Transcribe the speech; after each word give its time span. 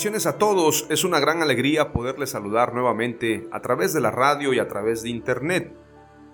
Bendiciones 0.00 0.24
a 0.24 0.38
todos, 0.38 0.86
es 0.88 1.04
una 1.04 1.20
gran 1.20 1.42
alegría 1.42 1.92
poderles 1.92 2.30
saludar 2.30 2.72
nuevamente 2.72 3.46
a 3.52 3.60
través 3.60 3.92
de 3.92 4.00
la 4.00 4.10
radio 4.10 4.54
y 4.54 4.58
a 4.58 4.66
través 4.66 5.02
de 5.02 5.10
internet. 5.10 5.76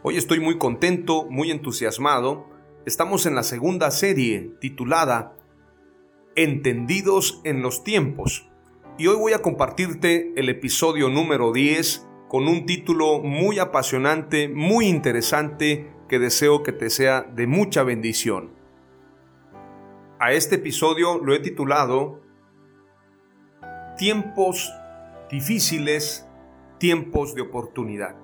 Hoy 0.05 0.17
estoy 0.17 0.39
muy 0.39 0.57
contento, 0.57 1.27
muy 1.29 1.51
entusiasmado. 1.51 2.47
Estamos 2.85 3.27
en 3.27 3.35
la 3.35 3.43
segunda 3.43 3.91
serie 3.91 4.53
titulada 4.61 5.35
Entendidos 6.37 7.41
en 7.43 7.61
los 7.61 7.83
tiempos. 7.83 8.49
Y 8.99 9.09
hoy 9.09 9.17
voy 9.17 9.33
a 9.33 9.43
compartirte 9.43 10.33
el 10.37 10.49
episodio 10.49 11.09
número 11.09 11.53
10 11.53 12.07
con 12.29 12.47
un 12.47 12.67
título 12.67 13.19
muy 13.19 13.59
apasionante, 13.59 14.49
muy 14.49 14.87
interesante, 14.87 15.93
que 16.09 16.21
deseo 16.21 16.63
que 16.63 16.71
te 16.71 16.89
sea 16.89 17.23
de 17.23 17.49
mucha 17.49 17.83
bendición. 17.83 18.53
A 20.21 20.31
este 20.31 20.55
episodio 20.55 21.19
lo 21.19 21.35
he 21.35 21.41
titulado 21.41 22.26
tiempos 23.97 24.75
difíciles, 25.31 26.29
tiempos 26.79 27.35
de 27.35 27.41
oportunidad. 27.41 28.15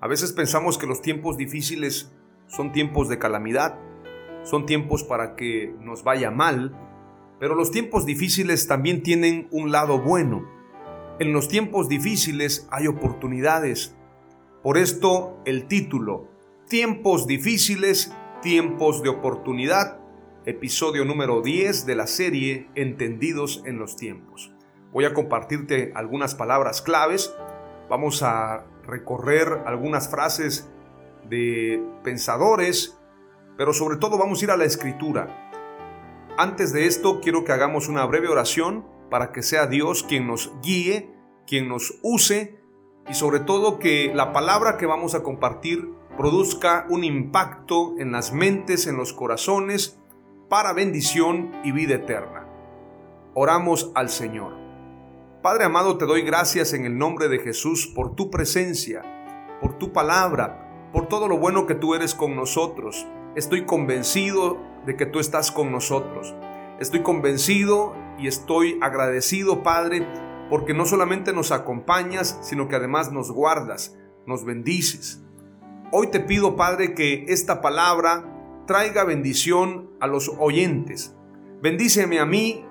A 0.00 0.06
veces 0.06 0.32
pensamos 0.32 0.78
que 0.78 0.86
los 0.86 1.02
tiempos 1.02 1.36
difíciles 1.36 2.10
son 2.46 2.72
tiempos 2.72 3.08
de 3.08 3.18
calamidad, 3.18 3.78
son 4.44 4.64
tiempos 4.64 5.04
para 5.04 5.36
que 5.36 5.74
nos 5.80 6.02
vaya 6.02 6.30
mal, 6.30 6.74
pero 7.38 7.54
los 7.54 7.70
tiempos 7.70 8.06
difíciles 8.06 8.66
también 8.66 9.02
tienen 9.02 9.48
un 9.50 9.70
lado 9.70 10.00
bueno. 10.00 10.48
En 11.18 11.32
los 11.32 11.48
tiempos 11.48 11.88
difíciles 11.88 12.66
hay 12.70 12.86
oportunidades. 12.86 13.94
Por 14.62 14.78
esto 14.78 15.38
el 15.44 15.66
título, 15.66 16.28
Tiempos 16.68 17.26
difíciles, 17.26 18.14
tiempos 18.42 19.02
de 19.02 19.08
oportunidad, 19.08 19.98
episodio 20.48 21.04
número 21.04 21.42
10 21.42 21.84
de 21.84 21.94
la 21.94 22.06
serie 22.06 22.70
Entendidos 22.74 23.62
en 23.66 23.78
los 23.78 23.96
tiempos. 23.96 24.50
Voy 24.92 25.04
a 25.04 25.12
compartirte 25.12 25.92
algunas 25.94 26.34
palabras 26.34 26.80
claves, 26.80 27.34
vamos 27.90 28.22
a 28.22 28.64
recorrer 28.86 29.62
algunas 29.66 30.08
frases 30.08 30.66
de 31.28 31.84
pensadores, 32.02 32.98
pero 33.58 33.74
sobre 33.74 33.98
todo 33.98 34.16
vamos 34.16 34.40
a 34.40 34.44
ir 34.46 34.50
a 34.50 34.56
la 34.56 34.64
escritura. 34.64 35.50
Antes 36.38 36.72
de 36.72 36.86
esto 36.86 37.20
quiero 37.20 37.44
que 37.44 37.52
hagamos 37.52 37.88
una 37.88 38.06
breve 38.06 38.28
oración 38.28 38.86
para 39.10 39.32
que 39.32 39.42
sea 39.42 39.66
Dios 39.66 40.02
quien 40.02 40.26
nos 40.26 40.50
guíe, 40.62 41.10
quien 41.46 41.68
nos 41.68 41.98
use 42.02 42.58
y 43.06 43.12
sobre 43.12 43.40
todo 43.40 43.78
que 43.78 44.12
la 44.14 44.32
palabra 44.32 44.78
que 44.78 44.86
vamos 44.86 45.14
a 45.14 45.22
compartir 45.22 45.90
produzca 46.16 46.86
un 46.88 47.04
impacto 47.04 47.96
en 47.98 48.12
las 48.12 48.32
mentes, 48.32 48.86
en 48.86 48.96
los 48.96 49.12
corazones 49.12 49.98
para 50.48 50.72
bendición 50.72 51.52
y 51.62 51.72
vida 51.72 51.96
eterna. 51.96 52.46
Oramos 53.34 53.92
al 53.94 54.08
Señor. 54.08 54.54
Padre 55.42 55.64
amado, 55.64 55.98
te 55.98 56.06
doy 56.06 56.22
gracias 56.22 56.72
en 56.72 56.86
el 56.86 56.96
nombre 56.96 57.28
de 57.28 57.38
Jesús 57.38 57.86
por 57.86 58.14
tu 58.14 58.30
presencia, 58.30 59.02
por 59.60 59.76
tu 59.78 59.92
palabra, 59.92 60.88
por 60.92 61.06
todo 61.06 61.28
lo 61.28 61.36
bueno 61.36 61.66
que 61.66 61.74
tú 61.74 61.94
eres 61.94 62.14
con 62.14 62.34
nosotros. 62.34 63.06
Estoy 63.36 63.66
convencido 63.66 64.58
de 64.86 64.96
que 64.96 65.04
tú 65.04 65.20
estás 65.20 65.52
con 65.52 65.70
nosotros. 65.70 66.34
Estoy 66.80 67.02
convencido 67.02 67.94
y 68.18 68.26
estoy 68.26 68.78
agradecido, 68.80 69.62
Padre, 69.62 70.06
porque 70.48 70.72
no 70.72 70.86
solamente 70.86 71.34
nos 71.34 71.52
acompañas, 71.52 72.38
sino 72.40 72.68
que 72.68 72.76
además 72.76 73.12
nos 73.12 73.30
guardas, 73.30 73.96
nos 74.26 74.44
bendices. 74.46 75.22
Hoy 75.92 76.06
te 76.06 76.20
pido, 76.20 76.56
Padre, 76.56 76.94
que 76.94 77.26
esta 77.28 77.60
palabra 77.60 78.37
traiga 78.68 79.02
bendición 79.04 79.90
a 79.98 80.06
los 80.06 80.30
oyentes. 80.38 81.16
Bendíceme 81.62 82.20
a 82.20 82.26
mí 82.26 82.66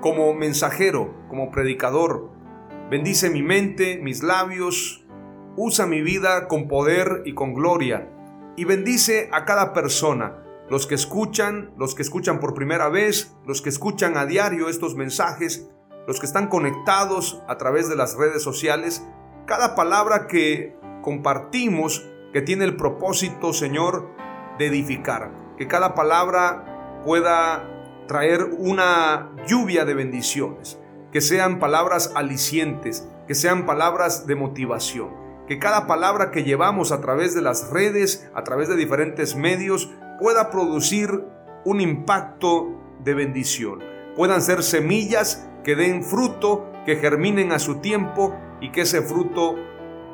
como 0.00 0.34
mensajero, 0.34 1.14
como 1.28 1.52
predicador. 1.52 2.28
Bendice 2.90 3.30
mi 3.30 3.40
mente, 3.40 4.00
mis 4.02 4.24
labios. 4.24 5.06
Usa 5.56 5.86
mi 5.86 6.02
vida 6.02 6.48
con 6.48 6.66
poder 6.66 7.22
y 7.24 7.34
con 7.34 7.54
gloria. 7.54 8.10
Y 8.56 8.64
bendice 8.64 9.30
a 9.32 9.44
cada 9.44 9.72
persona, 9.72 10.42
los 10.68 10.88
que 10.88 10.96
escuchan, 10.96 11.72
los 11.78 11.94
que 11.94 12.02
escuchan 12.02 12.40
por 12.40 12.52
primera 12.52 12.88
vez, 12.88 13.36
los 13.46 13.62
que 13.62 13.68
escuchan 13.68 14.16
a 14.16 14.26
diario 14.26 14.68
estos 14.68 14.96
mensajes, 14.96 15.70
los 16.08 16.18
que 16.18 16.26
están 16.26 16.48
conectados 16.48 17.40
a 17.46 17.58
través 17.58 17.88
de 17.88 17.94
las 17.94 18.16
redes 18.16 18.42
sociales. 18.42 19.06
Cada 19.46 19.76
palabra 19.76 20.26
que 20.26 20.74
compartimos 21.00 22.08
que 22.32 22.42
tiene 22.42 22.64
el 22.64 22.76
propósito, 22.76 23.52
Señor, 23.52 24.20
de 24.58 24.66
edificar. 24.66 25.30
Que 25.56 25.68
cada 25.68 25.94
palabra 25.94 27.02
pueda 27.04 27.68
traer 28.06 28.44
una 28.58 29.32
lluvia 29.46 29.84
de 29.84 29.94
bendiciones. 29.94 30.78
Que 31.12 31.20
sean 31.20 31.58
palabras 31.58 32.12
alicientes, 32.14 33.08
que 33.26 33.34
sean 33.34 33.66
palabras 33.66 34.26
de 34.26 34.34
motivación. 34.34 35.10
Que 35.46 35.58
cada 35.58 35.86
palabra 35.86 36.30
que 36.30 36.44
llevamos 36.44 36.92
a 36.92 37.00
través 37.00 37.34
de 37.34 37.42
las 37.42 37.70
redes, 37.70 38.30
a 38.34 38.44
través 38.44 38.68
de 38.68 38.76
diferentes 38.76 39.36
medios, 39.36 39.90
pueda 40.18 40.50
producir 40.50 41.24
un 41.64 41.80
impacto 41.80 42.68
de 43.04 43.14
bendición. 43.14 43.80
Puedan 44.16 44.42
ser 44.42 44.62
semillas 44.62 45.48
que 45.64 45.76
den 45.76 46.02
fruto, 46.02 46.70
que 46.84 46.96
germinen 46.96 47.52
a 47.52 47.58
su 47.58 47.76
tiempo 47.76 48.36
y 48.60 48.70
que 48.72 48.82
ese 48.82 49.02
fruto 49.02 49.56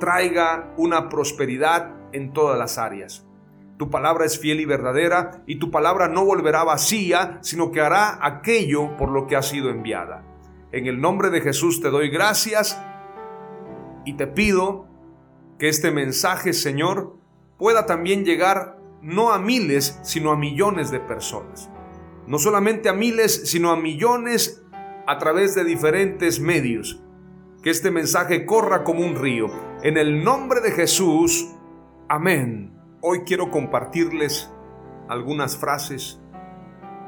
traiga 0.01 0.73
una 0.77 1.09
prosperidad 1.09 1.95
en 2.13 2.33
todas 2.33 2.59
las 2.59 2.79
áreas. 2.79 3.28
Tu 3.79 3.91
palabra 3.91 4.25
es 4.25 4.41
fiel 4.41 4.59
y 4.59 4.65
verdadera, 4.65 5.43
y 5.47 5.61
tu 5.61 5.71
palabra 5.71 6.09
no 6.09 6.25
volverá 6.25 6.65
vacía, 6.65 7.39
sino 7.43 7.71
que 7.71 7.81
hará 7.81 8.19
aquello 8.21 8.97
por 8.97 9.09
lo 9.09 9.29
que 9.29 9.37
ha 9.37 9.43
sido 9.43 9.71
enviada. 9.71 10.25
En 10.73 10.87
el 10.87 11.01
nombre 11.01 11.31
de 11.31 11.41
Jesús 11.41 11.81
te 11.81 11.91
doy 11.91 12.11
gracias 12.11 12.79
y 14.05 14.15
te 14.15 14.27
pido 14.27 14.87
que 15.59 15.69
este 15.69 15.93
mensaje, 15.93 16.53
Señor, 16.53 17.17
pueda 17.57 17.87
también 17.87 18.25
llegar 18.25 18.79
no 19.01 19.33
a 19.33 19.39
miles, 19.39 19.99
sino 20.03 20.33
a 20.33 20.37
millones 20.37 20.91
de 20.91 20.99
personas. 20.99 21.71
No 22.27 22.39
solamente 22.39 22.89
a 22.89 22.93
miles, 22.93 23.49
sino 23.49 23.71
a 23.71 23.77
millones 23.77 24.63
a 25.07 25.19
través 25.19 25.55
de 25.55 25.65
diferentes 25.65 26.41
medios. 26.41 27.01
Que 27.63 27.71
este 27.71 27.91
mensaje 27.91 28.45
corra 28.45 28.83
como 28.83 29.05
un 29.05 29.15
río. 29.15 29.47
En 29.83 29.97
el 29.97 30.25
nombre 30.25 30.61
de 30.61 30.73
Jesús, 30.73 31.49
amén. 32.09 32.78
Hoy 33.01 33.21
quiero 33.21 33.53
compartirles 33.53 34.51
algunas 35.09 35.57
frases, 35.57 36.19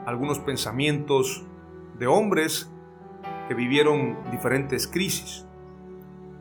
algunos 0.06 0.38
pensamientos 0.38 1.44
de 1.98 2.06
hombres 2.06 2.70
que 3.48 3.54
vivieron 3.54 4.16
diferentes 4.30 4.86
crisis. 4.86 5.48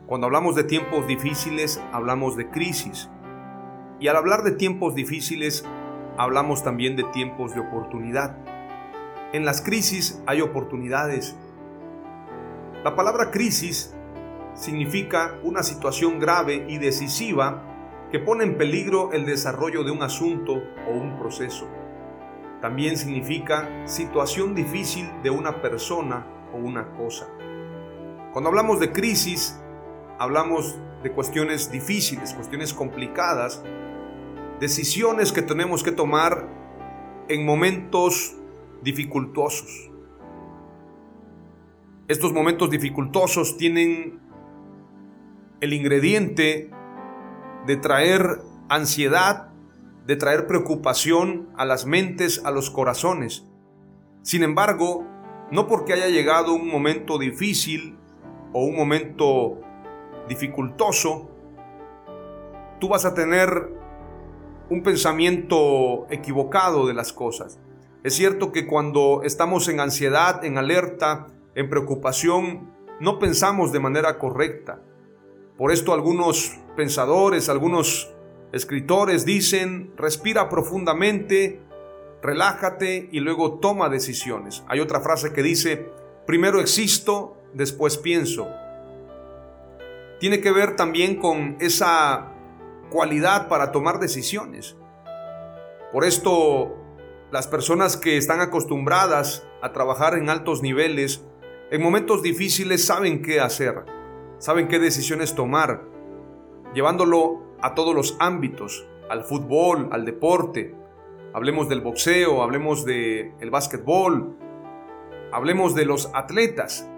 Cuando 0.06 0.28
hablamos 0.28 0.54
de 0.54 0.62
tiempos 0.62 1.04
difíciles, 1.08 1.82
hablamos 1.90 2.36
de 2.36 2.48
crisis. 2.48 3.10
Y 3.98 4.06
al 4.06 4.14
hablar 4.14 4.44
de 4.44 4.52
tiempos 4.52 4.94
difíciles, 4.94 5.64
hablamos 6.16 6.62
también 6.62 6.94
de 6.94 7.02
tiempos 7.02 7.52
de 7.52 7.60
oportunidad. 7.60 8.36
En 9.32 9.44
las 9.44 9.62
crisis 9.62 10.22
hay 10.26 10.42
oportunidades. 10.42 11.36
La 12.84 12.94
palabra 12.94 13.32
crisis 13.32 13.96
significa 14.54 15.40
una 15.42 15.64
situación 15.64 16.20
grave 16.20 16.66
y 16.68 16.78
decisiva 16.78 17.69
que 18.10 18.18
pone 18.18 18.44
en 18.44 18.58
peligro 18.58 19.12
el 19.12 19.24
desarrollo 19.24 19.84
de 19.84 19.90
un 19.90 20.02
asunto 20.02 20.62
o 20.88 20.90
un 20.90 21.18
proceso. 21.18 21.68
También 22.60 22.96
significa 22.96 23.86
situación 23.86 24.54
difícil 24.54 25.08
de 25.22 25.30
una 25.30 25.62
persona 25.62 26.26
o 26.52 26.58
una 26.58 26.92
cosa. 26.92 27.28
Cuando 28.32 28.50
hablamos 28.50 28.80
de 28.80 28.92
crisis, 28.92 29.58
hablamos 30.18 30.78
de 31.02 31.12
cuestiones 31.12 31.70
difíciles, 31.70 32.34
cuestiones 32.34 32.74
complicadas, 32.74 33.62
decisiones 34.60 35.32
que 35.32 35.42
tenemos 35.42 35.82
que 35.82 35.92
tomar 35.92 36.48
en 37.28 37.46
momentos 37.46 38.36
dificultosos. 38.82 39.90
Estos 42.08 42.32
momentos 42.32 42.70
dificultosos 42.70 43.56
tienen 43.56 44.20
el 45.60 45.72
ingrediente 45.72 46.70
de 47.66 47.76
traer 47.76 48.40
ansiedad, 48.68 49.48
de 50.06 50.16
traer 50.16 50.46
preocupación 50.46 51.48
a 51.56 51.64
las 51.64 51.86
mentes, 51.86 52.42
a 52.44 52.50
los 52.50 52.70
corazones. 52.70 53.46
Sin 54.22 54.42
embargo, 54.42 55.06
no 55.50 55.66
porque 55.66 55.92
haya 55.92 56.08
llegado 56.08 56.54
un 56.54 56.68
momento 56.68 57.18
difícil 57.18 57.98
o 58.52 58.64
un 58.64 58.76
momento 58.76 59.60
dificultoso, 60.28 61.30
tú 62.78 62.88
vas 62.88 63.04
a 63.04 63.14
tener 63.14 63.70
un 64.70 64.82
pensamiento 64.82 66.06
equivocado 66.10 66.86
de 66.86 66.94
las 66.94 67.12
cosas. 67.12 67.58
Es 68.02 68.14
cierto 68.14 68.52
que 68.52 68.66
cuando 68.66 69.22
estamos 69.24 69.68
en 69.68 69.80
ansiedad, 69.80 70.44
en 70.44 70.56
alerta, 70.56 71.26
en 71.54 71.68
preocupación, 71.68 72.72
no 73.00 73.18
pensamos 73.18 73.72
de 73.72 73.80
manera 73.80 74.18
correcta. 74.18 74.80
Por 75.60 75.72
esto 75.72 75.92
algunos 75.92 76.58
pensadores, 76.74 77.50
algunos 77.50 78.14
escritores 78.50 79.26
dicen, 79.26 79.92
respira 79.94 80.48
profundamente, 80.48 81.60
relájate 82.22 83.10
y 83.12 83.20
luego 83.20 83.58
toma 83.58 83.90
decisiones. 83.90 84.64
Hay 84.68 84.80
otra 84.80 85.00
frase 85.00 85.34
que 85.34 85.42
dice, 85.42 85.90
primero 86.26 86.60
existo, 86.60 87.36
después 87.52 87.98
pienso. 87.98 88.48
Tiene 90.18 90.40
que 90.40 90.50
ver 90.50 90.76
también 90.76 91.16
con 91.16 91.58
esa 91.60 92.32
cualidad 92.88 93.48
para 93.48 93.70
tomar 93.70 94.00
decisiones. 94.00 94.76
Por 95.92 96.06
esto, 96.06 96.74
las 97.30 97.48
personas 97.48 97.98
que 97.98 98.16
están 98.16 98.40
acostumbradas 98.40 99.46
a 99.60 99.72
trabajar 99.72 100.14
en 100.14 100.30
altos 100.30 100.62
niveles, 100.62 101.22
en 101.70 101.82
momentos 101.82 102.22
difíciles 102.22 102.82
saben 102.82 103.20
qué 103.20 103.40
hacer 103.40 103.99
saben 104.40 104.68
qué 104.68 104.78
decisiones 104.78 105.34
tomar, 105.34 105.84
llevándolo 106.74 107.42
a 107.60 107.74
todos 107.74 107.94
los 107.94 108.16
ámbitos, 108.18 108.88
al 109.08 109.22
fútbol, 109.24 109.90
al 109.92 110.04
deporte. 110.04 110.74
Hablemos 111.34 111.68
del 111.68 111.82
boxeo, 111.82 112.42
hablemos 112.42 112.84
del 112.84 113.34
el 113.38 113.50
básquetbol, 113.50 114.36
hablemos 115.30 115.74
de 115.74 115.84
los 115.84 116.10
atletas, 116.14 116.88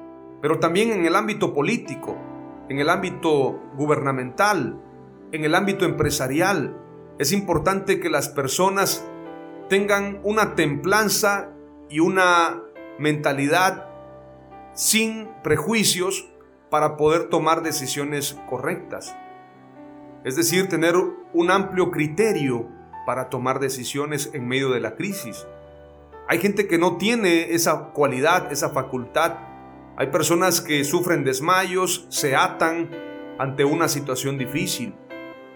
pero 0.41 0.61
también 0.61 0.93
en 0.93 1.05
el 1.05 1.17
ámbito 1.17 1.53
político, 1.53 2.17
en 2.69 2.79
el 2.79 2.89
ámbito 2.89 3.61
gubernamental, 3.77 4.81
en 5.33 5.45
el 5.45 5.55
ámbito 5.57 5.85
empresarial. 5.85 6.79
Es 7.19 7.33
importante 7.33 7.99
que 7.99 8.09
las 8.09 8.29
personas 8.29 9.05
tengan 9.69 10.21
una 10.23 10.55
templanza 10.55 11.51
y 11.91 11.99
una 11.99 12.63
mentalidad 12.99 13.89
sin 14.75 15.29
prejuicios 15.43 16.32
para 16.73 16.97
poder 16.97 17.25
tomar 17.25 17.63
decisiones 17.63 18.35
correctas. 18.49 19.15
Es 20.25 20.37
decir, 20.37 20.71
tener 20.71 20.95
un 21.35 21.51
amplio 21.51 21.91
criterio 21.91 22.67
para 23.05 23.29
tomar 23.29 23.61
decisiones 23.61 24.31
en 24.33 24.49
medio 24.49 24.71
de 24.71 24.81
la 24.81 24.95
crisis. 24.95 25.47
Hay 26.29 26.39
gente 26.39 26.67
que 26.67 26.79
no 26.79 26.97
tiene 26.97 27.53
esa 27.53 27.91
cualidad, 27.91 28.51
esa 28.51 28.71
facultad. 28.71 29.35
Hay 29.99 30.07
personas 30.07 30.63
que 30.63 30.83
sufren 30.85 31.25
desmayos, 31.25 32.07
se 32.09 32.37
atan 32.37 32.89
ante 33.39 33.67
una 33.67 33.87
situación 33.89 34.39
difícil. 34.39 34.95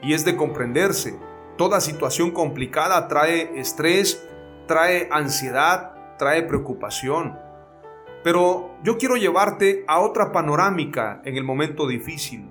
Y 0.02 0.12
es 0.12 0.26
de 0.26 0.36
comprenderse. 0.36 1.18
Toda 1.56 1.80
situación 1.80 2.30
complicada 2.30 3.08
trae 3.08 3.58
estrés, 3.58 4.22
trae 4.66 5.08
ansiedad, 5.10 6.16
trae 6.18 6.42
preocupación. 6.42 7.45
Pero 8.26 8.76
yo 8.82 8.99
quiero 8.99 9.14
llevarte 9.14 9.84
a 9.87 10.00
otra 10.00 10.32
panorámica 10.32 11.23
en 11.25 11.37
el 11.37 11.44
momento 11.44 11.87
difícil. 11.87 12.50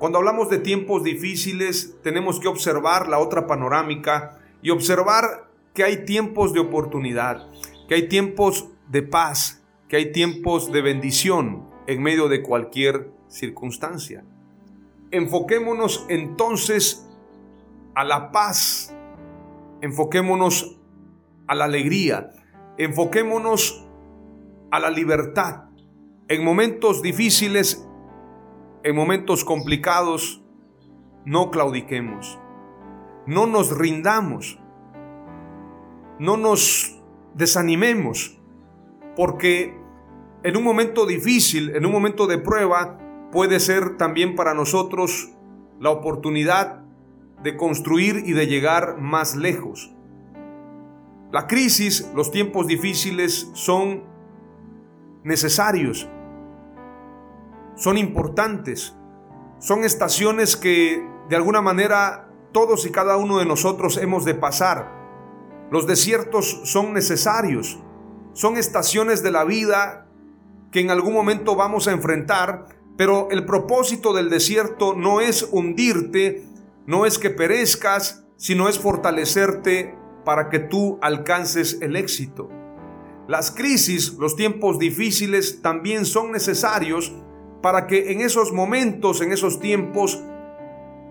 Cuando 0.00 0.18
hablamos 0.18 0.50
de 0.50 0.58
tiempos 0.58 1.04
difíciles, 1.04 1.96
tenemos 2.02 2.40
que 2.40 2.48
observar 2.48 3.06
la 3.06 3.20
otra 3.20 3.46
panorámica 3.46 4.40
y 4.62 4.70
observar 4.70 5.48
que 5.74 5.84
hay 5.84 6.04
tiempos 6.04 6.52
de 6.52 6.58
oportunidad, 6.58 7.46
que 7.86 7.94
hay 7.94 8.08
tiempos 8.08 8.66
de 8.88 9.02
paz, 9.04 9.62
que 9.88 9.94
hay 9.94 10.10
tiempos 10.10 10.72
de 10.72 10.82
bendición 10.82 11.68
en 11.86 12.02
medio 12.02 12.28
de 12.28 12.42
cualquier 12.42 13.12
circunstancia. 13.28 14.24
Enfoquémonos 15.12 16.04
entonces 16.08 17.08
a 17.94 18.02
la 18.02 18.32
paz, 18.32 18.92
enfoquémonos 19.82 20.80
a 21.46 21.54
la 21.54 21.66
alegría, 21.66 22.30
enfoquémonos 22.76 23.86
a 24.72 24.80
la 24.80 24.90
libertad. 24.90 25.66
En 26.28 26.42
momentos 26.44 27.02
difíciles, 27.02 27.86
en 28.82 28.96
momentos 28.96 29.44
complicados, 29.44 30.42
no 31.26 31.50
claudiquemos. 31.50 32.40
No 33.26 33.46
nos 33.46 33.76
rindamos. 33.76 34.58
No 36.18 36.38
nos 36.38 36.98
desanimemos. 37.34 38.40
Porque 39.14 39.78
en 40.42 40.56
un 40.56 40.64
momento 40.64 41.04
difícil, 41.04 41.76
en 41.76 41.84
un 41.84 41.92
momento 41.92 42.26
de 42.26 42.38
prueba, 42.38 42.98
puede 43.30 43.60
ser 43.60 43.98
también 43.98 44.34
para 44.34 44.54
nosotros 44.54 45.32
la 45.80 45.90
oportunidad 45.90 46.82
de 47.42 47.58
construir 47.58 48.22
y 48.24 48.32
de 48.32 48.46
llegar 48.46 48.96
más 48.98 49.36
lejos. 49.36 49.94
La 51.30 51.46
crisis, 51.46 52.10
los 52.14 52.30
tiempos 52.30 52.66
difíciles 52.66 53.50
son 53.52 54.11
necesarios, 55.24 56.08
son 57.74 57.98
importantes, 57.98 58.94
son 59.58 59.84
estaciones 59.84 60.56
que 60.56 61.06
de 61.28 61.36
alguna 61.36 61.60
manera 61.60 62.28
todos 62.52 62.84
y 62.86 62.90
cada 62.90 63.16
uno 63.16 63.38
de 63.38 63.46
nosotros 63.46 63.96
hemos 63.96 64.24
de 64.24 64.34
pasar. 64.34 64.90
Los 65.70 65.86
desiertos 65.86 66.60
son 66.64 66.92
necesarios, 66.92 67.78
son 68.34 68.56
estaciones 68.56 69.22
de 69.22 69.30
la 69.30 69.44
vida 69.44 70.06
que 70.70 70.80
en 70.80 70.90
algún 70.90 71.14
momento 71.14 71.56
vamos 71.56 71.88
a 71.88 71.92
enfrentar, 71.92 72.66
pero 72.96 73.28
el 73.30 73.46
propósito 73.46 74.12
del 74.12 74.30
desierto 74.30 74.94
no 74.94 75.20
es 75.20 75.48
hundirte, 75.50 76.44
no 76.86 77.06
es 77.06 77.18
que 77.18 77.30
perezcas, 77.30 78.24
sino 78.36 78.68
es 78.68 78.78
fortalecerte 78.78 79.94
para 80.24 80.50
que 80.50 80.58
tú 80.58 80.98
alcances 81.00 81.78
el 81.80 81.96
éxito. 81.96 82.50
Las 83.32 83.50
crisis, 83.50 84.12
los 84.18 84.36
tiempos 84.36 84.78
difíciles 84.78 85.62
también 85.62 86.04
son 86.04 86.32
necesarios 86.32 87.14
para 87.62 87.86
que 87.86 88.12
en 88.12 88.20
esos 88.20 88.52
momentos, 88.52 89.22
en 89.22 89.32
esos 89.32 89.58
tiempos, 89.58 90.22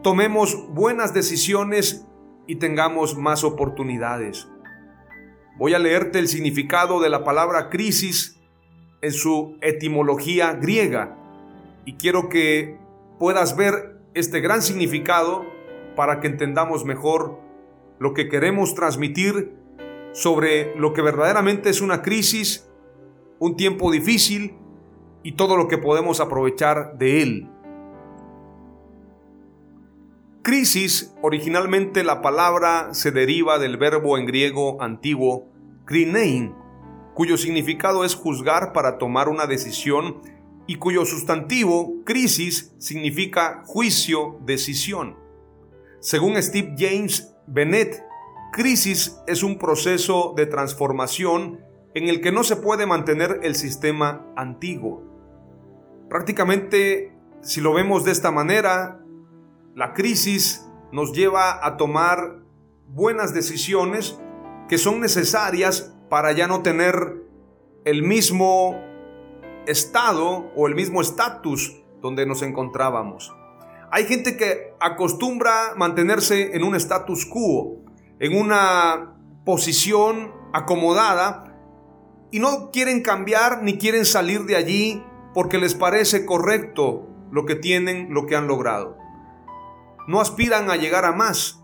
tomemos 0.03 0.69
buenas 0.69 1.15
decisiones 1.15 2.05
y 2.45 2.57
tengamos 2.57 3.17
más 3.17 3.43
oportunidades. 3.43 4.47
Voy 5.57 5.73
a 5.73 5.79
leerte 5.79 6.19
el 6.19 6.27
significado 6.27 6.99
de 7.01 7.09
la 7.09 7.23
palabra 7.23 7.71
crisis 7.71 8.39
en 9.01 9.13
su 9.13 9.57
etimología 9.59 10.53
griega 10.53 11.17
y 11.85 11.93
quiero 11.93 12.29
que 12.29 12.77
puedas 13.17 13.55
ver 13.57 13.99
este 14.13 14.41
gran 14.41 14.61
significado 14.61 15.43
para 15.95 16.19
que 16.19 16.27
entendamos 16.27 16.85
mejor 16.85 17.39
lo 17.97 18.13
que 18.13 18.29
queremos 18.29 18.75
transmitir 18.75 19.59
sobre 20.13 20.75
lo 20.75 20.93
que 20.93 21.01
verdaderamente 21.01 21.69
es 21.69 21.81
una 21.81 22.01
crisis, 22.01 22.69
un 23.39 23.55
tiempo 23.55 23.91
difícil 23.91 24.55
y 25.23 25.33
todo 25.33 25.57
lo 25.57 25.67
que 25.67 25.77
podemos 25.77 26.19
aprovechar 26.19 26.97
de 26.97 27.21
él. 27.21 27.49
Crisis, 30.43 31.13
originalmente 31.21 32.03
la 32.03 32.21
palabra 32.21 32.93
se 32.93 33.11
deriva 33.11 33.59
del 33.59 33.77
verbo 33.77 34.17
en 34.17 34.25
griego 34.25 34.81
antiguo 34.81 35.47
krinein, 35.85 36.55
cuyo 37.13 37.37
significado 37.37 38.03
es 38.03 38.15
juzgar 38.15 38.73
para 38.73 38.97
tomar 38.97 39.29
una 39.29 39.45
decisión 39.45 40.21
y 40.65 40.75
cuyo 40.75 41.05
sustantivo 41.05 41.93
crisis 42.05 42.73
significa 42.79 43.61
juicio, 43.65 44.39
decisión. 44.45 45.15
Según 45.99 46.41
Steve 46.41 46.73
James 46.77 47.35
Bennett, 47.45 48.03
Crisis 48.51 49.17
es 49.27 49.43
un 49.43 49.57
proceso 49.57 50.33
de 50.35 50.45
transformación 50.45 51.61
en 51.93 52.09
el 52.09 52.19
que 52.19 52.33
no 52.33 52.43
se 52.43 52.57
puede 52.57 52.85
mantener 52.85 53.39
el 53.43 53.55
sistema 53.55 54.27
antiguo. 54.35 55.03
Prácticamente, 56.09 57.17
si 57.41 57.61
lo 57.61 57.73
vemos 57.73 58.03
de 58.03 58.11
esta 58.11 58.29
manera, 58.29 58.99
la 59.73 59.93
crisis 59.93 60.67
nos 60.91 61.13
lleva 61.13 61.65
a 61.65 61.77
tomar 61.77 62.41
buenas 62.87 63.33
decisiones 63.33 64.19
que 64.67 64.77
son 64.77 64.99
necesarias 64.99 65.95
para 66.09 66.33
ya 66.33 66.47
no 66.47 66.61
tener 66.61 67.23
el 67.85 68.03
mismo 68.03 68.75
estado 69.65 70.51
o 70.57 70.67
el 70.67 70.75
mismo 70.75 70.99
estatus 70.99 71.81
donde 72.01 72.25
nos 72.25 72.41
encontrábamos. 72.41 73.33
Hay 73.91 74.05
gente 74.05 74.35
que 74.35 74.73
acostumbra 74.81 75.73
mantenerse 75.77 76.53
en 76.53 76.63
un 76.63 76.75
status 76.75 77.25
quo, 77.25 77.81
en 78.21 78.39
una 78.39 79.15
posición 79.45 80.31
acomodada 80.53 81.57
y 82.29 82.39
no 82.39 82.69
quieren 82.71 83.01
cambiar 83.01 83.63
ni 83.63 83.79
quieren 83.79 84.05
salir 84.05 84.45
de 84.45 84.55
allí 84.55 85.03
porque 85.33 85.57
les 85.57 85.73
parece 85.73 86.23
correcto 86.23 87.07
lo 87.31 87.45
que 87.47 87.55
tienen, 87.55 88.13
lo 88.13 88.27
que 88.27 88.35
han 88.35 88.45
logrado. 88.45 88.95
No 90.07 90.21
aspiran 90.21 90.69
a 90.69 90.75
llegar 90.75 91.03
a 91.03 91.13
más, 91.13 91.63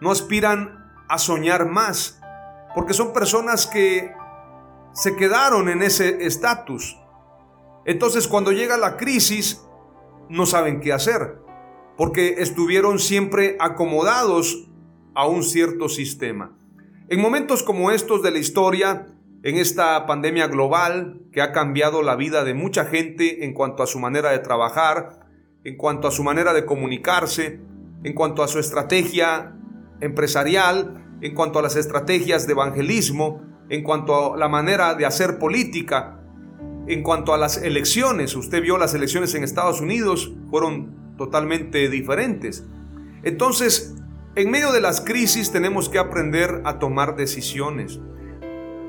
no 0.00 0.10
aspiran 0.10 0.90
a 1.08 1.18
soñar 1.18 1.66
más, 1.68 2.20
porque 2.74 2.92
son 2.92 3.12
personas 3.12 3.68
que 3.68 4.12
se 4.92 5.14
quedaron 5.14 5.68
en 5.68 5.82
ese 5.82 6.26
estatus. 6.26 6.98
Entonces 7.84 8.26
cuando 8.26 8.50
llega 8.50 8.76
la 8.76 8.96
crisis, 8.96 9.64
no 10.28 10.46
saben 10.46 10.80
qué 10.80 10.92
hacer, 10.92 11.40
porque 11.96 12.42
estuvieron 12.42 12.98
siempre 12.98 13.56
acomodados 13.60 14.67
a 15.18 15.26
un 15.26 15.42
cierto 15.42 15.88
sistema. 15.88 16.56
En 17.08 17.20
momentos 17.20 17.64
como 17.64 17.90
estos 17.90 18.22
de 18.22 18.30
la 18.30 18.38
historia, 18.38 19.08
en 19.42 19.56
esta 19.56 20.06
pandemia 20.06 20.46
global 20.46 21.22
que 21.32 21.42
ha 21.42 21.50
cambiado 21.50 22.02
la 22.02 22.14
vida 22.14 22.44
de 22.44 22.54
mucha 22.54 22.84
gente 22.84 23.44
en 23.44 23.52
cuanto 23.52 23.82
a 23.82 23.88
su 23.88 23.98
manera 23.98 24.30
de 24.30 24.38
trabajar, 24.38 25.26
en 25.64 25.76
cuanto 25.76 26.06
a 26.06 26.12
su 26.12 26.22
manera 26.22 26.52
de 26.52 26.64
comunicarse, 26.64 27.58
en 28.04 28.14
cuanto 28.14 28.44
a 28.44 28.48
su 28.48 28.60
estrategia 28.60 29.56
empresarial, 30.00 31.18
en 31.20 31.34
cuanto 31.34 31.58
a 31.58 31.62
las 31.62 31.74
estrategias 31.74 32.46
de 32.46 32.52
evangelismo, 32.52 33.42
en 33.70 33.82
cuanto 33.82 34.34
a 34.34 34.36
la 34.36 34.48
manera 34.48 34.94
de 34.94 35.04
hacer 35.04 35.40
política, 35.40 36.20
en 36.86 37.02
cuanto 37.02 37.34
a 37.34 37.38
las 37.38 37.60
elecciones. 37.60 38.36
Usted 38.36 38.62
vio 38.62 38.78
las 38.78 38.94
elecciones 38.94 39.34
en 39.34 39.42
Estados 39.42 39.80
Unidos, 39.80 40.32
fueron 40.48 41.16
totalmente 41.16 41.88
diferentes. 41.88 42.64
Entonces, 43.24 43.96
en 44.34 44.50
medio 44.50 44.72
de 44.72 44.80
las 44.80 45.00
crisis 45.00 45.50
tenemos 45.50 45.88
que 45.88 45.98
aprender 45.98 46.62
a 46.64 46.78
tomar 46.78 47.16
decisiones, 47.16 48.00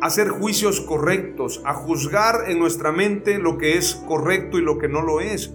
a 0.01 0.07
hacer 0.07 0.29
juicios 0.29 0.81
correctos, 0.81 1.61
a 1.65 1.73
juzgar 1.73 2.49
en 2.49 2.59
nuestra 2.59 2.91
mente 2.91 3.39
lo 3.39 3.57
que 3.57 3.77
es 3.77 3.95
correcto 4.07 4.57
y 4.57 4.61
lo 4.61 4.77
que 4.77 4.87
no 4.87 5.01
lo 5.01 5.21
es, 5.21 5.53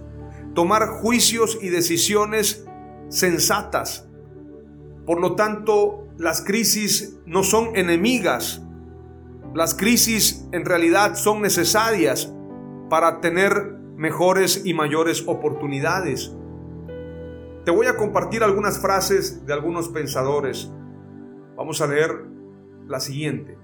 tomar 0.53 0.87
juicios 0.87 1.57
y 1.61 1.69
decisiones 1.69 2.65
sensatas. 3.09 4.07
Por 5.05 5.21
lo 5.21 5.35
tanto, 5.35 6.07
las 6.17 6.41
crisis 6.41 7.17
no 7.25 7.43
son 7.43 7.75
enemigas, 7.75 8.61
las 9.53 9.75
crisis 9.75 10.45
en 10.51 10.65
realidad 10.65 11.15
son 11.15 11.41
necesarias 11.41 12.33
para 12.89 13.21
tener 13.21 13.75
mejores 13.95 14.61
y 14.65 14.73
mayores 14.73 15.23
oportunidades. 15.27 16.33
Te 17.65 17.71
voy 17.71 17.87
a 17.87 17.97
compartir 17.97 18.43
algunas 18.43 18.79
frases 18.79 19.43
de 19.47 19.51
algunos 19.51 19.89
pensadores. 19.89 20.71
Vamos 21.57 21.81
a 21.81 21.87
leer 21.87 22.11
la 22.87 22.99
siguiente. 22.99 23.57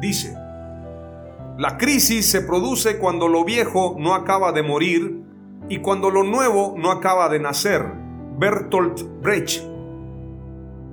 Dice, 0.00 0.36
la 1.56 1.78
crisis 1.78 2.26
se 2.26 2.42
produce 2.42 2.98
cuando 2.98 3.28
lo 3.28 3.46
viejo 3.46 3.96
no 3.98 4.14
acaba 4.14 4.52
de 4.52 4.62
morir 4.62 5.22
y 5.70 5.80
cuando 5.80 6.10
lo 6.10 6.22
nuevo 6.22 6.74
no 6.76 6.90
acaba 6.90 7.30
de 7.30 7.40
nacer. 7.40 7.82
Bertolt 8.38 9.00
Brecht. 9.22 9.62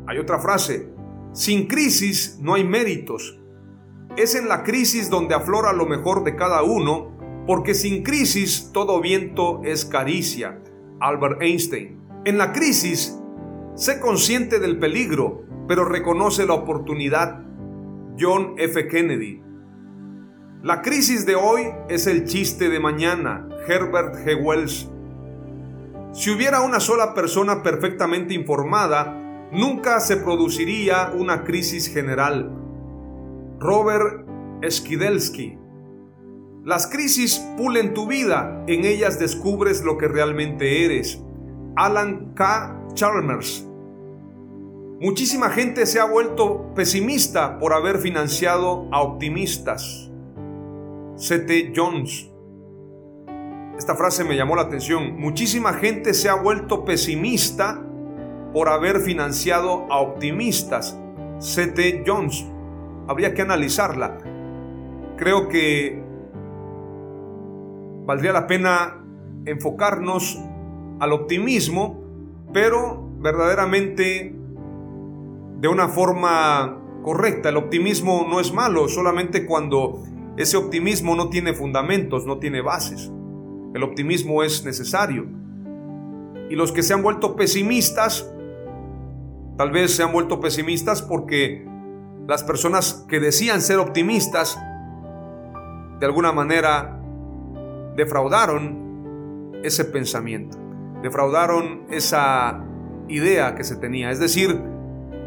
Hay 0.08 0.18
otra 0.20 0.40
frase, 0.40 0.90
sin 1.34 1.68
crisis 1.68 2.38
no 2.42 2.54
hay 2.54 2.64
méritos, 2.64 3.38
es 4.16 4.36
en 4.36 4.48
la 4.48 4.64
crisis 4.64 5.10
donde 5.10 5.36
aflora 5.36 5.74
lo 5.74 5.86
mejor 5.86 6.24
de 6.24 6.36
cada 6.36 6.64
uno, 6.64 7.12
porque 7.46 7.74
sin 7.74 8.04
crisis 8.04 8.70
todo 8.72 9.02
viento 9.02 9.62
es 9.66 9.84
caricia. 9.84 10.62
Albert 11.00 11.42
Einstein. 11.42 12.00
En 12.26 12.38
la 12.38 12.54
crisis, 12.54 13.20
sé 13.76 14.00
consciente 14.00 14.60
del 14.60 14.80
peligro, 14.80 15.44
pero 15.68 15.86
reconoce 15.86 16.46
la 16.46 16.54
oportunidad. 16.54 17.42
John 18.20 18.56
F. 18.58 18.88
Kennedy. 18.88 19.42
La 20.62 20.82
crisis 20.82 21.26
de 21.26 21.36
hoy 21.36 21.64
es 21.90 22.08
el 22.08 22.26
chiste 22.26 22.70
de 22.70 22.80
mañana. 22.80 23.50
Herbert 23.68 24.16
G. 24.16 24.42
Wells. 24.42 24.90
Si 26.14 26.30
hubiera 26.30 26.62
una 26.62 26.80
sola 26.80 27.14
persona 27.14 27.64
perfectamente 27.64 28.34
informada, 28.34 29.50
nunca 29.52 30.00
se 30.00 30.18
produciría 30.18 31.12
una 31.16 31.44
crisis 31.44 31.92
general. 31.92 32.52
Robert 33.60 34.28
Skidelsky. 34.70 35.58
Las 36.64 36.88
crisis 36.88 37.40
pulen 37.58 37.94
tu 37.94 38.08
vida, 38.08 38.64
en 38.68 38.86
ellas 38.86 39.20
descubres 39.20 39.84
lo 39.84 39.98
que 39.98 40.08
realmente 40.08 40.86
eres. 40.86 41.22
Alan 41.76 42.32
K. 42.36 42.80
Chalmers. 42.94 43.68
Muchísima 45.02 45.50
gente 45.50 45.86
se 45.86 46.00
ha 46.00 46.06
vuelto 46.06 46.74
pesimista 46.74 47.60
por 47.60 47.74
haber 47.74 47.98
financiado 47.98 48.88
a 48.94 49.02
optimistas. 49.02 50.10
C.T. 51.18 51.74
Jones. 51.76 52.32
Esta 53.78 53.96
frase 53.96 54.24
me 54.24 54.38
llamó 54.38 54.56
la 54.56 54.62
atención. 54.62 55.20
Muchísima 55.20 55.74
gente 55.74 56.14
se 56.14 56.30
ha 56.30 56.36
vuelto 56.36 56.86
pesimista 56.86 57.84
por 58.54 58.70
haber 58.70 59.02
financiado 59.02 59.86
a 59.92 60.00
optimistas. 60.00 60.98
C.T. 61.40 62.06
Jones 62.08 62.46
habría 63.10 63.34
que 63.34 63.42
analizarla. 63.42 64.18
Creo 65.18 65.50
que 65.50 66.03
valdría 68.06 68.34
la 68.34 68.48
pena 68.48 69.04
enfocarnos 69.46 70.40
al 71.00 71.12
optimismo, 71.14 72.02
pero 72.54 73.10
verdaderamente 73.20 74.36
de 75.60 75.68
una 75.68 75.88
forma 75.88 76.80
correcta. 77.04 77.50
El 77.50 77.58
optimismo 77.58 78.26
no 78.30 78.40
es 78.40 78.54
malo, 78.54 78.88
solamente 78.88 79.46
cuando 79.46 80.04
ese 80.38 80.58
optimismo 80.58 81.16
no 81.16 81.30
tiene 81.30 81.54
fundamentos, 81.54 82.26
no 82.26 82.40
tiene 82.40 82.62
bases. 82.62 83.12
El 83.74 83.84
optimismo 83.84 84.44
es 84.44 84.66
necesario. 84.66 85.26
Y 86.50 86.56
los 86.56 86.72
que 86.72 86.84
se 86.84 86.94
han 86.94 87.02
vuelto 87.02 87.36
pesimistas, 87.36 88.30
tal 89.58 89.72
vez 89.72 89.96
se 89.96 90.04
han 90.04 90.12
vuelto 90.12 90.40
pesimistas 90.40 91.02
porque 91.02 91.66
las 92.28 92.44
personas 92.44 93.06
que 93.08 93.20
decían 93.20 93.62
ser 93.62 93.80
optimistas, 93.80 94.60
de 96.00 96.06
alguna 96.06 96.32
manera 96.32 97.03
defraudaron 97.96 99.62
ese 99.64 99.86
pensamiento, 99.86 100.58
defraudaron 101.02 101.86
esa 101.90 102.64
idea 103.08 103.56
que 103.56 103.64
se 103.64 103.76
tenía. 103.76 104.12
Es 104.12 104.20
decir, 104.20 104.60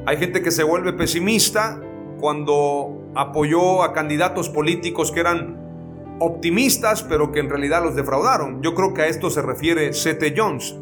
hay 0.07 0.17
gente 0.17 0.43
que 0.43 0.51
se 0.51 0.63
vuelve 0.63 0.93
pesimista 0.93 1.81
cuando 2.21 3.11
apoyó 3.15 3.83
a 3.83 3.93
candidatos 3.93 4.49
políticos 4.49 5.13
que 5.13 5.21
eran 5.21 6.17
optimistas, 6.19 7.03
pero 7.03 7.33
que 7.33 7.41
en 7.41 7.51
realidad 7.51 7.83
los 7.83 7.95
defraudaron. 7.95 8.63
Yo 8.63 8.75
creo 8.75 8.95
que 8.95 9.03
a 9.03 9.07
esto 9.07 9.31
se 9.31 9.43
refiere 9.43 9.93
C.T. 9.93 10.35
Jones. 10.37 10.77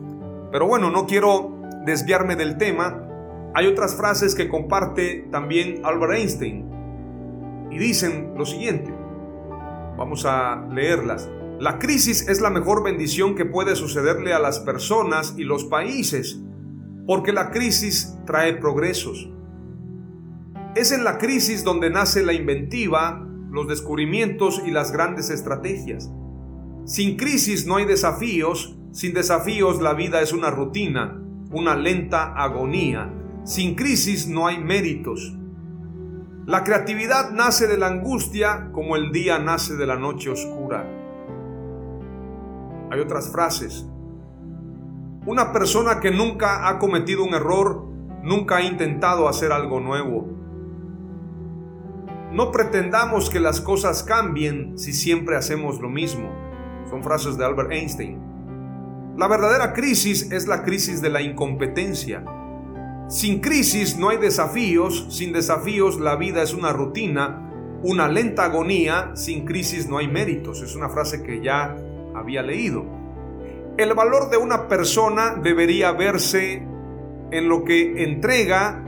Pero 0.53 0.67
bueno, 0.67 0.91
no 0.91 1.07
quiero 1.07 1.57
desviarme 1.85 2.37
del 2.37 2.57
tema 2.57 3.05
hay 3.57 3.69
otras 3.69 3.95
frases 3.95 4.35
que 4.35 4.49
comparte 4.49 5.29
también 5.31 5.81
Albert 5.85 6.15
Einstein 6.15 6.69
y 7.71 7.79
dicen 7.79 8.35
lo 8.37 8.45
siguiente. 8.45 8.93
Vamos 9.97 10.27
a 10.27 10.67
leerlas. 10.73 11.31
La 11.59 11.79
crisis 11.79 12.29
es 12.29 12.41
la 12.41 12.51
mejor 12.51 12.83
bendición 12.83 13.35
que 13.35 13.45
puede 13.45 13.77
sucederle 13.77 14.33
a 14.33 14.39
las 14.39 14.59
personas 14.61 15.35
y 15.37 15.45
los 15.45 15.65
países, 15.65 16.41
porque 17.07 17.33
la 17.33 17.51
crisis 17.51 18.17
trae 18.27 18.55
progresos. 18.55 19.31
Es 20.75 20.91
en 20.91 21.05
la 21.05 21.19
crisis 21.19 21.65
donde 21.65 21.91
nace 21.91 22.25
la 22.25 22.33
inventiva, 22.33 23.27
los 23.51 23.69
descubrimientos 23.69 24.61
y 24.67 24.71
las 24.71 24.91
grandes 24.93 25.31
estrategias. 25.31 26.11
Sin 26.85 27.17
crisis 27.17 27.67
no 27.67 27.77
hay 27.77 27.85
desafíos, 27.85 28.77
sin 28.93 29.15
desafíos 29.15 29.81
la 29.81 29.95
vida 29.95 30.21
es 30.21 30.33
una 30.33 30.51
rutina, 30.51 31.21
una 31.51 31.77
lenta 31.77 32.35
agonía 32.35 33.13
sin 33.45 33.75
crisis 33.75 34.27
no 34.27 34.47
hay 34.47 34.59
méritos. 34.59 35.37
La 36.47 36.65
creatividad 36.65 37.31
nace 37.31 37.67
de 37.67 37.77
la 37.77 37.89
angustia 37.89 38.71
como 38.73 38.97
el 38.97 39.13
día 39.13 39.39
nace 39.39 39.77
de 39.77 39.87
la 39.87 39.97
noche 39.97 40.31
oscura. 40.31 41.04
Hay 42.91 43.01
otras 43.01 43.31
frases. 43.31 43.87
Una 45.27 45.53
persona 45.53 46.01
que 46.01 46.11
nunca 46.11 46.69
ha 46.69 46.79
cometido 46.79 47.25
un 47.25 47.35
error, 47.35 47.87
nunca 48.23 48.57
ha 48.57 48.63
intentado 48.63 49.29
hacer 49.29 49.53
algo 49.53 49.81
nuevo. 49.81 50.29
No 52.31 52.51
pretendamos 52.51 53.31
que 53.31 53.41
las 53.41 53.61
cosas 53.61 54.03
cambien 54.03 54.77
si 54.77 54.93
siempre 54.93 55.37
hacemos 55.37 55.81
lo 55.81 55.89
mismo. 55.89 56.31
Son 56.91 57.03
frases 57.03 57.39
de 57.39 57.45
Albert 57.45 57.73
Einstein. 57.73 58.19
La 59.17 59.29
verdadera 59.29 59.73
crisis 59.73 60.33
es 60.33 60.47
la 60.47 60.65
crisis 60.65 61.01
de 61.01 61.09
la 61.09 61.23
incompetencia. 61.23 62.25
Sin 63.09 63.41
crisis 63.41 63.97
no 63.97 64.09
hay 64.09 64.17
desafíos, 64.17 65.07
sin 65.11 65.33
desafíos 65.33 66.01
la 66.01 66.17
vida 66.17 66.43
es 66.43 66.53
una 66.53 66.73
rutina, 66.73 67.51
una 67.83 68.09
lenta 68.09 68.47
agonía, 68.47 69.13
sin 69.15 69.45
crisis 69.45 69.89
no 69.89 69.99
hay 69.99 70.09
méritos. 70.09 70.63
Es 70.63 70.75
una 70.75 70.89
frase 70.89 71.23
que 71.23 71.41
ya 71.41 71.77
había 72.15 72.43
leído. 72.43 72.85
El 73.77 73.95
valor 73.95 74.31
de 74.31 74.37
una 74.37 74.69
persona 74.69 75.35
debería 75.35 75.93
verse 75.93 76.63
en 77.31 77.49
lo 77.49 77.65
que 77.65 78.05
entrega 78.05 78.85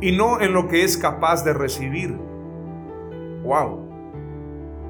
y 0.00 0.12
no 0.12 0.40
en 0.40 0.52
lo 0.52 0.68
que 0.68 0.84
es 0.84 0.96
capaz 0.96 1.44
de 1.44 1.52
recibir. 1.52 2.16
Wow. 3.44 3.88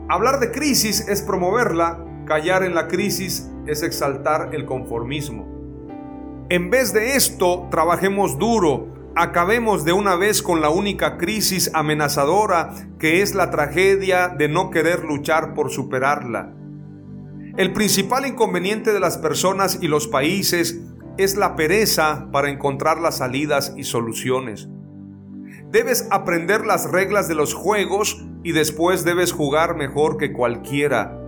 Hablar 0.08 0.40
de 0.40 0.50
crisis 0.50 1.08
es 1.08 1.22
promoverla, 1.22 2.04
callar 2.26 2.62
en 2.62 2.74
la 2.74 2.88
crisis 2.88 3.50
es 3.66 3.82
exaltar 3.82 4.54
el 4.54 4.66
conformismo. 4.66 5.46
En 6.50 6.68
vez 6.68 6.92
de 6.92 7.16
esto, 7.16 7.68
trabajemos 7.70 8.38
duro, 8.38 8.88
acabemos 9.14 9.84
de 9.84 9.92
una 9.92 10.16
vez 10.16 10.42
con 10.42 10.60
la 10.60 10.68
única 10.68 11.16
crisis 11.16 11.70
amenazadora 11.72 12.74
que 12.98 13.22
es 13.22 13.34
la 13.34 13.50
tragedia 13.50 14.28
de 14.28 14.48
no 14.48 14.70
querer 14.70 15.04
luchar 15.04 15.54
por 15.54 15.70
superarla. 15.70 16.52
El 17.58 17.74
principal 17.74 18.26
inconveniente 18.26 18.94
de 18.94 19.00
las 19.00 19.18
personas 19.18 19.78
y 19.82 19.88
los 19.88 20.08
países 20.08 20.80
es 21.18 21.36
la 21.36 21.54
pereza 21.54 22.28
para 22.32 22.48
encontrar 22.48 22.98
las 22.98 23.18
salidas 23.18 23.74
y 23.76 23.84
soluciones. 23.84 24.70
Debes 25.70 26.08
aprender 26.10 26.64
las 26.64 26.90
reglas 26.90 27.28
de 27.28 27.34
los 27.34 27.52
juegos 27.52 28.24
y 28.42 28.52
después 28.52 29.04
debes 29.04 29.32
jugar 29.32 29.76
mejor 29.76 30.16
que 30.16 30.32
cualquiera. 30.32 31.18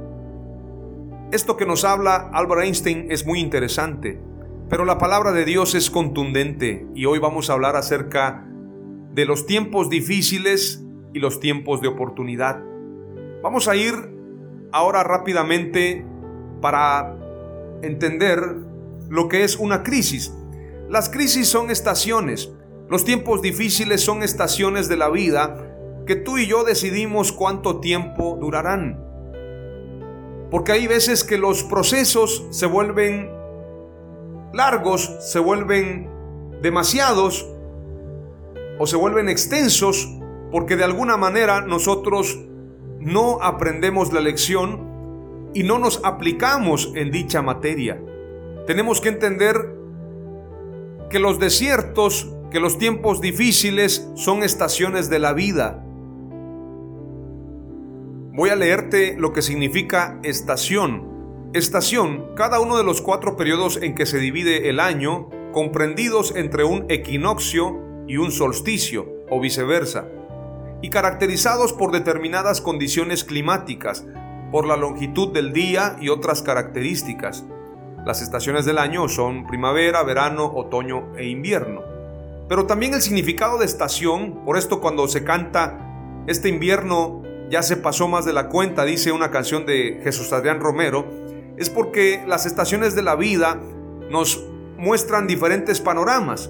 Esto 1.31 1.59
que 1.59 1.67
nos 1.67 1.85
habla 1.85 2.31
Albert 2.33 2.63
Einstein 2.63 3.07
es 3.11 3.27
muy 3.27 3.41
interesante, 3.41 4.19
pero 4.71 4.87
la 4.87 4.97
palabra 4.97 5.33
de 5.33 5.45
Dios 5.45 5.75
es 5.75 5.91
contundente 5.91 6.87
y 6.95 7.05
hoy 7.05 7.19
vamos 7.19 7.51
a 7.51 7.53
hablar 7.53 7.77
acerca 7.77 8.47
de 9.13 9.27
los 9.27 9.45
tiempos 9.45 9.91
difíciles 9.91 10.83
y 11.13 11.19
los 11.19 11.39
tiempos 11.39 11.83
de 11.83 11.89
oportunidad. 11.89 12.63
Vamos 13.43 13.69
a 13.69 13.77
ir 13.77 13.95
ahora 14.73 15.05
rápidamente 15.05 16.07
para 16.65 17.15
entender 17.83 18.57
lo 19.11 19.29
que 19.29 19.45
es 19.45 19.57
una 19.57 19.83
crisis. 19.83 20.33
Las 20.89 21.11
crisis 21.11 21.47
son 21.47 21.71
estaciones. 21.71 22.51
Los 22.89 23.05
tiempos 23.05 23.43
difíciles 23.43 24.01
son 24.01 24.23
estaciones 24.23 24.89
de 24.89 24.97
la 24.97 25.11
vida 25.11 25.77
que 26.07 26.17
tú 26.17 26.39
y 26.39 26.47
yo 26.47 26.65
decidimos 26.65 27.33
cuánto 27.33 27.81
tiempo 27.81 28.39
durarán. 28.41 28.99
Porque 30.51 30.73
hay 30.73 30.87
veces 30.87 31.23
que 31.23 31.37
los 31.37 31.65
procesos 31.65 32.47
se 32.49 32.65
vuelven 32.65 33.31
largos, 34.55 35.15
se 35.21 35.41
vuelven 35.41 36.09
demasiados 36.63 37.47
o 38.79 38.87
se 38.87 38.97
vuelven 38.97 39.29
extensos 39.29 40.09
porque 40.51 40.77
de 40.77 40.85
alguna 40.85 41.19
manera 41.19 41.61
nosotros 41.61 42.39
no 43.01 43.43
aprendemos 43.43 44.15
la 44.15 44.21
lección 44.21 44.94
y 45.55 45.63
no 45.63 45.79
nos 45.79 46.01
aplicamos 46.05 46.93
en 46.95 47.11
dicha 47.11 47.41
materia. 47.41 48.01
Tenemos 48.67 49.01
que 49.01 49.09
entender 49.09 49.75
que 51.09 51.19
los 51.21 51.39
desiertos, 51.39 52.31
que 52.51 52.61
los 52.61 52.77
tiempos 52.77 53.21
difíciles 53.21 54.09
son 54.17 54.43
estaciones 54.43 55.09
de 55.09 55.19
la 55.21 55.33
vida. 55.33 55.85
Voy 58.33 58.51
a 58.51 58.57
leerte 58.57 59.17
lo 59.17 59.33
que 59.33 59.43
significa 59.43 60.19
estación. 60.25 61.51
Estación, 61.53 62.35
cada 62.35 62.59
uno 62.59 62.77
de 62.77 62.83
los 62.83 63.01
cuatro 63.01 63.37
periodos 63.37 63.79
en 63.81 63.95
que 63.95 64.07
se 64.07 64.19
divide 64.19 64.69
el 64.69 64.81
año, 64.81 65.31
comprendidos 65.53 66.35
entre 66.35 66.65
un 66.65 66.87
equinoccio 66.89 67.81
y 68.09 68.17
un 68.17 68.33
solsticio, 68.33 69.07
o 69.31 69.41
viceversa, 69.41 70.09
y 70.83 70.91
caracterizados 70.91 71.73
por 71.73 71.93
determinadas 71.93 72.61
condiciones 72.61 73.23
climáticas, 73.23 74.05
por 74.55 74.69
la 74.69 74.77
longitud 74.77 75.33
del 75.33 75.53
día 75.53 75.97
y 76.01 76.11
otras 76.11 76.41
características. 76.41 77.43
Las 78.07 78.23
estaciones 78.23 78.65
del 78.65 78.79
año 78.79 79.09
son 79.09 79.49
primavera, 79.49 80.05
verano, 80.05 80.47
otoño 80.47 81.09
e 81.17 81.27
invierno. 81.27 81.83
Pero 82.49 82.65
también 82.65 82.95
el 82.95 83.03
significado 83.03 83.59
de 83.59 83.65
estación, 83.65 84.45
por 84.45 84.57
esto 84.57 84.81
cuando 84.81 85.09
se 85.09 85.25
canta 85.25 86.23
este 86.29 86.49
invierno 86.49 87.21
ya 87.51 87.65
se 87.65 87.77
pasó 87.77 88.07
más 88.07 88.27
de 88.27 88.33
la 88.33 88.49
cuenta, 88.49 88.85
dice 88.85 89.11
una 89.11 89.33
canción 89.33 89.67
de 89.67 90.01
Jesús 90.05 90.33
Adrián 90.33 90.61
Romero, 90.61 91.05
es 91.57 91.69
porque 91.69 92.23
las 92.25 92.47
estaciones 92.47 92.95
de 92.95 93.03
la 93.03 93.17
vida 93.17 93.61
nos 94.09 94.47
muestran 94.77 95.27
diferentes 95.27 95.81
panoramas. 95.81 96.49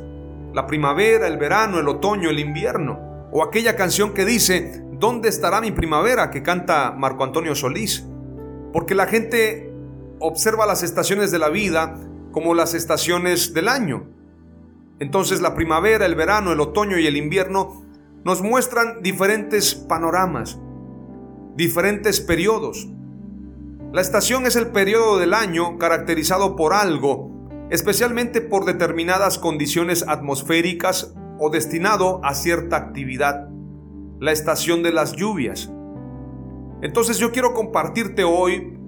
La 0.52 0.66
primavera, 0.66 1.26
el 1.26 1.38
verano, 1.38 1.78
el 1.78 1.88
otoño, 1.88 2.28
el 2.28 2.38
invierno. 2.38 3.30
O 3.32 3.42
aquella 3.42 3.76
canción 3.76 4.12
que 4.12 4.26
dice, 4.26 4.84
¿dónde 4.98 5.28
estará 5.28 5.60
mi 5.60 5.70
primavera? 5.70 6.30
que 6.30 6.42
canta 6.42 6.92
Marco 6.92 7.24
Antonio 7.24 7.54
Solís. 7.54 8.06
Porque 8.72 8.94
la 8.94 9.06
gente 9.06 9.72
observa 10.18 10.66
las 10.66 10.82
estaciones 10.82 11.30
de 11.30 11.38
la 11.38 11.48
vida 11.48 11.98
como 12.32 12.54
las 12.54 12.74
estaciones 12.74 13.54
del 13.54 13.68
año. 13.68 14.08
Entonces 14.98 15.40
la 15.40 15.54
primavera, 15.54 16.06
el 16.06 16.14
verano, 16.14 16.52
el 16.52 16.60
otoño 16.60 16.98
y 16.98 17.06
el 17.06 17.16
invierno 17.16 17.84
nos 18.24 18.42
muestran 18.42 19.02
diferentes 19.02 19.74
panoramas 19.74 20.58
diferentes 21.56 22.20
periodos. 22.20 22.88
La 23.92 24.00
estación 24.00 24.46
es 24.46 24.56
el 24.56 24.68
periodo 24.68 25.18
del 25.18 25.34
año 25.34 25.78
caracterizado 25.78 26.56
por 26.56 26.74
algo, 26.74 27.30
especialmente 27.70 28.40
por 28.40 28.64
determinadas 28.64 29.38
condiciones 29.38 30.04
atmosféricas 30.06 31.14
o 31.38 31.50
destinado 31.50 32.20
a 32.24 32.34
cierta 32.34 32.76
actividad. 32.76 33.48
La 34.20 34.32
estación 34.32 34.82
de 34.82 34.92
las 34.92 35.12
lluvias. 35.12 35.70
Entonces 36.82 37.18
yo 37.18 37.32
quiero 37.32 37.54
compartirte 37.54 38.24
hoy 38.24 38.78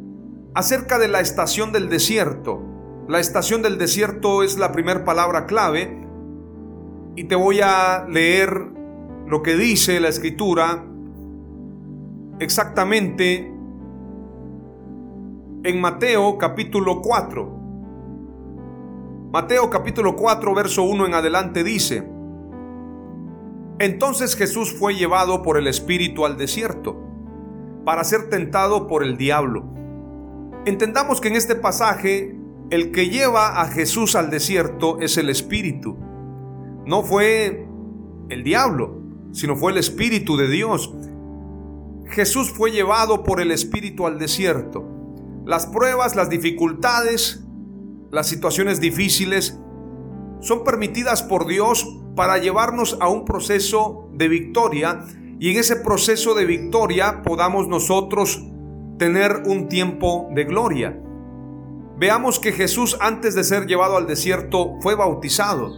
acerca 0.55 0.99
de 0.99 1.09
la 1.09 1.21
estación 1.21 1.73
del 1.73 1.89
desierto. 1.89 2.63
La 3.09 3.21
estación 3.21 3.63
del 3.63 3.79
desierto 3.79 4.43
es 4.43 4.59
la 4.59 4.73
primera 4.73 5.05
palabra 5.05 5.47
clave 5.47 6.07
y 7.15 7.25
te 7.25 7.35
voy 7.35 7.61
a 7.63 8.07
leer 8.09 8.67
lo 9.27 9.43
que 9.43 9.57
dice 9.57 10.01
la 10.01 10.09
escritura 10.09 10.85
exactamente 12.39 13.53
en 15.65 15.81
Mateo 15.81 16.39
capítulo 16.39 17.01
4. 17.01 17.57
Mateo 19.33 19.69
capítulo 19.69 20.15
4, 20.17 20.55
verso 20.55 20.85
1 20.85 21.07
en 21.07 21.15
adelante 21.15 21.65
dice, 21.65 22.09
Entonces 23.79 24.37
Jesús 24.37 24.73
fue 24.73 24.95
llevado 24.95 25.43
por 25.43 25.59
el 25.59 25.67
Espíritu 25.67 26.25
al 26.25 26.39
desierto 26.39 26.97
para 27.85 28.05
ser 28.05 28.31
tentado 28.31 28.87
por 28.87 29.03
el 29.03 29.17
diablo. 29.19 29.65
Entendamos 30.65 31.21
que 31.21 31.29
en 31.29 31.37
este 31.37 31.55
pasaje 31.55 32.37
el 32.71 32.91
que 32.91 33.11
lleva 33.11 33.61
a 33.61 33.69
Jesús 33.69 34.17
al 34.17 34.31
desierto 34.31 34.99
es 35.01 35.19
el 35.19 35.29
Espíritu. 35.29 35.97
No 36.87 37.03
fue 37.03 37.69
el 38.31 38.43
diablo, 38.43 39.03
sino 39.33 39.57
fue 39.57 39.73
el 39.73 39.79
Espíritu 39.79 40.37
de 40.37 40.49
Dios. 40.49 40.93
Jesús 42.09 42.51
fue 42.51 42.73
llevado 42.73 43.25
por 43.25 43.41
el 43.41 43.51
Espíritu 43.51 44.07
al 44.07 44.19
desierto. 44.19 44.85
Las 45.45 45.67
pruebas, 45.67 46.17
las 46.17 46.31
dificultades, 46.31 47.45
las 48.11 48.27
situaciones 48.27 48.81
difíciles 48.81 49.61
son 50.41 50.65
permitidas 50.65 51.23
por 51.23 51.47
Dios 51.47 51.87
para 52.15 52.39
llevarnos 52.39 52.97
a 53.01 53.09
un 53.09 53.25
proceso 53.25 54.09
de 54.13 54.29
victoria 54.29 55.05
y 55.39 55.51
en 55.51 55.59
ese 55.59 55.77
proceso 55.77 56.35
de 56.35 56.47
victoria 56.47 57.23
podamos 57.23 57.69
nosotros 57.69 58.43
tener 58.99 59.43
un 59.47 59.69
tiempo 59.69 60.29
de 60.35 60.45
gloria. 60.45 60.99
Veamos 61.99 62.39
que 62.39 62.53
Jesús 62.53 62.97
antes 63.01 63.35
de 63.35 63.45
ser 63.45 63.67
llevado 63.67 63.97
al 63.97 64.07
desierto 64.07 64.77
fue 64.81 64.95
bautizado. 64.95 65.73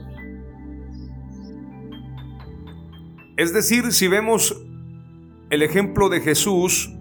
Es 3.37 3.53
decir, 3.53 3.93
si 3.93 4.09
vemos 4.09 4.65
el 5.51 5.63
ejemplo 5.63 6.09
de 6.09 6.21
Jesús, 6.21 6.93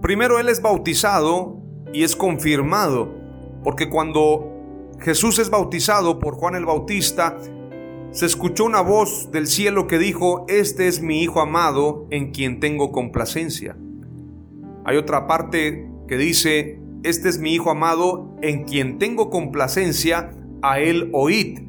primero 0.00 0.38
Él 0.38 0.48
es 0.48 0.62
bautizado 0.62 1.60
y 1.92 2.04
es 2.04 2.16
confirmado, 2.16 3.14
porque 3.62 3.90
cuando 3.90 4.51
Jesús 5.02 5.38
es 5.38 5.50
bautizado 5.50 6.18
por 6.18 6.34
Juan 6.34 6.54
el 6.54 6.64
Bautista, 6.64 7.36
se 8.12 8.26
escuchó 8.26 8.64
una 8.64 8.80
voz 8.80 9.30
del 9.32 9.46
cielo 9.46 9.86
que 9.86 9.98
dijo, 9.98 10.46
Este 10.48 10.86
es 10.86 11.02
mi 11.02 11.22
Hijo 11.22 11.40
amado 11.40 12.06
en 12.10 12.30
quien 12.30 12.60
tengo 12.60 12.92
complacencia. 12.92 13.76
Hay 14.84 14.96
otra 14.96 15.26
parte 15.26 15.88
que 16.06 16.16
dice, 16.16 16.78
Este 17.02 17.28
es 17.28 17.38
mi 17.38 17.54
Hijo 17.54 17.70
amado 17.70 18.36
en 18.42 18.64
quien 18.64 18.98
tengo 18.98 19.30
complacencia, 19.30 20.32
a 20.62 20.78
Él 20.78 21.10
oíd. 21.12 21.60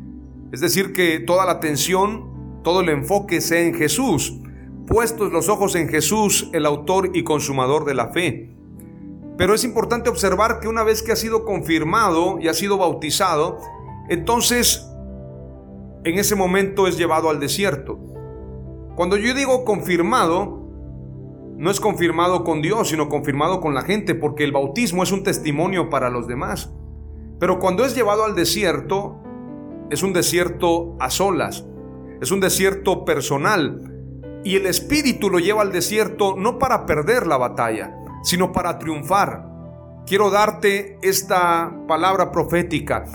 Es 0.51 0.61
decir, 0.61 0.93
que 0.93 1.19
toda 1.19 1.45
la 1.45 1.53
atención, 1.53 2.61
todo 2.63 2.81
el 2.81 2.89
enfoque 2.89 3.41
sea 3.41 3.61
en 3.61 3.73
Jesús 3.73 4.39
puestos 4.87 5.31
los 5.31 5.49
ojos 5.49 5.75
en 5.75 5.89
Jesús, 5.89 6.49
el 6.53 6.65
autor 6.65 7.11
y 7.13 7.23
consumador 7.23 7.85
de 7.85 7.93
la 7.93 8.09
fe. 8.09 8.52
Pero 9.37 9.53
es 9.53 9.63
importante 9.63 10.09
observar 10.09 10.59
que 10.59 10.67
una 10.67 10.83
vez 10.83 11.01
que 11.01 11.11
ha 11.11 11.15
sido 11.15 11.43
confirmado 11.45 12.39
y 12.39 12.47
ha 12.47 12.53
sido 12.53 12.77
bautizado, 12.77 13.57
entonces 14.09 14.87
en 16.03 16.19
ese 16.19 16.35
momento 16.35 16.87
es 16.87 16.97
llevado 16.97 17.29
al 17.29 17.39
desierto. 17.39 17.97
Cuando 18.95 19.17
yo 19.17 19.33
digo 19.33 19.65
confirmado, 19.65 20.63
no 21.57 21.71
es 21.71 21.79
confirmado 21.79 22.43
con 22.43 22.61
Dios, 22.61 22.89
sino 22.89 23.09
confirmado 23.09 23.61
con 23.61 23.73
la 23.73 23.83
gente, 23.83 24.15
porque 24.15 24.43
el 24.43 24.51
bautismo 24.51 25.01
es 25.01 25.11
un 25.11 25.23
testimonio 25.23 25.89
para 25.89 26.09
los 26.09 26.27
demás. 26.27 26.71
Pero 27.39 27.59
cuando 27.59 27.85
es 27.85 27.95
llevado 27.95 28.25
al 28.25 28.35
desierto, 28.35 29.19
es 29.89 30.03
un 30.03 30.13
desierto 30.13 30.95
a 30.99 31.09
solas, 31.09 31.65
es 32.21 32.31
un 32.31 32.39
desierto 32.39 33.05
personal. 33.05 33.89
Y 34.43 34.57
el 34.57 34.65
Espíritu 34.65 35.29
lo 35.29 35.39
lleva 35.39 35.61
al 35.61 35.71
desierto 35.71 36.35
no 36.37 36.59
para 36.59 36.85
perder 36.85 37.27
la 37.27 37.37
batalla, 37.37 37.95
sino 38.23 38.51
para 38.51 38.79
triunfar. 38.79 39.45
Quiero 40.05 40.31
darte 40.31 40.97
esta 41.01 41.71
palabra 41.87 42.31
profética. 42.31 43.05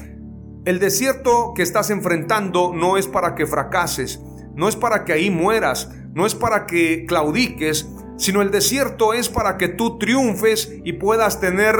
El 0.64 0.78
desierto 0.78 1.52
que 1.54 1.62
estás 1.62 1.90
enfrentando 1.90 2.72
no 2.74 2.96
es 2.96 3.06
para 3.06 3.34
que 3.34 3.46
fracases, 3.46 4.20
no 4.54 4.68
es 4.68 4.76
para 4.76 5.04
que 5.04 5.12
ahí 5.12 5.30
mueras, 5.30 5.90
no 6.12 6.26
es 6.26 6.34
para 6.34 6.66
que 6.66 7.04
claudiques, 7.06 7.88
sino 8.16 8.42
el 8.42 8.50
desierto 8.50 9.14
es 9.14 9.28
para 9.28 9.56
que 9.56 9.68
tú 9.68 9.98
triunfes 9.98 10.72
y 10.84 10.94
puedas 10.94 11.40
tener 11.40 11.76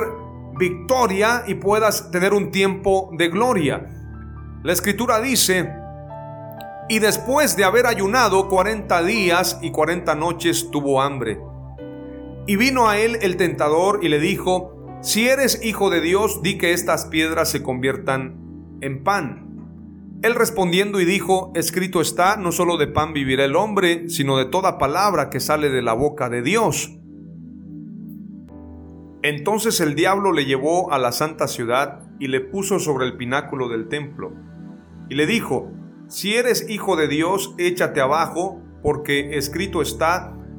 victoria 0.59 1.45
y 1.47 1.55
puedas 1.55 2.11
tener 2.11 2.33
un 2.33 2.51
tiempo 2.51 3.11
de 3.17 3.29
gloria. 3.29 3.89
La 4.63 4.73
escritura 4.73 5.21
dice, 5.21 5.73
y 6.89 6.99
después 6.99 7.57
de 7.57 7.65
haber 7.65 7.87
ayunado 7.87 8.49
40 8.49 9.03
días 9.03 9.59
y 9.61 9.71
40 9.71 10.15
noches 10.15 10.71
tuvo 10.71 11.03
hambre. 11.03 11.39
Y 12.49 12.57
vino 12.57 12.89
a 12.89 12.97
él 12.97 13.19
el 13.21 13.37
tentador 13.37 14.01
y 14.03 14.09
le 14.09 14.19
dijo, 14.19 14.99
si 15.03 15.29
eres 15.29 15.63
hijo 15.63 15.91
de 15.91 16.01
Dios, 16.01 16.41
di 16.43 16.57
que 16.57 16.73
estas 16.73 17.05
piedras 17.05 17.51
se 17.51 17.63
conviertan 17.63 18.79
en 18.81 19.05
pan. 19.05 20.19
Él 20.23 20.35
respondiendo 20.35 20.99
y 20.99 21.05
dijo, 21.05 21.53
escrito 21.55 22.01
está, 22.01 22.39
no 22.39 22.51
solo 22.51 22.79
de 22.79 22.87
pan 22.87 23.13
vivirá 23.13 23.45
el 23.45 23.55
hombre, 23.55 24.09
sino 24.09 24.39
de 24.39 24.47
toda 24.47 24.79
palabra 24.79 25.29
que 25.29 25.41
sale 25.41 25.69
de 25.69 25.83
la 25.83 25.93
boca 25.93 26.31
de 26.31 26.41
Dios. 26.41 26.99
Entonces 29.23 29.79
el 29.83 29.95
diablo 29.95 30.33
le 30.33 30.47
llevó 30.47 30.91
a 30.91 30.99
la 30.99 31.13
santa 31.13 31.49
ciudad 31.49 32.01
y 32.19 32.29
le 32.29 32.41
puso 32.41 32.79
sobre 32.79 33.05
el 33.05 33.19
pináculo 33.19 33.69
del 33.69 33.89
templo. 33.89 34.33
Y 35.11 35.17
le 35.17 35.27
dijo, 35.27 35.71
si 36.09 36.35
eres 36.35 36.71
hijo 36.71 36.97
de 36.97 37.09
Dios, 37.09 37.55
échate 37.59 38.01
abajo, 38.01 38.63
porque 38.83 39.37
escrito 39.37 39.83
está, 39.83 40.38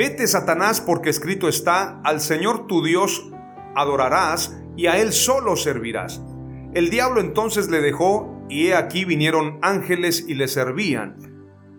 vete 0.00 0.26
Satanás 0.26 0.80
porque 0.80 1.10
escrito 1.10 1.46
está, 1.46 2.00
al 2.04 2.22
Señor 2.22 2.66
tu 2.66 2.82
Dios 2.82 3.30
adorarás 3.76 4.58
y 4.74 4.86
a 4.86 4.98
Él 4.98 5.12
solo 5.12 5.56
servirás. 5.56 6.22
El 6.72 6.88
diablo 6.88 7.20
entonces 7.20 7.68
le 7.68 7.82
dejó 7.82 8.46
y 8.48 8.68
he 8.68 8.74
aquí 8.74 9.04
vinieron 9.04 9.58
ángeles 9.60 10.24
y 10.26 10.36
le 10.36 10.48
servían. 10.48 11.18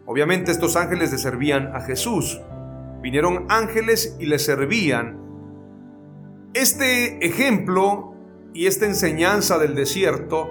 Obviamente 0.06 0.52
estos 0.52 0.76
ángeles 0.76 1.12
le 1.12 1.18
servían 1.18 1.76
a 1.76 1.82
Jesús. 1.82 2.40
Vinieron 3.02 3.48
ángeles 3.50 4.16
y 4.20 4.28
le 4.28 4.38
servían. 4.38 5.20
Este 6.54 7.26
ejemplo 7.26 8.14
y 8.54 8.68
esta 8.68 8.86
enseñanza 8.86 9.58
del 9.58 9.74
desierto 9.74 10.48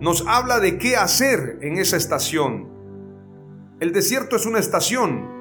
nos 0.00 0.26
habla 0.26 0.58
de 0.58 0.76
qué 0.76 0.96
hacer 0.96 1.60
en 1.62 1.78
esa 1.78 1.98
estación. 1.98 2.68
El 3.78 3.92
desierto 3.92 4.34
es 4.34 4.44
una 4.44 4.58
estación. 4.58 5.35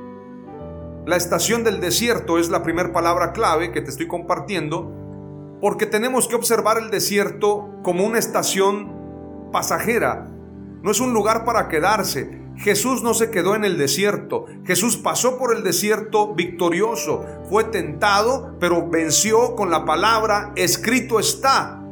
La 1.05 1.17
estación 1.17 1.63
del 1.63 1.81
desierto 1.81 2.39
es 2.39 2.49
la 2.49 2.63
primera 2.63 2.91
palabra 2.91 3.31
clave 3.31 3.71
que 3.71 3.81
te 3.81 3.91
estoy 3.91 4.07
compartiendo 4.07 4.91
porque 5.61 5.85
tenemos 5.85 6.27
que 6.27 6.33
observar 6.33 6.79
el 6.79 6.89
desierto 6.89 7.69
como 7.83 8.03
una 8.03 8.17
estación 8.17 9.51
pasajera, 9.51 10.27
no 10.81 10.89
es 10.89 10.99
un 10.99 11.13
lugar 11.13 11.45
para 11.45 11.67
quedarse. 11.69 12.41
Jesús 12.57 13.03
no 13.03 13.13
se 13.13 13.29
quedó 13.29 13.53
en 13.53 13.65
el 13.65 13.77
desierto, 13.77 14.45
Jesús 14.63 14.97
pasó 14.97 15.37
por 15.37 15.55
el 15.55 15.63
desierto 15.63 16.33
victorioso, 16.33 17.25
fue 17.49 17.65
tentado, 17.65 18.55
pero 18.59 18.89
venció 18.89 19.55
con 19.55 19.69
la 19.69 19.85
palabra, 19.85 20.53
escrito 20.55 21.19
está, 21.19 21.83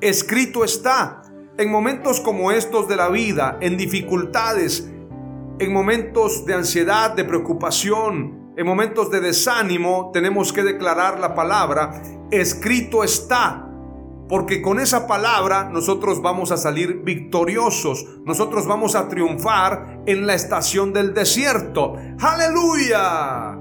escrito 0.00 0.62
está. 0.62 1.22
En 1.56 1.70
momentos 1.70 2.20
como 2.20 2.52
estos 2.52 2.86
de 2.86 2.96
la 2.96 3.08
vida, 3.08 3.56
en 3.60 3.76
dificultades, 3.76 4.90
en 5.58 5.72
momentos 5.72 6.44
de 6.44 6.54
ansiedad, 6.54 7.12
de 7.12 7.24
preocupación, 7.24 8.43
en 8.56 8.66
momentos 8.66 9.10
de 9.10 9.20
desánimo, 9.20 10.10
tenemos 10.12 10.52
que 10.52 10.62
declarar 10.62 11.18
la 11.18 11.34
palabra, 11.34 12.02
escrito 12.30 13.02
está. 13.02 13.68
Porque 14.28 14.62
con 14.62 14.80
esa 14.80 15.06
palabra 15.06 15.64
nosotros 15.64 16.22
vamos 16.22 16.50
a 16.50 16.56
salir 16.56 17.02
victoriosos, 17.02 18.06
nosotros 18.24 18.66
vamos 18.66 18.94
a 18.94 19.08
triunfar 19.08 20.00
en 20.06 20.26
la 20.26 20.34
estación 20.34 20.94
del 20.94 21.12
desierto. 21.12 21.96
Aleluya. 22.20 23.58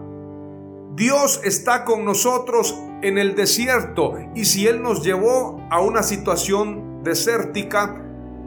Dios 0.95 1.41
está 1.43 1.83
con 1.83 2.05
nosotros 2.05 2.79
en 3.01 3.17
el 3.17 3.35
desierto 3.35 4.13
y 4.35 4.45
si 4.45 4.67
Él 4.67 4.81
nos 4.81 5.03
llevó 5.03 5.59
a 5.69 5.81
una 5.81 6.01
situación 6.01 7.03
desértica, 7.03 8.01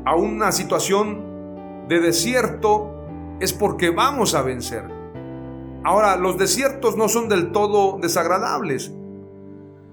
a 0.06 0.16
una 0.16 0.52
situación 0.52 1.87
de 1.88 2.00
desierto, 2.00 2.94
es 3.40 3.52
porque 3.52 3.90
vamos 3.90 4.35
a 4.35 4.42
vencer. 4.42 4.95
Ahora, 5.87 6.16
los 6.16 6.37
desiertos 6.37 6.96
no 6.96 7.09
son 7.09 7.29
del 7.29 7.53
todo 7.53 7.99
desagradables. 8.03 8.92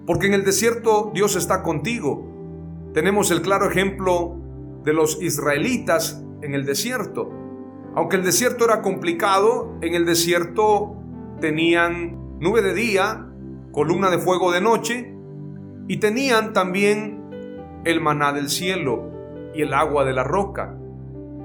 Porque 0.08 0.26
en 0.26 0.34
el 0.34 0.44
desierto 0.44 1.12
Dios 1.14 1.36
está 1.36 1.62
contigo. 1.62 2.26
Tenemos 2.96 3.30
el 3.30 3.44
claro 3.44 3.70
ejemplo 3.70 4.36
de 4.84 4.92
los 4.92 5.22
israelitas 5.22 6.20
en 6.42 6.56
el 6.56 6.66
desierto. 6.66 7.30
Aunque 7.94 8.16
el 8.16 8.24
desierto 8.24 8.66
era 8.66 8.82
complicado, 8.82 9.78
en 9.82 9.94
el 9.94 10.08
desierto 10.08 10.96
tenían 11.40 12.40
nube 12.40 12.64
de 12.64 12.74
día, 12.74 13.28
columna 13.72 14.10
de 14.10 14.18
fuego 14.18 14.52
de 14.52 14.62
noche, 14.62 15.14
y 15.88 15.98
tenían 15.98 16.54
también 16.54 17.82
el 17.86 18.02
maná 18.02 18.34
del 18.34 18.50
cielo 18.50 19.12
y 19.54 19.62
el 19.62 19.76
agua 19.76 20.06
de 20.06 20.14
la 20.14 20.24
roca. 20.24 20.76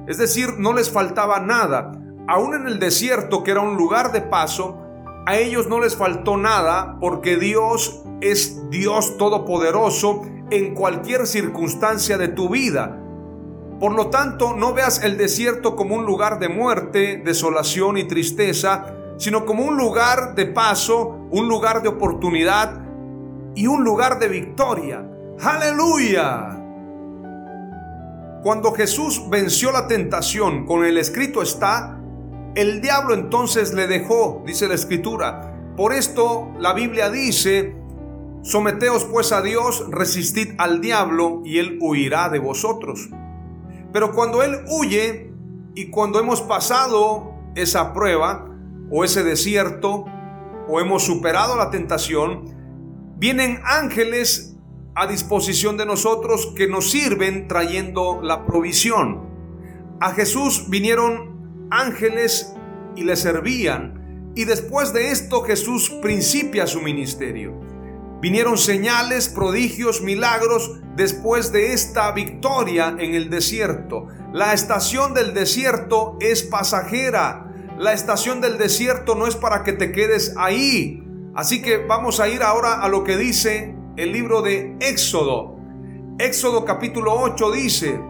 Es 0.07 0.17
decir, 0.17 0.55
no 0.57 0.73
les 0.73 0.91
faltaba 0.91 1.39
nada. 1.39 1.93
Aún 2.29 2.55
en 2.55 2.67
el 2.67 2.79
desierto, 2.79 3.43
que 3.43 3.53
era 3.53 3.63
un 3.63 3.77
lugar 3.77 4.13
de 4.13 4.21
paso, 4.21 4.83
a 5.27 5.37
ellos 5.37 5.67
no 5.67 5.81
les 5.81 5.97
faltó 5.97 6.37
nada 6.37 6.99
porque 7.01 7.37
Dios 7.37 8.03
es 8.21 8.69
Dios 8.69 9.17
todopoderoso 9.17 10.23
en 10.51 10.75
cualquier 10.75 11.27
circunstancia 11.27 12.19
de 12.19 12.29
tu 12.29 12.51
vida. 12.51 12.99
Por 13.81 13.95
lo 13.95 14.09
tanto, 14.09 14.55
no 14.55 14.75
veas 14.75 15.03
el 15.05 15.17
desierto 15.17 15.75
como 15.75 15.95
un 15.95 16.05
lugar 16.05 16.39
de 16.39 16.51
muerte, 16.51 17.23
desolación 17.25 17.97
y 17.97 18.05
tristeza, 18.05 18.95
sino 19.17 19.47
como 19.47 19.65
un 19.65 19.79
lugar 19.79 20.35
de 20.35 20.47
paso, 20.47 21.27
un 21.31 21.49
lugar 21.49 21.83
de 21.83 21.89
oportunidad 21.89 22.83
y 23.55 23.67
un 23.67 23.85
lugar 23.85 24.19
de 24.19 24.29
victoria. 24.29 25.03
Aleluya. 25.41 26.59
Cuando 28.43 28.73
Jesús 28.73 29.29
venció 29.31 29.73
la 29.73 29.87
tentación 29.87 30.67
con 30.67 30.85
el 30.85 30.99
escrito 30.99 31.43
está, 31.43 31.98
el 32.55 32.81
diablo 32.81 33.15
entonces 33.15 33.73
le 33.75 33.87
dejó, 33.87 34.43
dice 34.47 34.69
la 34.69 34.75
escritura. 34.75 35.55
Por 35.77 35.93
esto 35.93 36.53
la 36.59 36.73
Biblia 36.73 37.11
dice, 37.11 37.77
someteos 38.43 39.05
pues 39.05 39.33
a 39.33 39.43
Dios, 39.43 39.85
resistid 39.91 40.55
al 40.59 40.81
diablo 40.81 41.43
y 41.45 41.59
él 41.59 41.79
huirá 41.81 42.29
de 42.29 42.39
vosotros. 42.39 43.11
Pero 43.93 44.13
cuando 44.13 44.43
él 44.43 44.65
huye 44.69 45.33
y 45.75 45.91
cuando 45.91 46.19
hemos 46.21 46.43
pasado 46.43 47.33
esa 47.55 47.93
prueba 47.93 48.47
o 48.91 49.05
ese 49.05 49.23
desierto 49.23 50.05
o 50.69 50.81
hemos 50.81 51.05
superado 51.05 51.57
la 51.57 51.71
tentación, 51.71 52.57
vienen 53.17 53.61
ángeles 53.65 54.57
a 54.95 55.07
disposición 55.07 55.77
de 55.77 55.87
nosotros 55.87 56.53
que 56.57 56.67
nos 56.67 56.91
sirven 56.91 57.47
trayendo 57.47 58.21
la 58.23 58.45
provisión. 58.47 59.29
A 60.01 60.11
Jesús 60.11 60.67
vinieron 60.69 61.28
ángeles 61.71 62.55
y 62.97 63.05
le 63.05 63.17
servían. 63.17 64.33
Y 64.35 64.45
después 64.45 64.93
de 64.93 65.11
esto 65.11 65.43
Jesús 65.43 65.91
principia 66.03 66.67
su 66.67 66.81
ministerio. 66.81 67.61
Vinieron 68.21 68.59
señales, 68.59 69.29
prodigios, 69.29 70.03
milagros 70.03 70.81
después 70.97 71.53
de 71.53 71.73
esta 71.73 72.11
victoria 72.13 72.97
en 72.99 73.15
el 73.15 73.31
desierto. 73.31 74.09
La 74.33 74.53
estación 74.53 75.15
del 75.15 75.35
desierto 75.35 76.17
es 76.21 76.43
pasajera. 76.43 77.53
La 77.79 77.93
estación 77.93 78.41
del 78.41 78.59
desierto 78.59 79.15
no 79.15 79.29
es 79.29 79.37
para 79.37 79.63
que 79.63 79.73
te 79.73 79.93
quedes 79.93 80.35
ahí. 80.37 81.05
Así 81.35 81.63
que 81.63 81.79
vamos 81.79 82.19
a 82.19 82.29
ir 82.29 82.43
ahora 82.43 82.83
a 82.83 82.89
lo 82.89 83.05
que 83.05 83.17
dice 83.17 83.77
el 83.97 84.13
libro 84.13 84.43
de 84.43 84.77
Éxodo. 84.81 85.57
Éxodo 86.19 86.65
capítulo 86.65 87.13
8 87.15 87.53
dice, 87.53 88.01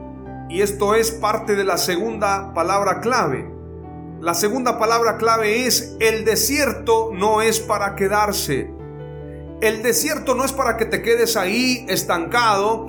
y 0.48 0.62
esto 0.62 0.94
es 0.94 1.10
parte 1.10 1.54
de 1.54 1.64
la 1.64 1.76
segunda 1.76 2.54
palabra 2.54 3.00
clave. 3.00 3.48
La 4.20 4.34
segunda 4.34 4.78
palabra 4.78 5.16
clave 5.16 5.66
es, 5.66 5.96
el 6.00 6.24
desierto 6.24 7.10
no 7.12 7.42
es 7.42 7.60
para 7.60 7.94
quedarse. 7.94 8.70
El 9.60 9.82
desierto 9.82 10.34
no 10.34 10.44
es 10.44 10.52
para 10.52 10.76
que 10.76 10.86
te 10.86 11.02
quedes 11.02 11.36
ahí 11.36 11.84
estancado, 11.88 12.88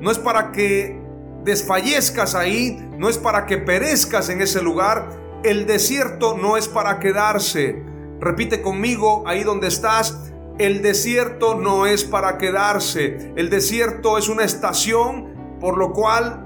no 0.00 0.10
es 0.10 0.18
para 0.18 0.50
que 0.50 1.00
desfallezcas 1.44 2.34
ahí, 2.34 2.88
no 2.98 3.08
es 3.08 3.18
para 3.18 3.46
que 3.46 3.58
perezcas 3.58 4.30
en 4.30 4.40
ese 4.40 4.62
lugar. 4.62 5.10
El 5.44 5.66
desierto 5.66 6.36
no 6.36 6.56
es 6.56 6.68
para 6.68 6.98
quedarse. 7.00 7.82
Repite 8.18 8.62
conmigo 8.62 9.24
ahí 9.26 9.44
donde 9.44 9.68
estás. 9.68 10.32
El 10.58 10.82
desierto 10.82 11.56
no 11.56 11.86
es 11.86 12.04
para 12.04 12.38
quedarse. 12.38 13.32
El 13.36 13.50
desierto 13.50 14.16
es 14.16 14.28
una 14.28 14.44
estación 14.44 15.58
por 15.60 15.78
lo 15.78 15.92
cual 15.92 16.44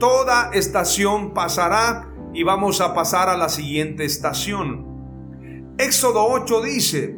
toda 0.00 0.50
estación 0.52 1.32
pasará 1.32 2.08
y 2.32 2.42
vamos 2.42 2.80
a 2.80 2.94
pasar 2.94 3.28
a 3.28 3.36
la 3.36 3.48
siguiente 3.48 4.04
estación. 4.04 5.76
Éxodo 5.78 6.26
8 6.26 6.62
dice, 6.62 7.16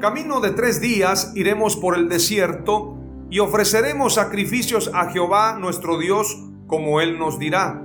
Camino 0.00 0.40
de 0.40 0.50
tres 0.50 0.80
días 0.82 1.32
iremos 1.36 1.76
por 1.76 1.96
el 1.96 2.10
desierto 2.10 2.98
y 3.30 3.38
ofreceremos 3.38 4.14
sacrificios 4.14 4.90
a 4.92 5.10
Jehová 5.10 5.56
nuestro 5.58 5.96
Dios 5.98 6.36
como 6.66 7.00
Él 7.00 7.18
nos 7.18 7.38
dirá. 7.38 7.82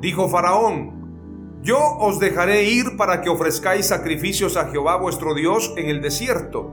Dijo 0.00 0.28
Faraón, 0.28 1.60
yo 1.62 1.78
os 1.98 2.20
dejaré 2.20 2.64
ir 2.70 2.96
para 2.96 3.20
que 3.20 3.30
ofrezcáis 3.30 3.86
sacrificios 3.86 4.56
a 4.56 4.66
Jehová 4.66 4.96
vuestro 4.96 5.34
Dios 5.34 5.74
en 5.76 5.88
el 5.88 6.00
desierto. 6.00 6.72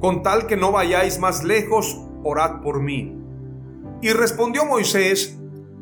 Con 0.00 0.22
tal 0.22 0.46
que 0.46 0.56
no 0.56 0.72
vayáis 0.72 1.20
más 1.20 1.44
lejos, 1.44 1.96
orad 2.24 2.60
por 2.60 2.82
mí. 2.82 3.27
Y 4.00 4.12
respondió 4.12 4.64
Moisés, 4.64 5.36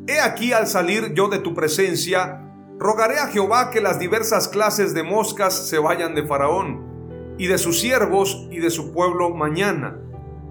He 0.07 0.19
aquí 0.19 0.53
al 0.53 0.67
salir 0.67 1.13
yo 1.13 1.27
de 1.27 1.39
tu 1.39 1.53
presencia, 1.53 2.41
rogaré 2.79 3.19
a 3.19 3.27
Jehová 3.27 3.69
que 3.69 3.81
las 3.81 3.99
diversas 3.99 4.47
clases 4.47 4.93
de 4.93 5.03
moscas 5.03 5.67
se 5.67 5.79
vayan 5.79 6.15
de 6.15 6.25
Faraón 6.25 7.35
y 7.37 7.47
de 7.47 7.57
sus 7.57 7.79
siervos 7.81 8.47
y 8.49 8.59
de 8.59 8.69
su 8.69 8.93
pueblo 8.93 9.31
mañana, 9.31 9.99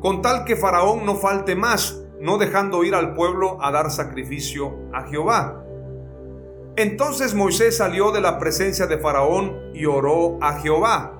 con 0.01 0.23
tal 0.23 0.45
que 0.45 0.57
Faraón 0.57 1.07
no 1.07 1.17
falte 1.17 1.57
más, 1.57 2.03
no 2.21 2.39
dejando 2.39 2.85
ir 2.85 2.95
al 2.95 3.15
pueblo 3.15 3.59
a 3.63 3.73
dar 3.73 3.91
sacrificio 3.91 4.77
a 4.93 5.05
Jehová. 5.05 5.65
Entonces 6.77 7.35
Moisés 7.35 7.79
salió 7.79 8.13
de 8.13 8.21
la 8.21 8.39
presencia 8.39 8.87
de 8.87 8.99
Faraón 8.99 9.71
y 9.75 9.87
oró 9.87 10.39
a 10.43 10.61
Jehová. 10.61 11.16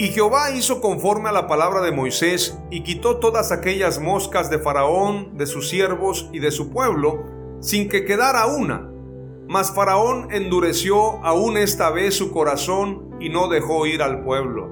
Y 0.00 0.08
Jehová 0.08 0.50
hizo 0.52 0.80
conforme 0.80 1.28
a 1.28 1.32
la 1.32 1.46
palabra 1.46 1.82
de 1.82 1.92
Moisés 1.92 2.58
y 2.70 2.84
quitó 2.84 3.18
todas 3.18 3.52
aquellas 3.52 4.00
moscas 4.00 4.48
de 4.48 4.58
Faraón, 4.58 5.36
de 5.36 5.44
sus 5.44 5.68
siervos 5.68 6.30
y 6.32 6.38
de 6.38 6.50
su 6.50 6.70
pueblo, 6.70 7.24
sin 7.60 7.86
que 7.86 8.06
quedara 8.06 8.46
una. 8.46 8.90
Mas 9.46 9.74
Faraón 9.74 10.32
endureció 10.32 11.22
aún 11.22 11.58
esta 11.58 11.90
vez 11.90 12.16
su 12.16 12.32
corazón 12.32 13.14
y 13.20 13.28
no 13.28 13.48
dejó 13.48 13.84
ir 13.84 14.00
al 14.00 14.24
pueblo. 14.24 14.70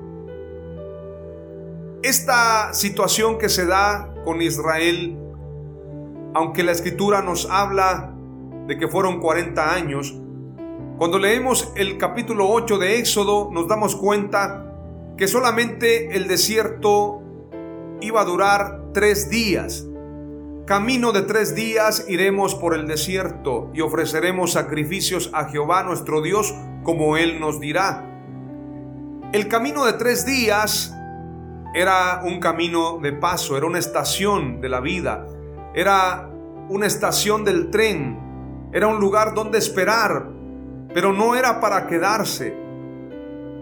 Esta 2.02 2.72
situación 2.72 3.36
que 3.36 3.50
se 3.50 3.66
da 3.66 4.14
con 4.24 4.40
Israel, 4.40 5.18
aunque 6.32 6.62
la 6.62 6.72
escritura 6.72 7.20
nos 7.20 7.50
habla 7.50 8.14
de 8.66 8.78
que 8.78 8.88
fueron 8.88 9.20
40 9.20 9.74
años, 9.74 10.18
cuando 10.96 11.18
leemos 11.18 11.70
el 11.76 11.98
capítulo 11.98 12.48
8 12.48 12.78
de 12.78 12.98
Éxodo 12.98 13.50
nos 13.52 13.68
damos 13.68 13.94
cuenta 13.94 14.64
que 15.18 15.26
solamente 15.26 16.16
el 16.16 16.28
desierto 16.28 17.20
iba 18.00 18.20
a 18.20 18.24
durar 18.24 18.92
tres 18.94 19.28
días. 19.28 19.84
Camino 20.64 21.12
de 21.12 21.22
tres 21.22 21.56
días 21.56 22.04
iremos 22.08 22.54
por 22.54 22.74
el 22.74 22.86
desierto 22.86 23.70
y 23.74 23.80
ofreceremos 23.80 24.52
sacrificios 24.52 25.30
a 25.32 25.46
Jehová 25.46 25.82
nuestro 25.82 26.22
Dios 26.22 26.54
como 26.84 27.16
Él 27.16 27.40
nos 27.40 27.58
dirá. 27.58 28.04
El 29.32 29.48
camino 29.48 29.84
de 29.84 29.94
tres 29.94 30.24
días 30.24 30.94
era 31.74 32.22
un 32.24 32.38
camino 32.38 32.98
de 32.98 33.12
paso, 33.12 33.56
era 33.56 33.66
una 33.66 33.78
estación 33.78 34.60
de 34.60 34.68
la 34.68 34.80
vida, 34.80 35.26
era 35.74 36.30
una 36.68 36.86
estación 36.86 37.44
del 37.44 37.70
tren, 37.70 38.70
era 38.72 38.86
un 38.86 39.00
lugar 39.00 39.34
donde 39.34 39.58
esperar, 39.58 40.28
pero 40.94 41.12
no 41.12 41.34
era 41.34 41.60
para 41.60 41.88
quedarse. 41.88 42.67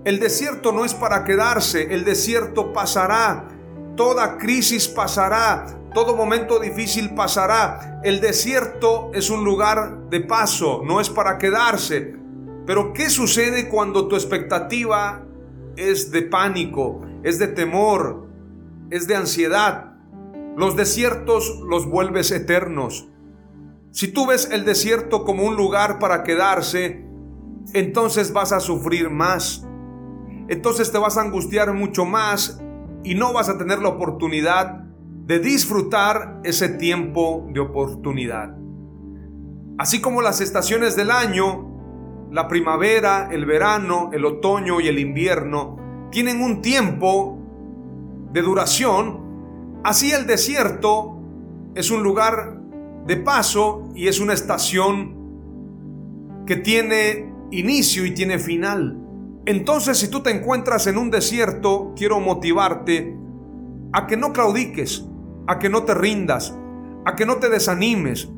El 0.06 0.20
desierto 0.20 0.70
no 0.70 0.84
es 0.84 0.94
para 0.94 1.24
quedarse, 1.24 1.92
el 1.92 2.04
desierto 2.04 2.72
pasará, 2.72 3.48
toda 3.96 4.38
crisis 4.38 4.86
pasará, 4.86 5.66
todo 5.94 6.14
momento 6.14 6.60
difícil 6.60 7.12
pasará. 7.16 8.00
El 8.04 8.20
desierto 8.20 9.10
es 9.14 9.30
un 9.30 9.42
lugar 9.42 10.08
de 10.08 10.20
paso, 10.20 10.82
no 10.84 11.00
es 11.00 11.10
para 11.10 11.38
quedarse. 11.38 12.14
Pero 12.66 12.92
¿qué 12.92 13.10
sucede 13.10 13.68
cuando 13.68 14.06
tu 14.06 14.14
expectativa 14.14 15.26
es 15.74 16.12
de 16.12 16.22
pánico, 16.22 17.00
es 17.24 17.40
de 17.40 17.48
temor, 17.48 18.28
es 18.90 19.08
de 19.08 19.16
ansiedad. 19.16 19.96
Los 20.56 20.76
desiertos 20.76 21.58
los 21.68 21.84
vuelves 21.84 22.30
eternos. 22.30 23.08
Si 23.90 24.06
tú 24.06 24.28
ves 24.28 24.50
el 24.52 24.64
desierto 24.64 25.24
como 25.24 25.42
un 25.42 25.56
lugar 25.56 25.98
para 25.98 26.22
quedarse, 26.22 27.04
entonces 27.72 28.32
vas 28.32 28.52
a 28.52 28.60
sufrir 28.60 29.10
más. 29.10 29.65
Entonces 30.48 30.92
te 30.92 30.98
vas 30.98 31.16
a 31.16 31.22
angustiar 31.22 31.72
mucho 31.72 32.04
más 32.04 32.60
y 33.04 33.14
no 33.14 33.32
vas 33.32 33.48
a 33.48 33.58
tener 33.58 33.80
la 33.80 33.88
oportunidad 33.90 34.84
de 35.26 35.38
disfrutar 35.38 36.40
ese 36.44 36.68
tiempo 36.68 37.46
de 37.52 37.60
oportunidad. 37.60 38.56
Así 39.78 40.00
como 40.00 40.22
las 40.22 40.40
estaciones 40.40 40.96
del 40.96 41.10
año 41.10 41.76
la 42.30 42.48
primavera, 42.48 43.28
el 43.30 43.46
verano, 43.46 44.10
el 44.12 44.24
otoño 44.24 44.80
y 44.80 44.88
el 44.88 44.98
invierno 44.98 46.08
tienen 46.10 46.42
un 46.42 46.60
tiempo 46.60 47.38
de 48.32 48.42
duración, 48.42 49.80
así 49.84 50.10
el 50.12 50.26
desierto 50.26 51.18
es 51.74 51.90
un 51.90 52.02
lugar 52.02 52.60
de 53.06 53.16
paso 53.16 53.88
y 53.94 54.08
es 54.08 54.18
una 54.20 54.32
estación 54.32 55.14
que 56.46 56.56
tiene 56.56 57.32
inicio 57.50 58.04
y 58.04 58.12
tiene 58.12 58.38
final. 58.38 59.05
Entonces 59.46 59.98
si 59.98 60.08
tú 60.08 60.22
te 60.22 60.30
encuentras 60.30 60.88
en 60.88 60.98
un 60.98 61.10
desierto, 61.10 61.94
quiero 61.96 62.18
motivarte 62.18 63.16
a 63.92 64.06
que 64.08 64.16
no 64.16 64.32
claudiques, 64.32 65.04
a 65.46 65.60
que 65.60 65.68
no 65.68 65.84
te 65.84 65.94
rindas, 65.94 66.52
a 67.04 67.14
que 67.14 67.24
no 67.24 67.36
te 67.36 67.48
desanimes, 67.48 68.28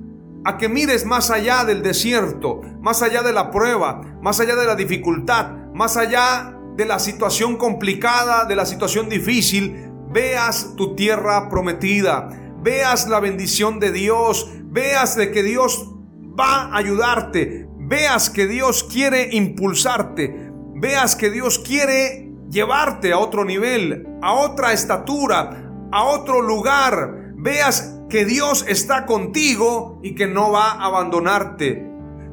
a 0.45 0.59
que 0.59 0.69
mires 0.69 1.07
más 1.07 1.31
allá 1.31 1.65
del 1.65 1.83
desierto, 1.83 2.61
más 2.83 3.03
allá 3.03 3.23
de 3.23 3.33
la 3.33 3.51
prueba, 3.51 4.03
más 4.23 4.39
allá 4.41 4.55
de 4.55 4.67
la 4.67 4.77
dificultad, 4.77 5.51
más 5.75 5.97
allá 5.97 6.55
de 6.77 6.85
la 6.85 6.99
situación 6.99 7.57
complicada, 7.57 8.45
de 8.45 8.55
la 8.55 8.67
situación 8.67 9.09
difícil, 9.09 9.91
veas 10.11 10.75
tu 10.77 10.95
tierra 10.95 11.49
prometida, 11.49 12.29
veas 12.63 13.09
la 13.09 13.21
bendición 13.21 13.81
de 13.81 13.93
Dios, 13.93 14.51
veas 14.65 15.17
de 15.17 15.31
que 15.31 15.43
Dios 15.43 15.91
va 16.39 16.67
a 16.67 16.77
ayudarte, 16.77 17.67
veas 17.79 18.31
que 18.31 18.47
Dios 18.47 18.85
quiere 18.85 19.31
impulsarte, 19.33 20.48
veas 20.81 21.17
que 21.17 21.31
Dios 21.31 21.59
quiere 21.59 22.33
llevarte 22.51 23.13
a 23.13 23.19
otro 23.19 23.45
nivel, 23.45 24.07
a 24.23 24.35
otra 24.35 24.73
estatura, 24.73 25.71
a 25.93 26.05
otro 26.05 26.41
lugar, 26.41 27.33
veas 27.37 28.01
que 28.09 28.25
Dios 28.25 28.65
está 28.69 29.07
contigo 29.07 30.01
y 30.03 30.15
que 30.15 30.27
no 30.27 30.51
va 30.51 30.73
a 30.73 30.87
abandonarte, 30.87 31.87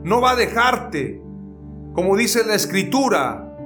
no 0.03 0.21
va 0.21 0.31
a 0.31 0.35
dejarte, 0.35 1.21
como 1.93 2.15
dice 2.15 2.45
la 2.45 2.55
escritura 2.55 3.57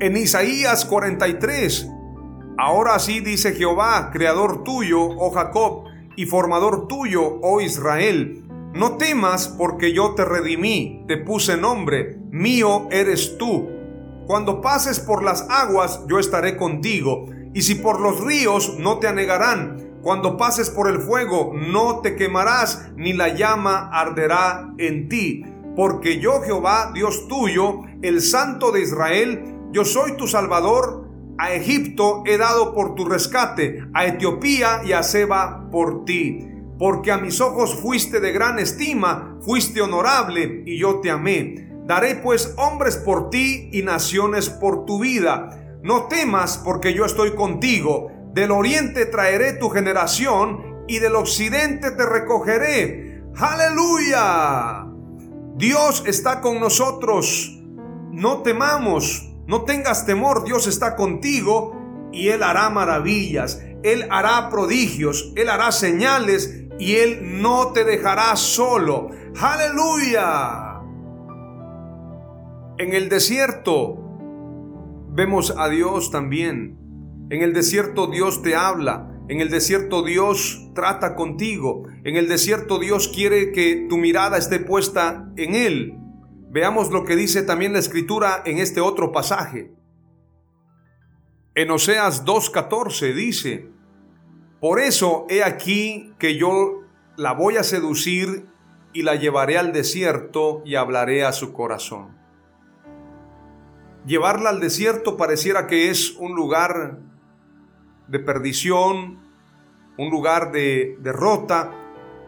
en 0.00 0.16
Isaías 0.16 0.84
43. 0.84 1.90
Ahora 2.58 2.98
sí 2.98 3.20
dice 3.20 3.52
Jehová, 3.52 4.10
creador 4.12 4.64
tuyo, 4.64 5.02
oh 5.02 5.30
Jacob, 5.30 5.84
y 6.16 6.26
formador 6.26 6.88
tuyo, 6.88 7.40
oh 7.42 7.60
Israel. 7.60 8.43
No 8.74 8.96
temas 8.96 9.46
porque 9.46 9.92
yo 9.92 10.16
te 10.16 10.24
redimí, 10.24 11.04
te 11.06 11.16
puse 11.16 11.56
nombre, 11.56 12.18
mío 12.32 12.88
eres 12.90 13.38
tú. 13.38 13.70
Cuando 14.26 14.60
pases 14.60 14.98
por 14.98 15.22
las 15.22 15.46
aguas, 15.48 16.00
yo 16.08 16.18
estaré 16.18 16.56
contigo 16.56 17.26
y 17.52 17.62
si 17.62 17.76
por 17.76 18.00
los 18.00 18.20
ríos 18.24 18.76
no 18.80 18.98
te 18.98 19.06
anegarán, 19.06 20.00
cuando 20.02 20.36
pases 20.36 20.70
por 20.70 20.88
el 20.88 20.98
fuego 20.98 21.52
no 21.54 22.00
te 22.00 22.16
quemarás, 22.16 22.90
ni 22.96 23.12
la 23.12 23.28
llama 23.28 23.90
arderá 23.92 24.74
en 24.78 25.08
ti. 25.08 25.44
porque 25.76 26.20
yo 26.20 26.40
Jehová, 26.42 26.90
Dios 26.94 27.26
tuyo, 27.28 27.80
el 28.02 28.22
Santo 28.22 28.70
de 28.70 28.82
Israel, 28.82 29.56
yo 29.72 29.84
soy 29.84 30.16
tu 30.16 30.28
Salvador, 30.28 31.08
a 31.36 31.52
Egipto 31.52 32.22
he 32.26 32.38
dado 32.38 32.74
por 32.74 32.94
tu 32.94 33.04
rescate, 33.04 33.84
a 33.92 34.06
Etiopía 34.06 34.82
y 34.84 34.92
a 34.92 35.02
Seba 35.02 35.68
por 35.72 36.04
ti. 36.04 36.53
Porque 36.78 37.12
a 37.12 37.18
mis 37.18 37.40
ojos 37.40 37.74
fuiste 37.74 38.20
de 38.20 38.32
gran 38.32 38.58
estima, 38.58 39.38
fuiste 39.40 39.80
honorable 39.80 40.62
y 40.66 40.78
yo 40.78 41.00
te 41.00 41.10
amé. 41.10 41.70
Daré 41.86 42.16
pues 42.16 42.54
hombres 42.56 42.96
por 42.96 43.30
ti 43.30 43.68
y 43.72 43.82
naciones 43.82 44.48
por 44.48 44.84
tu 44.84 45.00
vida. 45.00 45.78
No 45.82 46.08
temas 46.08 46.58
porque 46.58 46.94
yo 46.94 47.04
estoy 47.04 47.34
contigo. 47.34 48.10
Del 48.32 48.50
oriente 48.50 49.06
traeré 49.06 49.52
tu 49.52 49.68
generación 49.70 50.84
y 50.88 50.98
del 50.98 51.14
occidente 51.14 51.90
te 51.92 52.06
recogeré. 52.06 53.22
Aleluya. 53.36 54.86
Dios 55.56 56.02
está 56.06 56.40
con 56.40 56.58
nosotros. 56.58 57.62
No 58.10 58.42
temamos. 58.42 59.30
No 59.46 59.64
tengas 59.64 60.06
temor, 60.06 60.44
Dios 60.44 60.66
está 60.66 60.96
contigo 60.96 61.76
y 62.12 62.28
Él 62.28 62.42
hará 62.42 62.70
maravillas, 62.70 63.60
Él 63.82 64.06
hará 64.10 64.48
prodigios, 64.48 65.32
Él 65.36 65.50
hará 65.50 65.70
señales 65.70 66.63
y 66.78 66.96
Él 66.96 67.40
no 67.40 67.72
te 67.72 67.84
dejará 67.84 68.34
solo. 68.36 69.10
Aleluya. 69.40 70.80
En 72.78 72.92
el 72.92 73.08
desierto 73.08 73.98
vemos 75.10 75.54
a 75.56 75.68
Dios 75.68 76.10
también. 76.10 76.78
En 77.30 77.42
el 77.42 77.52
desierto 77.52 78.08
Dios 78.08 78.42
te 78.42 78.56
habla. 78.56 79.10
En 79.28 79.40
el 79.40 79.48
desierto 79.50 80.02
Dios 80.02 80.70
trata 80.74 81.14
contigo. 81.14 81.84
En 82.04 82.16
el 82.16 82.28
desierto 82.28 82.78
Dios 82.78 83.08
quiere 83.08 83.52
que 83.52 83.86
tu 83.88 83.96
mirada 83.96 84.36
esté 84.36 84.58
puesta 84.58 85.32
en 85.36 85.54
Él. 85.54 85.98
Veamos 86.50 86.90
lo 86.90 87.04
que 87.04 87.16
dice 87.16 87.42
también 87.42 87.72
la 87.72 87.78
escritura 87.78 88.42
en 88.44 88.58
este 88.58 88.80
otro 88.80 89.12
pasaje. 89.12 89.72
En 91.54 91.70
Oseas 91.70 92.24
2.14 92.24 93.14
dice, 93.14 93.73
Por 94.60 94.80
eso 94.80 95.26
he 95.28 95.42
aquí 95.42 96.12
que 96.18 96.36
yo 96.36 96.80
la 97.16 97.32
voy 97.32 97.56
a 97.56 97.62
seducir 97.62 98.46
y 98.92 99.02
la 99.02 99.16
llevaré 99.16 99.58
al 99.58 99.72
desierto 99.72 100.62
y 100.64 100.76
hablaré 100.76 101.24
a 101.24 101.32
su 101.32 101.52
corazón. 101.52 102.16
Llevarla 104.06 104.50
al 104.50 104.60
desierto 104.60 105.16
pareciera 105.16 105.66
que 105.66 105.90
es 105.90 106.14
un 106.16 106.34
lugar 106.34 106.98
de 108.06 108.18
perdición, 108.18 109.18
un 109.96 110.10
lugar 110.10 110.52
de 110.52 110.96
derrota, 111.00 111.72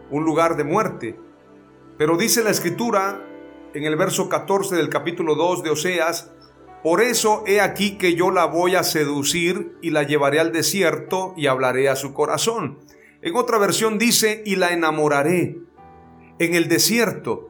un 0.09 0.23
lugar 0.23 0.57
de 0.57 0.63
muerte. 0.63 1.19
Pero 1.97 2.17
dice 2.17 2.43
la 2.43 2.49
escritura 2.49 3.23
en 3.73 3.83
el 3.83 3.95
verso 3.95 4.29
14 4.29 4.75
del 4.75 4.89
capítulo 4.89 5.35
2 5.35 5.63
de 5.63 5.69
Oseas, 5.69 6.31
por 6.87 7.01
eso 7.01 7.43
he 7.45 7.59
aquí 7.59 7.97
que 7.97 8.15
yo 8.15 8.31
la 8.31 8.45
voy 8.45 8.75
a 8.75 8.83
seducir 8.83 9.77
y 9.81 9.89
la 9.89 10.03
llevaré 10.03 10.39
al 10.39 10.53
desierto 10.53 11.33
y 11.35 11.47
hablaré 11.47 11.89
a 11.89 11.97
su 11.97 12.13
corazón. 12.13 12.79
En 13.21 13.35
otra 13.35 13.57
versión 13.57 13.97
dice, 13.97 14.41
y 14.45 14.55
la 14.55 14.71
enamoraré 14.71 15.57
en 16.39 16.55
el 16.55 16.69
desierto. 16.69 17.49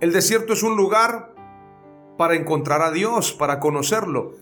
El 0.00 0.12
desierto 0.12 0.52
es 0.52 0.62
un 0.62 0.76
lugar 0.76 1.34
para 2.18 2.34
encontrar 2.34 2.82
a 2.82 2.90
Dios, 2.90 3.32
para 3.32 3.60
conocerlo. 3.60 4.34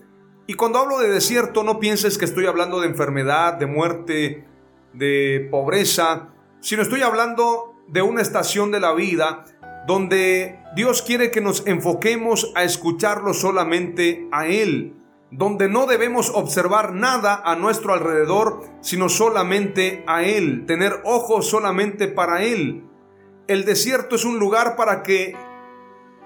Y 0.47 0.55
cuando 0.55 0.79
hablo 0.79 0.99
de 0.99 1.07
desierto, 1.07 1.63
no 1.63 1.79
pienses 1.79 2.17
que 2.17 2.25
estoy 2.25 2.45
hablando 2.45 2.81
de 2.81 2.87
enfermedad, 2.87 3.53
de 3.53 3.67
muerte, 3.67 4.45
de 4.91 5.47
pobreza, 5.49 6.33
sino 6.59 6.81
estoy 6.81 7.03
hablando 7.03 7.73
de 7.87 8.01
una 8.01 8.21
estación 8.21 8.69
de 8.69 8.81
la 8.81 8.91
vida 8.91 9.45
donde 9.87 10.59
Dios 10.75 11.01
quiere 11.01 11.31
que 11.31 11.39
nos 11.39 11.65
enfoquemos 11.65 12.51
a 12.55 12.65
escucharlo 12.65 13.33
solamente 13.33 14.27
a 14.33 14.45
Él, 14.45 14.97
donde 15.31 15.69
no 15.69 15.85
debemos 15.85 16.29
observar 16.29 16.93
nada 16.93 17.41
a 17.43 17.55
nuestro 17.55 17.93
alrededor, 17.93 18.65
sino 18.81 19.07
solamente 19.07 20.03
a 20.05 20.23
Él, 20.23 20.65
tener 20.65 21.01
ojos 21.05 21.47
solamente 21.47 22.09
para 22.09 22.43
Él. 22.43 22.83
El 23.47 23.63
desierto 23.63 24.17
es 24.17 24.25
un 24.25 24.39
lugar 24.39 24.75
para 24.75 25.03
que 25.03 25.35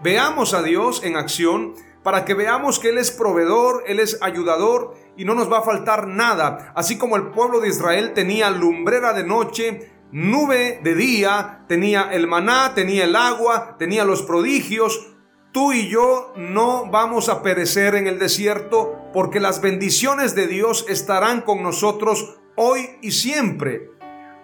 veamos 0.04 0.56
a 0.56 0.64
Dios 0.64 1.04
en 1.04 1.16
acción, 1.16 1.76
para 2.02 2.26
que 2.26 2.34
veamos 2.34 2.80
que 2.80 2.90
Él 2.90 2.98
es 2.98 3.12
proveedor, 3.12 3.84
Él 3.86 4.00
es 4.00 4.18
ayudador 4.24 4.96
y 5.16 5.24
no 5.24 5.36
nos 5.36 5.52
va 5.52 5.60
a 5.60 5.64
faltar 5.64 6.08
nada. 6.08 6.74
Así 6.76 6.98
como 6.98 7.16
el 7.16 7.28
pueblo 7.28 7.60
de 7.60 7.68
Israel 7.68 8.14
tenía 8.16 8.50
lumbrera 8.50 9.14
de 9.14 9.24
noche, 9.24 9.91
nube 10.12 10.80
de 10.84 10.96
día, 10.96 11.66
tenía 11.68 12.10
el 12.12 12.28
maná, 12.28 12.74
tenía 12.74 13.06
el 13.06 13.16
agua, 13.16 13.76
tenía 13.78 14.06
los 14.06 14.22
prodigios. 14.22 15.08
Tú 15.52 15.74
y 15.74 15.90
yo 15.90 16.34
no 16.38 16.90
vamos 16.90 17.30
a 17.30 17.42
perecer 17.42 17.96
en 17.96 18.08
el 18.08 18.20
desierto 18.20 18.98
porque 19.14 19.40
las 19.40 19.62
bendiciones 19.62 20.36
de 20.36 20.48
Dios 20.48 20.86
estarán 20.88 21.42
con 21.42 21.62
nosotros 21.62 22.38
hoy 22.56 22.90
y 23.02 23.12
siempre. 23.12 23.90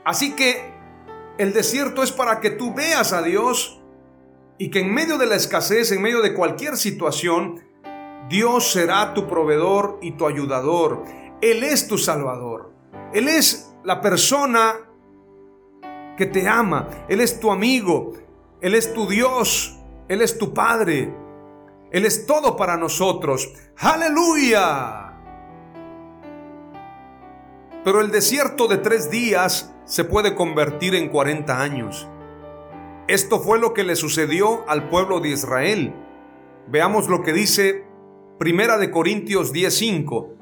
Así 0.04 0.34
que 0.34 0.74
el 1.38 1.54
desierto 1.54 2.04
es 2.04 2.12
para 2.12 2.40
que 2.40 2.50
tú 2.50 2.74
veas 2.74 3.14
a 3.14 3.22
Dios 3.22 3.82
y 4.58 4.70
que 4.70 4.80
en 4.80 4.94
medio 4.94 5.18
de 5.18 5.28
la 5.28 5.36
escasez, 5.36 5.92
en 5.92 6.02
medio 6.02 6.22
de 6.22 6.34
cualquier 6.34 6.78
situación, 6.78 7.64
Dios 8.30 8.72
será 8.72 9.14
tu 9.14 9.28
proveedor 9.28 10.00
y 10.02 10.12
tu 10.12 10.28
ayudador. 10.28 11.04
Él 11.42 11.64
es 11.64 11.88
tu 11.88 11.98
salvador. 11.98 12.74
Él 13.14 13.28
es 13.28 13.74
la 13.84 14.02
persona 14.02 14.87
que 16.18 16.26
te 16.26 16.48
ama. 16.48 16.90
Él 17.08 17.22
es 17.22 17.40
tu 17.40 17.52
amigo. 17.52 18.14
Él 18.60 18.76
es 18.76 18.94
tu 18.94 19.08
Dios. 19.08 19.80
Él 20.08 20.22
es 20.22 20.38
tu 20.38 20.54
Padre. 20.54 21.14
Él 21.92 22.06
es 22.06 22.26
todo 22.26 22.58
para 22.58 22.76
nosotros. 22.76 23.54
Aleluya. 23.78 25.14
Pero 27.84 28.02
el 28.02 28.12
desierto 28.12 28.68
de 28.68 28.78
tres 28.78 29.10
días 29.10 29.74
se 29.86 30.04
puede 30.04 30.36
convertir 30.36 30.96
en 30.96 31.08
40 31.08 31.62
años. 31.62 32.08
Esto 33.08 33.40
fue 33.40 33.60
lo 33.60 33.74
que 33.74 33.86
le 33.86 33.96
sucedió 33.96 34.70
al 34.70 34.90
pueblo 34.90 35.22
de 35.22 35.30
Israel. 35.30 35.96
Veamos 36.68 37.08
lo 37.08 37.24
que 37.24 37.32
dice 37.32 37.86
Primera 38.38 38.78
de 38.78 38.92
Corintios 38.92 39.54
10:5. 39.54 40.34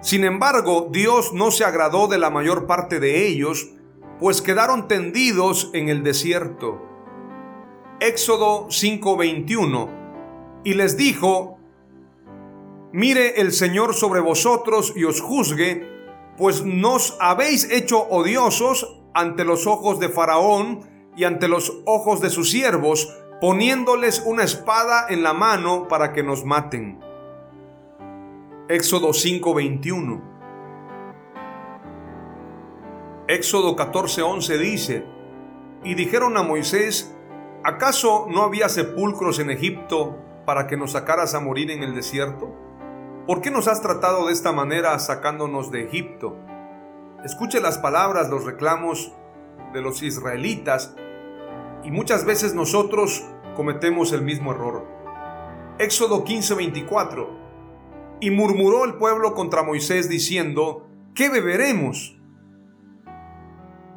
Sin 0.00 0.24
embargo, 0.24 0.88
Dios 0.90 1.34
no 1.34 1.50
se 1.50 1.64
agradó 1.64 2.08
de 2.08 2.16
la 2.16 2.30
mayor 2.30 2.66
parte 2.66 2.98
de 2.98 3.26
ellos, 3.26 3.74
pues 4.20 4.42
quedaron 4.42 4.86
tendidos 4.86 5.70
en 5.72 5.88
el 5.88 6.04
desierto. 6.04 6.82
Éxodo 8.00 8.68
5:21. 8.68 9.88
Y 10.62 10.74
les 10.74 10.96
dijo, 10.96 11.58
Mire 12.92 13.40
el 13.40 13.52
Señor 13.52 13.94
sobre 13.94 14.20
vosotros 14.20 14.92
y 14.94 15.04
os 15.04 15.20
juzgue, 15.20 15.88
pues 16.36 16.64
nos 16.64 17.16
habéis 17.20 17.70
hecho 17.70 18.02
odiosos 18.08 19.00
ante 19.14 19.44
los 19.44 19.66
ojos 19.66 20.00
de 20.00 20.08
Faraón 20.08 20.80
y 21.16 21.24
ante 21.24 21.48
los 21.48 21.82
ojos 21.86 22.20
de 22.20 22.30
sus 22.30 22.50
siervos, 22.50 23.16
poniéndoles 23.40 24.22
una 24.26 24.44
espada 24.44 25.06
en 25.08 25.22
la 25.22 25.32
mano 25.32 25.88
para 25.88 26.12
que 26.12 26.22
nos 26.22 26.44
maten. 26.44 26.98
Éxodo 28.68 29.12
5:21 29.12 30.29
Éxodo 33.30 33.76
14:11 33.76 34.58
dice, 34.58 35.06
y 35.84 35.94
dijeron 35.94 36.36
a 36.36 36.42
Moisés, 36.42 37.14
¿acaso 37.62 38.26
no 38.28 38.42
había 38.42 38.68
sepulcros 38.68 39.38
en 39.38 39.50
Egipto 39.50 40.18
para 40.44 40.66
que 40.66 40.76
nos 40.76 40.92
sacaras 40.92 41.36
a 41.36 41.40
morir 41.40 41.70
en 41.70 41.84
el 41.84 41.94
desierto? 41.94 42.52
¿Por 43.28 43.40
qué 43.40 43.52
nos 43.52 43.68
has 43.68 43.82
tratado 43.82 44.26
de 44.26 44.32
esta 44.32 44.50
manera 44.50 44.98
sacándonos 44.98 45.70
de 45.70 45.84
Egipto? 45.84 46.38
Escuche 47.24 47.60
las 47.60 47.78
palabras, 47.78 48.30
los 48.30 48.44
reclamos 48.44 49.12
de 49.72 49.80
los 49.80 50.02
israelitas 50.02 50.96
y 51.84 51.92
muchas 51.92 52.24
veces 52.24 52.52
nosotros 52.52 53.24
cometemos 53.54 54.12
el 54.12 54.22
mismo 54.22 54.50
error. 54.50 54.88
Éxodo 55.78 56.24
15:24 56.24 57.28
Y 58.18 58.32
murmuró 58.32 58.84
el 58.84 58.94
pueblo 58.94 59.34
contra 59.34 59.62
Moisés 59.62 60.08
diciendo, 60.08 60.88
¿qué 61.14 61.28
beberemos? 61.28 62.19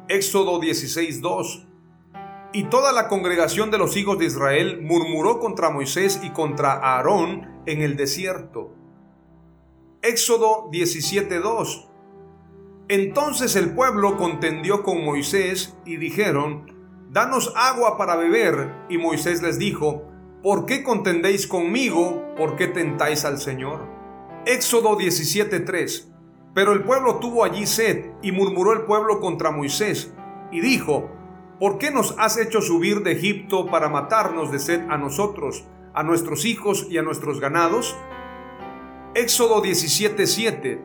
Éxodo 0.08 0.60
16:2. 0.60 1.66
Y 2.52 2.64
toda 2.64 2.92
la 2.92 3.08
congregación 3.08 3.70
de 3.70 3.78
los 3.78 3.96
hijos 3.96 4.18
de 4.18 4.26
Israel 4.26 4.80
murmuró 4.82 5.40
contra 5.40 5.70
Moisés 5.70 6.20
y 6.22 6.30
contra 6.30 6.72
Aarón 6.72 7.62
en 7.66 7.82
el 7.82 7.96
desierto. 7.96 8.74
Éxodo 10.02 10.68
17:2. 10.70 11.88
Entonces 12.88 13.56
el 13.56 13.74
pueblo 13.74 14.16
contendió 14.18 14.82
con 14.82 15.02
Moisés 15.04 15.74
y 15.86 15.96
dijeron, 15.96 16.74
Danos 17.14 17.52
agua 17.54 17.96
para 17.96 18.16
beber. 18.16 18.74
Y 18.88 18.98
Moisés 18.98 19.40
les 19.40 19.56
dijo, 19.56 20.02
¿por 20.42 20.66
qué 20.66 20.82
contendéis 20.82 21.46
conmigo? 21.46 22.34
¿Por 22.36 22.56
qué 22.56 22.66
tentáis 22.66 23.24
al 23.24 23.38
Señor? 23.38 23.88
Éxodo 24.46 24.98
17:3. 24.98 26.13
Pero 26.54 26.72
el 26.72 26.84
pueblo 26.84 27.16
tuvo 27.16 27.44
allí 27.44 27.66
sed, 27.66 28.12
y 28.22 28.30
murmuró 28.30 28.72
el 28.72 28.82
pueblo 28.82 29.20
contra 29.20 29.50
Moisés, 29.50 30.14
y 30.52 30.60
dijo, 30.60 31.10
¿por 31.58 31.78
qué 31.78 31.90
nos 31.90 32.14
has 32.18 32.38
hecho 32.38 32.62
subir 32.62 33.02
de 33.02 33.12
Egipto 33.12 33.66
para 33.66 33.88
matarnos 33.88 34.52
de 34.52 34.60
sed 34.60 34.82
a 34.88 34.96
nosotros, 34.96 35.64
a 35.94 36.04
nuestros 36.04 36.44
hijos 36.44 36.86
y 36.88 36.98
a 36.98 37.02
nuestros 37.02 37.40
ganados? 37.40 37.96
Éxodo 39.14 39.62
17:7 39.62 40.80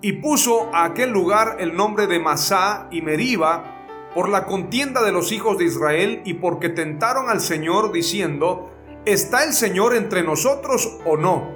Y 0.00 0.14
puso 0.14 0.68
a 0.74 0.84
aquel 0.84 1.10
lugar 1.10 1.56
el 1.60 1.76
nombre 1.76 2.08
de 2.08 2.18
Masá 2.18 2.88
y 2.90 3.02
Meriba 3.02 3.72
por 4.14 4.28
la 4.28 4.46
contienda 4.46 5.02
de 5.04 5.12
los 5.12 5.30
hijos 5.30 5.58
de 5.58 5.64
Israel 5.64 6.22
y 6.24 6.34
porque 6.34 6.70
tentaron 6.70 7.28
al 7.28 7.40
Señor 7.40 7.92
diciendo, 7.92 8.70
¿está 9.04 9.44
el 9.44 9.52
Señor 9.52 9.94
entre 9.94 10.22
nosotros 10.22 10.98
o 11.04 11.16
no? 11.16 11.54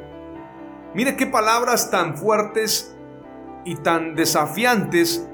Mire 0.95 1.17
qué 1.17 1.27
palabras 1.27 1.91
tan 1.91 2.17
fuertes 2.17 2.97
y 3.65 3.77
tan 3.77 4.15
desafiantes 4.15 5.29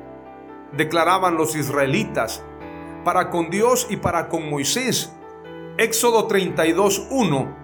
declaraban 0.73 1.37
los 1.37 1.57
israelitas 1.57 2.43
para 3.05 3.31
con 3.31 3.51
Dios 3.51 3.87
y 3.91 3.97
para 3.97 4.29
con 4.29 4.51
Moisés. 4.51 5.13
Éxodo 5.79 6.29
32.1 6.29 7.55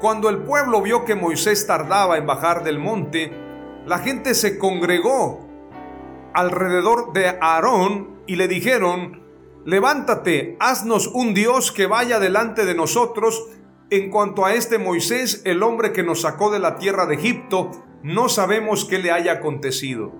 Cuando 0.00 0.28
el 0.28 0.38
pueblo 0.38 0.82
vio 0.82 1.04
que 1.04 1.14
Moisés 1.14 1.66
tardaba 1.66 2.18
en 2.18 2.26
bajar 2.26 2.64
del 2.64 2.78
monte, 2.78 3.32
la 3.86 3.98
gente 3.98 4.34
se 4.34 4.58
congregó 4.58 5.46
alrededor 6.34 7.12
de 7.12 7.38
Aarón 7.40 8.18
y 8.26 8.36
le 8.36 8.46
dijeron, 8.46 9.22
levántate, 9.64 10.56
haznos 10.60 11.06
un 11.08 11.32
Dios 11.32 11.72
que 11.72 11.86
vaya 11.86 12.20
delante 12.20 12.64
de 12.64 12.74
nosotros. 12.74 13.48
En 13.90 14.10
cuanto 14.10 14.44
a 14.44 14.52
este 14.52 14.78
Moisés, 14.78 15.40
el 15.46 15.62
hombre 15.62 15.92
que 15.92 16.02
nos 16.02 16.20
sacó 16.20 16.50
de 16.50 16.58
la 16.58 16.76
tierra 16.76 17.06
de 17.06 17.14
Egipto, 17.14 17.70
no 18.02 18.28
sabemos 18.28 18.84
qué 18.84 18.98
le 18.98 19.10
haya 19.10 19.32
acontecido. 19.32 20.12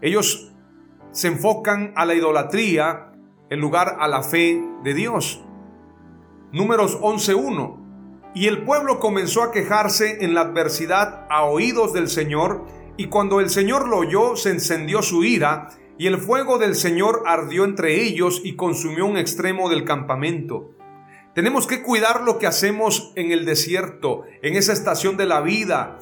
Ellos 0.00 0.52
se 1.12 1.28
enfocan 1.28 1.92
a 1.96 2.04
la 2.04 2.14
idolatría 2.14 3.12
en 3.50 3.60
lugar 3.60 3.96
a 4.00 4.08
la 4.08 4.22
fe 4.22 4.62
de 4.82 4.94
Dios. 4.94 5.42
Números 6.52 7.00
11.1. 7.00 8.32
Y 8.34 8.46
el 8.46 8.64
pueblo 8.64 8.98
comenzó 8.98 9.42
a 9.42 9.52
quejarse 9.52 10.24
en 10.24 10.34
la 10.34 10.42
adversidad 10.42 11.26
a 11.30 11.44
oídos 11.44 11.92
del 11.92 12.08
Señor, 12.08 12.64
y 12.96 13.06
cuando 13.08 13.40
el 13.40 13.50
Señor 13.50 13.88
lo 13.88 13.98
oyó, 13.98 14.36
se 14.36 14.50
encendió 14.50 15.02
su 15.02 15.22
ira, 15.24 15.68
y 15.98 16.06
el 16.06 16.18
fuego 16.18 16.58
del 16.58 16.74
Señor 16.74 17.22
ardió 17.26 17.64
entre 17.64 18.02
ellos 18.02 18.40
y 18.42 18.56
consumió 18.56 19.06
un 19.06 19.18
extremo 19.18 19.68
del 19.68 19.84
campamento. 19.84 20.70
Tenemos 21.34 21.66
que 21.66 21.82
cuidar 21.82 22.22
lo 22.22 22.38
que 22.38 22.46
hacemos 22.46 23.12
en 23.16 23.32
el 23.32 23.44
desierto, 23.44 24.22
en 24.42 24.56
esa 24.56 24.72
estación 24.72 25.16
de 25.16 25.26
la 25.26 25.40
vida, 25.40 25.98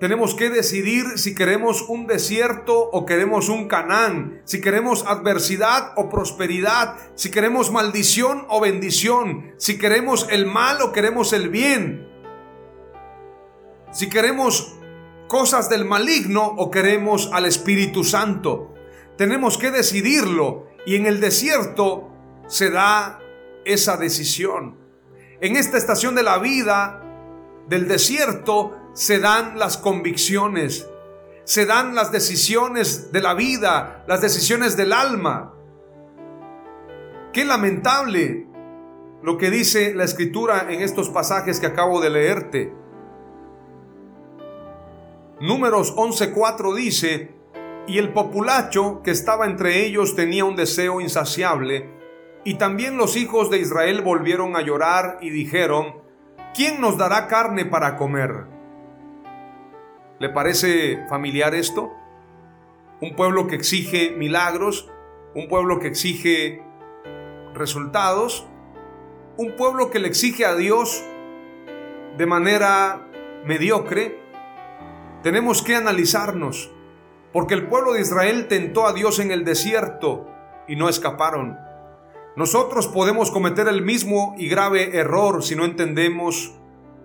tenemos 0.00 0.34
que 0.34 0.48
decidir 0.48 1.18
si 1.18 1.34
queremos 1.34 1.82
un 1.88 2.06
desierto 2.06 2.78
o 2.78 3.04
queremos 3.04 3.48
un 3.48 3.66
Canaán, 3.66 4.40
si 4.44 4.60
queremos 4.60 5.04
adversidad 5.06 5.92
o 5.96 6.08
prosperidad, 6.08 6.96
si 7.16 7.30
queremos 7.30 7.72
maldición 7.72 8.46
o 8.48 8.60
bendición, 8.60 9.54
si 9.56 9.76
queremos 9.76 10.28
el 10.30 10.46
mal 10.46 10.80
o 10.82 10.92
queremos 10.92 11.32
el 11.32 11.48
bien, 11.48 12.08
si 13.90 14.08
queremos 14.08 14.76
cosas 15.26 15.68
del 15.68 15.84
maligno 15.84 16.46
o 16.46 16.70
queremos 16.70 17.30
al 17.32 17.44
Espíritu 17.44 18.04
Santo. 18.04 18.74
Tenemos 19.16 19.58
que 19.58 19.72
decidirlo 19.72 20.68
y 20.86 20.94
en 20.94 21.06
el 21.06 21.20
desierto 21.20 22.12
se 22.46 22.70
da 22.70 23.20
esa 23.64 23.96
decisión. 23.96 24.78
En 25.40 25.56
esta 25.56 25.76
estación 25.76 26.14
de 26.14 26.22
la 26.22 26.38
vida, 26.38 27.02
del 27.68 27.88
desierto, 27.88 28.77
se 28.98 29.20
dan 29.20 29.60
las 29.60 29.78
convicciones, 29.78 30.90
se 31.44 31.66
dan 31.66 31.94
las 31.94 32.10
decisiones 32.10 33.12
de 33.12 33.20
la 33.20 33.34
vida, 33.34 34.02
las 34.08 34.20
decisiones 34.20 34.76
del 34.76 34.92
alma. 34.92 35.54
Qué 37.32 37.44
lamentable 37.44 38.48
lo 39.22 39.38
que 39.38 39.50
dice 39.50 39.94
la 39.94 40.02
escritura 40.02 40.66
en 40.68 40.80
estos 40.80 41.10
pasajes 41.10 41.60
que 41.60 41.66
acabo 41.66 42.00
de 42.00 42.10
leerte. 42.10 42.74
Números 45.40 45.94
11:4 45.94 46.74
dice, 46.74 47.36
y 47.86 47.98
el 47.98 48.12
populacho 48.12 49.02
que 49.04 49.12
estaba 49.12 49.46
entre 49.46 49.86
ellos 49.86 50.16
tenía 50.16 50.44
un 50.44 50.56
deseo 50.56 51.00
insaciable, 51.00 51.88
y 52.42 52.54
también 52.54 52.96
los 52.96 53.16
hijos 53.16 53.48
de 53.48 53.58
Israel 53.58 54.02
volvieron 54.02 54.56
a 54.56 54.62
llorar 54.62 55.18
y 55.20 55.30
dijeron, 55.30 56.02
¿quién 56.52 56.80
nos 56.80 56.98
dará 56.98 57.28
carne 57.28 57.64
para 57.64 57.96
comer? 57.96 58.57
¿Le 60.18 60.28
parece 60.28 61.06
familiar 61.08 61.54
esto? 61.54 61.94
Un 63.00 63.14
pueblo 63.14 63.46
que 63.46 63.54
exige 63.54 64.10
milagros, 64.10 64.90
un 65.36 65.46
pueblo 65.46 65.78
que 65.78 65.86
exige 65.86 66.60
resultados, 67.54 68.44
un 69.36 69.54
pueblo 69.54 69.92
que 69.92 70.00
le 70.00 70.08
exige 70.08 70.44
a 70.44 70.56
Dios 70.56 71.04
de 72.16 72.26
manera 72.26 73.06
mediocre. 73.44 74.18
Tenemos 75.22 75.62
que 75.62 75.76
analizarnos, 75.76 76.72
porque 77.32 77.54
el 77.54 77.68
pueblo 77.68 77.92
de 77.92 78.00
Israel 78.00 78.48
tentó 78.48 78.88
a 78.88 78.92
Dios 78.94 79.20
en 79.20 79.30
el 79.30 79.44
desierto 79.44 80.28
y 80.66 80.74
no 80.74 80.88
escaparon. 80.88 81.56
Nosotros 82.34 82.88
podemos 82.88 83.30
cometer 83.30 83.68
el 83.68 83.82
mismo 83.82 84.34
y 84.36 84.48
grave 84.48 84.96
error 84.98 85.44
si 85.44 85.54
no 85.54 85.64
entendemos 85.64 86.56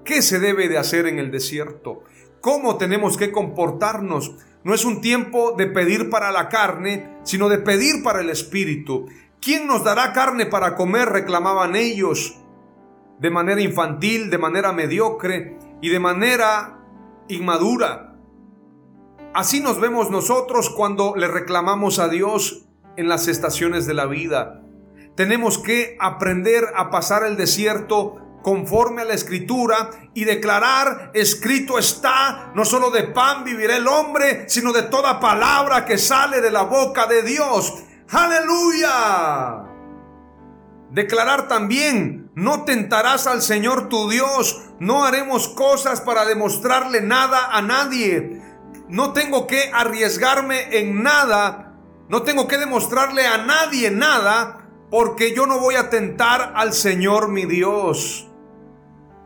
qué 0.03 0.23
se 0.23 0.39
debe 0.39 0.67
de 0.67 0.79
hacer 0.79 1.05
en 1.05 1.19
el 1.19 1.29
desierto 1.29 2.03
cómo 2.43 2.75
tenemos 2.75 3.15
que 3.15 3.31
comportarnos. 3.31 4.35
No 4.65 4.73
es 4.73 4.83
un 4.83 4.99
tiempo 4.99 5.53
de 5.57 5.67
pedir 5.67 6.09
para 6.09 6.29
la 6.29 6.49
carne, 6.49 7.17
sino 7.23 7.47
de 7.47 7.57
pedir 7.57 8.03
para 8.03 8.19
el 8.19 8.29
espíritu. 8.29 9.05
¿Quién 9.41 9.65
nos 9.65 9.85
dará 9.85 10.11
carne 10.11 10.45
para 10.45 10.75
comer? 10.75 11.07
reclamaban 11.07 11.77
ellos, 11.77 12.37
de 13.17 13.29
manera 13.29 13.61
infantil, 13.61 14.29
de 14.29 14.37
manera 14.37 14.73
mediocre 14.73 15.57
y 15.81 15.87
de 15.87 15.99
manera 16.01 16.81
inmadura. 17.29 18.17
Así 19.33 19.61
nos 19.61 19.79
vemos 19.79 20.11
nosotros 20.11 20.69
cuando 20.69 21.15
le 21.15 21.29
reclamamos 21.29 21.97
a 21.97 22.09
Dios 22.09 22.65
en 22.97 23.07
las 23.07 23.29
estaciones 23.29 23.87
de 23.87 23.93
la 23.93 24.05
vida. 24.05 24.61
Tenemos 25.15 25.59
que 25.59 25.95
aprender 26.01 26.65
a 26.75 26.89
pasar 26.89 27.23
el 27.23 27.37
desierto 27.37 28.17
conforme 28.43 29.01
a 29.01 29.05
la 29.05 29.13
escritura 29.13 29.89
y 30.13 30.25
declarar, 30.25 31.09
escrito 31.15 31.79
está, 31.79 32.51
no 32.53 32.65
solo 32.65 32.91
de 32.91 33.03
pan 33.03 33.43
vivirá 33.43 33.77
el 33.77 33.87
hombre, 33.87 34.45
sino 34.47 34.71
de 34.71 34.83
toda 34.83 35.19
palabra 35.19 35.85
que 35.85 35.97
sale 35.97 36.41
de 36.41 36.51
la 36.51 36.63
boca 36.63 37.07
de 37.07 37.23
Dios. 37.23 37.73
Aleluya. 38.11 39.63
Declarar 40.91 41.47
también, 41.47 42.29
no 42.35 42.65
tentarás 42.65 43.25
al 43.25 43.41
Señor 43.41 43.89
tu 43.89 44.09
Dios, 44.09 44.61
no 44.79 45.05
haremos 45.05 45.47
cosas 45.47 46.01
para 46.01 46.25
demostrarle 46.25 47.01
nada 47.01 47.47
a 47.51 47.61
nadie. 47.63 48.41
No 48.89 49.13
tengo 49.13 49.47
que 49.47 49.71
arriesgarme 49.73 50.77
en 50.77 51.01
nada, 51.01 51.79
no 52.09 52.21
tengo 52.21 52.47
que 52.47 52.59
demostrarle 52.59 53.25
a 53.25 53.37
nadie 53.37 53.89
nada, 53.89 54.67
porque 54.91 55.33
yo 55.33 55.47
no 55.47 55.59
voy 55.59 55.75
a 55.75 55.89
tentar 55.89 56.53
al 56.55 56.73
Señor 56.73 57.29
mi 57.29 57.45
Dios. 57.45 58.29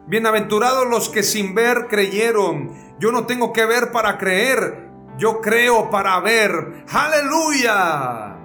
Bienaventurados 0.07 0.87
los 0.87 1.09
que 1.09 1.21
sin 1.21 1.53
ver 1.53 1.87
creyeron. 1.89 2.95
Yo 2.97 3.11
no 3.11 3.25
tengo 3.25 3.51
que 3.51 3.65
ver 3.65 3.91
para 3.91 4.17
creer, 4.17 4.89
yo 5.17 5.41
creo 5.41 5.89
para 5.89 6.17
ver. 6.21 6.85
Aleluya. 6.89 8.37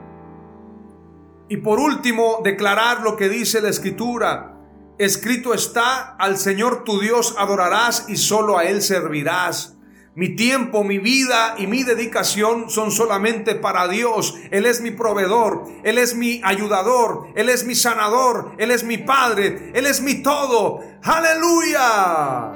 Y 1.49 1.59
por 1.59 1.79
último, 1.79 2.41
declarar 2.43 3.03
lo 3.03 3.17
que 3.17 3.29
dice 3.29 3.61
la 3.61 3.69
escritura. 3.69 4.57
Escrito 4.99 5.55
está, 5.55 6.17
al 6.17 6.37
Señor 6.37 6.83
tu 6.83 6.99
Dios 6.99 7.37
adorarás 7.39 8.07
y 8.09 8.17
solo 8.17 8.59
a 8.59 8.65
Él 8.65 8.83
servirás. 8.83 9.72
Mi 10.15 10.37
tiempo, 10.37 10.85
mi 10.85 10.99
vida 10.99 11.55
y 11.57 11.67
mi 11.67 11.85
dedicación 11.85 12.69
son 12.69 12.91
solamente 12.91 13.55
para 13.55 13.89
Dios. 13.89 14.37
Él 14.51 14.67
es 14.67 14.83
mi 14.83 14.91
proveedor, 14.91 15.65
Él 15.85 15.97
es 15.97 16.15
mi 16.15 16.43
ayudador, 16.45 17.29
Él 17.35 17.49
es 17.49 17.65
mi 17.65 17.75
sanador, 17.75 18.53
Él 18.59 18.71
es 18.71 18.85
mi 18.85 18.99
Padre, 18.99 19.71
Él 19.73 19.87
es 19.87 20.03
mi 20.03 20.23
todo. 20.23 20.81
Aleluya. 21.03 22.53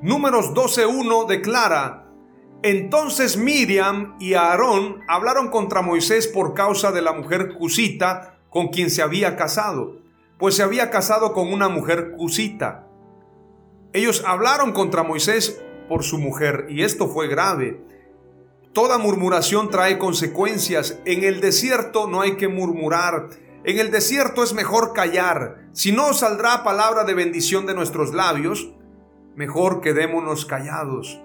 Números 0.00 0.54
12.1 0.54 1.26
declara, 1.26 2.06
entonces 2.62 3.36
Miriam 3.36 4.16
y 4.18 4.32
Aarón 4.32 5.00
hablaron 5.08 5.50
contra 5.50 5.82
Moisés 5.82 6.28
por 6.28 6.54
causa 6.54 6.92
de 6.92 7.02
la 7.02 7.12
mujer 7.12 7.52
cusita 7.58 8.38
con 8.48 8.68
quien 8.68 8.88
se 8.88 9.02
había 9.02 9.36
casado, 9.36 9.98
pues 10.38 10.56
se 10.56 10.62
había 10.62 10.88
casado 10.90 11.34
con 11.34 11.52
una 11.52 11.68
mujer 11.68 12.12
cusita. 12.16 12.86
Ellos 13.92 14.24
hablaron 14.26 14.72
contra 14.72 15.02
Moisés 15.02 15.62
por 15.88 16.04
su 16.04 16.18
mujer 16.18 16.66
y 16.68 16.82
esto 16.82 17.08
fue 17.08 17.28
grave. 17.28 17.80
Toda 18.72 18.96
murmuración 18.96 19.68
trae 19.68 19.98
consecuencias. 19.98 20.98
En 21.04 21.24
el 21.24 21.40
desierto 21.40 22.06
no 22.06 22.22
hay 22.22 22.36
que 22.36 22.48
murmurar. 22.48 23.28
En 23.64 23.78
el 23.78 23.90
desierto 23.90 24.42
es 24.42 24.54
mejor 24.54 24.94
callar. 24.94 25.68
Si 25.72 25.92
no 25.92 26.14
saldrá 26.14 26.64
palabra 26.64 27.04
de 27.04 27.14
bendición 27.14 27.66
de 27.66 27.74
nuestros 27.74 28.14
labios, 28.14 28.72
mejor 29.36 29.80
quedémonos 29.82 30.46
callados. 30.46 31.20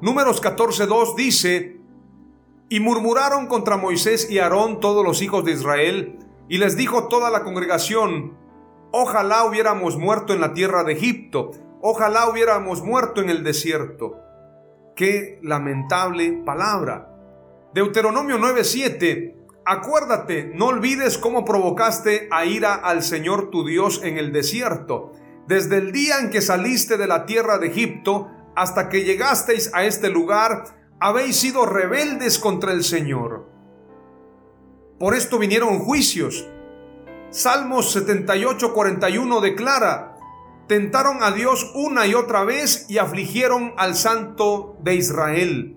Números 0.00 0.42
14.2 0.42 1.16
dice, 1.16 1.80
Y 2.68 2.80
murmuraron 2.80 3.48
contra 3.48 3.76
Moisés 3.76 4.30
y 4.30 4.38
Aarón 4.38 4.78
todos 4.78 5.04
los 5.04 5.22
hijos 5.22 5.44
de 5.44 5.52
Israel, 5.52 6.18
y 6.48 6.58
les 6.58 6.76
dijo 6.76 7.08
toda 7.08 7.30
la 7.30 7.42
congregación, 7.42 8.36
ojalá 8.92 9.44
hubiéramos 9.44 9.96
muerto 9.96 10.32
en 10.32 10.40
la 10.40 10.52
tierra 10.52 10.84
de 10.84 10.92
Egipto, 10.92 11.50
ojalá 11.88 12.28
hubiéramos 12.28 12.82
muerto 12.82 13.20
en 13.20 13.30
el 13.30 13.44
desierto. 13.44 14.18
Qué 14.96 15.38
lamentable 15.42 16.42
palabra. 16.44 17.12
Deuteronomio 17.74 18.38
9:7, 18.38 19.36
acuérdate, 19.64 20.50
no 20.52 20.66
olvides 20.66 21.16
cómo 21.16 21.44
provocaste 21.44 22.28
a 22.32 22.44
ira 22.44 22.74
al 22.74 23.04
Señor 23.04 23.50
tu 23.50 23.64
Dios 23.64 24.00
en 24.02 24.18
el 24.18 24.32
desierto, 24.32 25.12
desde 25.46 25.76
el 25.76 25.92
día 25.92 26.18
en 26.18 26.30
que 26.30 26.42
saliste 26.42 26.96
de 26.96 27.06
la 27.06 27.24
tierra 27.24 27.58
de 27.58 27.68
Egipto 27.68 28.32
hasta 28.56 28.88
que 28.88 29.04
llegasteis 29.04 29.72
a 29.72 29.84
este 29.84 30.08
lugar, 30.08 30.64
habéis 30.98 31.36
sido 31.36 31.66
rebeldes 31.66 32.40
contra 32.40 32.72
el 32.72 32.82
Señor. 32.82 33.48
Por 34.98 35.14
esto 35.14 35.38
vinieron 35.38 35.78
juicios. 35.78 36.48
Salmos 37.30 37.92
78, 37.92 38.72
41 38.72 39.40
declara, 39.40 40.15
tentaron 40.66 41.22
a 41.22 41.30
Dios 41.30 41.70
una 41.74 42.06
y 42.06 42.14
otra 42.14 42.44
vez 42.44 42.86
y 42.88 42.98
afligieron 42.98 43.72
al 43.76 43.94
Santo 43.94 44.76
de 44.82 44.94
Israel. 44.96 45.76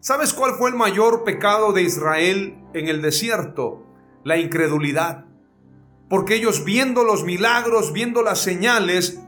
¿Sabes 0.00 0.32
cuál 0.32 0.54
fue 0.54 0.70
el 0.70 0.76
mayor 0.76 1.24
pecado 1.24 1.72
de 1.72 1.82
Israel 1.82 2.58
en 2.74 2.88
el 2.88 3.02
desierto? 3.02 3.84
La 4.24 4.36
incredulidad. 4.36 5.24
Porque 6.08 6.36
ellos 6.36 6.64
viendo 6.64 7.04
los 7.04 7.24
milagros, 7.24 7.92
viendo 7.92 8.22
las 8.22 8.40
señales, 8.40 9.20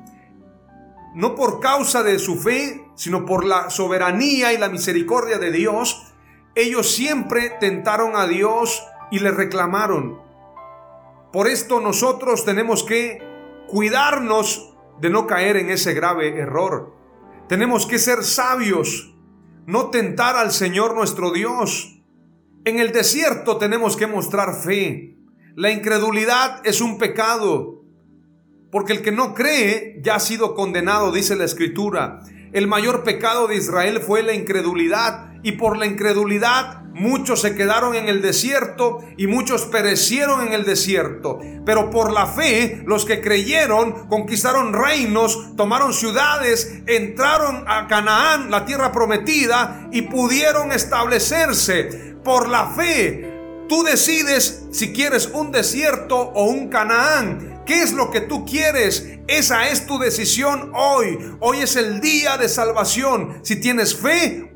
no 1.14 1.34
por 1.34 1.60
causa 1.60 2.02
de 2.02 2.18
su 2.18 2.36
fe, 2.38 2.86
sino 2.94 3.24
por 3.24 3.44
la 3.44 3.70
soberanía 3.70 4.52
y 4.52 4.58
la 4.58 4.68
misericordia 4.68 5.38
de 5.38 5.50
Dios, 5.50 6.14
ellos 6.54 6.90
siempre 6.94 7.50
tentaron 7.60 8.16
a 8.16 8.26
Dios 8.26 8.82
y 9.10 9.18
le 9.18 9.30
reclamaron. 9.30 10.20
Por 11.32 11.48
esto 11.48 11.80
nosotros 11.80 12.44
tenemos 12.44 12.84
que 12.84 13.18
cuidarnos 13.68 14.69
de 15.00 15.10
no 15.10 15.26
caer 15.26 15.56
en 15.56 15.70
ese 15.70 15.94
grave 15.94 16.38
error. 16.38 16.94
Tenemos 17.48 17.86
que 17.86 17.98
ser 17.98 18.22
sabios, 18.22 19.14
no 19.66 19.90
tentar 19.90 20.36
al 20.36 20.52
Señor 20.52 20.94
nuestro 20.94 21.32
Dios. 21.32 22.00
En 22.64 22.78
el 22.78 22.92
desierto 22.92 23.56
tenemos 23.56 23.96
que 23.96 24.06
mostrar 24.06 24.54
fe. 24.54 25.16
La 25.56 25.70
incredulidad 25.70 26.60
es 26.64 26.80
un 26.80 26.98
pecado. 26.98 27.82
Porque 28.70 28.92
el 28.92 29.02
que 29.02 29.10
no 29.10 29.34
cree 29.34 30.00
ya 30.02 30.14
ha 30.14 30.20
sido 30.20 30.54
condenado, 30.54 31.10
dice 31.10 31.34
la 31.34 31.44
escritura. 31.44 32.20
El 32.52 32.68
mayor 32.68 33.02
pecado 33.02 33.48
de 33.48 33.56
Israel 33.56 34.00
fue 34.00 34.22
la 34.22 34.32
incredulidad 34.32 35.29
y 35.42 35.52
por 35.52 35.76
la 35.76 35.86
incredulidad 35.86 36.80
muchos 36.92 37.40
se 37.40 37.54
quedaron 37.54 37.94
en 37.94 38.08
el 38.08 38.20
desierto 38.20 38.98
y 39.16 39.26
muchos 39.26 39.62
perecieron 39.62 40.46
en 40.46 40.52
el 40.52 40.64
desierto. 40.64 41.40
Pero 41.64 41.90
por 41.90 42.12
la 42.12 42.26
fe, 42.26 42.82
los 42.86 43.04
que 43.04 43.20
creyeron 43.20 44.08
conquistaron 44.08 44.72
reinos, 44.72 45.56
tomaron 45.56 45.92
ciudades, 45.92 46.80
entraron 46.86 47.64
a 47.66 47.86
Canaán, 47.86 48.50
la 48.50 48.64
tierra 48.64 48.92
prometida, 48.92 49.88
y 49.92 50.02
pudieron 50.02 50.72
establecerse. 50.72 52.16
Por 52.24 52.48
la 52.48 52.70
fe, 52.70 53.32
tú 53.68 53.82
decides 53.82 54.66
si 54.72 54.92
quieres 54.92 55.30
un 55.32 55.52
desierto 55.52 56.16
o 56.16 56.44
un 56.44 56.68
Canaán. 56.68 57.62
¿Qué 57.64 57.82
es 57.82 57.92
lo 57.92 58.10
que 58.10 58.20
tú 58.20 58.44
quieres? 58.44 59.06
Esa 59.28 59.68
es 59.68 59.86
tu 59.86 59.98
decisión 59.98 60.72
hoy. 60.74 61.18
Hoy 61.38 61.58
es 61.60 61.76
el 61.76 62.00
día 62.00 62.36
de 62.36 62.48
salvación. 62.48 63.38
Si 63.42 63.60
tienes 63.60 63.94
fe 63.94 64.49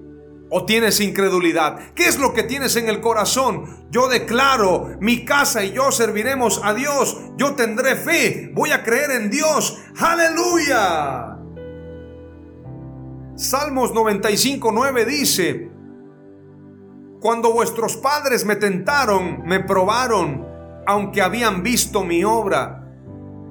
o 0.56 0.64
tienes 0.64 1.00
incredulidad. 1.00 1.80
¿Qué 1.96 2.06
es 2.06 2.16
lo 2.16 2.32
que 2.32 2.44
tienes 2.44 2.76
en 2.76 2.88
el 2.88 3.00
corazón? 3.00 3.88
Yo 3.90 4.06
declaro, 4.06 4.96
mi 5.00 5.24
casa 5.24 5.64
y 5.64 5.72
yo 5.72 5.90
serviremos 5.90 6.60
a 6.62 6.72
Dios. 6.74 7.18
Yo 7.36 7.56
tendré 7.56 7.96
fe. 7.96 8.52
Voy 8.54 8.70
a 8.70 8.84
creer 8.84 9.10
en 9.10 9.30
Dios. 9.32 9.76
Aleluya. 9.98 11.38
Salmos 13.34 13.92
95, 13.94 14.70
9 14.72 15.04
dice, 15.04 15.72
cuando 17.20 17.52
vuestros 17.52 17.96
padres 17.96 18.44
me 18.44 18.54
tentaron, 18.54 19.42
me 19.42 19.58
probaron, 19.58 20.46
aunque 20.86 21.20
habían 21.20 21.64
visto 21.64 22.04
mi 22.04 22.22
obra 22.22 22.83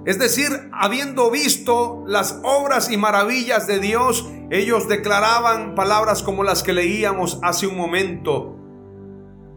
es 0.06 0.20
decir, 0.20 0.70
habiendo 0.74 1.32
visto 1.32 2.04
las 2.06 2.40
obras 2.44 2.92
y 2.92 2.98
maravillas 2.98 3.68
de 3.68 3.80
Dios, 3.80 4.28
ellos 4.50 4.90
declaraban 4.90 5.76
palabras 5.76 6.24
como 6.24 6.44
las 6.44 6.62
que 6.62 6.74
leíamos 6.74 7.40
hace 7.42 7.68
un 7.68 7.78
momento. 7.78 8.58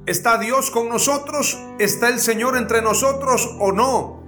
¿Está 0.07 0.38
Dios 0.38 0.70
con 0.70 0.88
nosotros? 0.88 1.59
¿Está 1.80 2.09
el 2.09 2.20
Señor 2.20 2.57
entre 2.57 2.80
nosotros 2.80 3.57
o 3.59 3.72
no? 3.72 4.22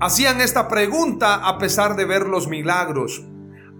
Hacían 0.00 0.40
esta 0.40 0.68
pregunta 0.68 1.34
a 1.34 1.58
pesar 1.58 1.96
de 1.96 2.04
ver 2.04 2.26
los 2.26 2.46
milagros, 2.46 3.24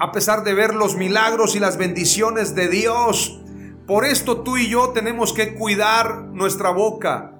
a 0.01 0.11
pesar 0.11 0.42
de 0.42 0.53
ver 0.53 0.74
los 0.74 0.97
milagros 0.97 1.55
y 1.55 1.61
las 1.61 1.76
bendiciones 1.76 2.57
de 2.57 2.68
Dios. 2.68 3.40
Por 3.86 4.05
esto 4.05 4.40
tú 4.40 4.57
y 4.57 4.68
yo 4.68 4.88
tenemos 4.88 5.32
que 5.32 5.55
cuidar 5.55 6.24
nuestra 6.32 6.70
boca, 6.70 7.38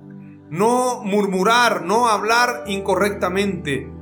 no 0.49 1.03
murmurar, 1.03 1.83
no 1.83 2.07
hablar 2.07 2.63
incorrectamente. 2.69 3.96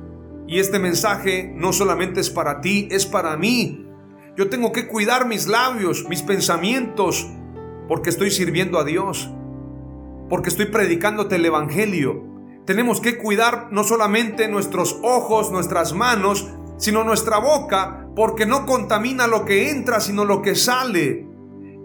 Y 0.47 0.59
este 0.59 0.79
mensaje 0.79 1.51
no 1.55 1.73
solamente 1.73 2.19
es 2.19 2.29
para 2.29 2.61
ti, 2.61 2.87
es 2.91 3.05
para 3.05 3.35
mí. 3.35 3.85
Yo 4.37 4.49
tengo 4.49 4.71
que 4.71 4.87
cuidar 4.87 5.27
mis 5.27 5.47
labios, 5.47 6.07
mis 6.09 6.21
pensamientos, 6.21 7.27
porque 7.87 8.09
estoy 8.09 8.31
sirviendo 8.31 8.79
a 8.79 8.83
Dios, 8.83 9.31
porque 10.29 10.49
estoy 10.49 10.65
predicándote 10.65 11.35
el 11.35 11.45
Evangelio. 11.45 12.23
Tenemos 12.65 12.99
que 12.99 13.17
cuidar 13.17 13.69
no 13.71 13.83
solamente 13.83 14.47
nuestros 14.47 14.99
ojos, 15.03 15.51
nuestras 15.51 15.93
manos, 15.93 16.51
sino 16.77 17.03
nuestra 17.03 17.37
boca, 17.37 18.07
porque 18.15 18.45
no 18.45 18.65
contamina 18.65 19.27
lo 19.27 19.45
que 19.45 19.69
entra, 19.69 19.99
sino 19.99 20.25
lo 20.25 20.41
que 20.41 20.55
sale. 20.55 21.27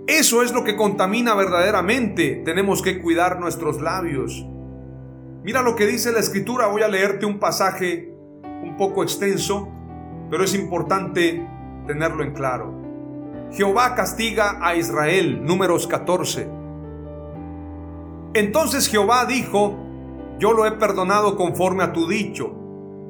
Eso 0.06 0.42
es 0.42 0.52
lo 0.52 0.64
que 0.64 0.76
contamina 0.76 1.34
verdaderamente. 1.34 2.42
Tenemos 2.44 2.82
que 2.82 3.00
cuidar 3.00 3.38
nuestros 3.38 3.80
labios. 3.80 4.44
Mira 5.44 5.62
lo 5.62 5.76
que 5.76 5.86
dice 5.86 6.12
la 6.12 6.18
escritura. 6.18 6.66
Voy 6.66 6.82
a 6.82 6.88
leerte 6.88 7.26
un 7.26 7.38
pasaje 7.38 8.09
un 8.62 8.76
poco 8.76 9.02
extenso, 9.02 9.68
pero 10.30 10.44
es 10.44 10.54
importante 10.54 11.46
tenerlo 11.86 12.22
en 12.22 12.32
claro. 12.32 12.74
Jehová 13.52 13.94
castiga 13.94 14.58
a 14.60 14.76
Israel, 14.76 15.44
números 15.44 15.86
14. 15.86 16.48
Entonces 18.34 18.88
Jehová 18.88 19.26
dijo, 19.26 19.76
yo 20.38 20.52
lo 20.52 20.66
he 20.66 20.72
perdonado 20.72 21.36
conforme 21.36 21.82
a 21.82 21.92
tu 21.92 22.06
dicho, 22.06 22.54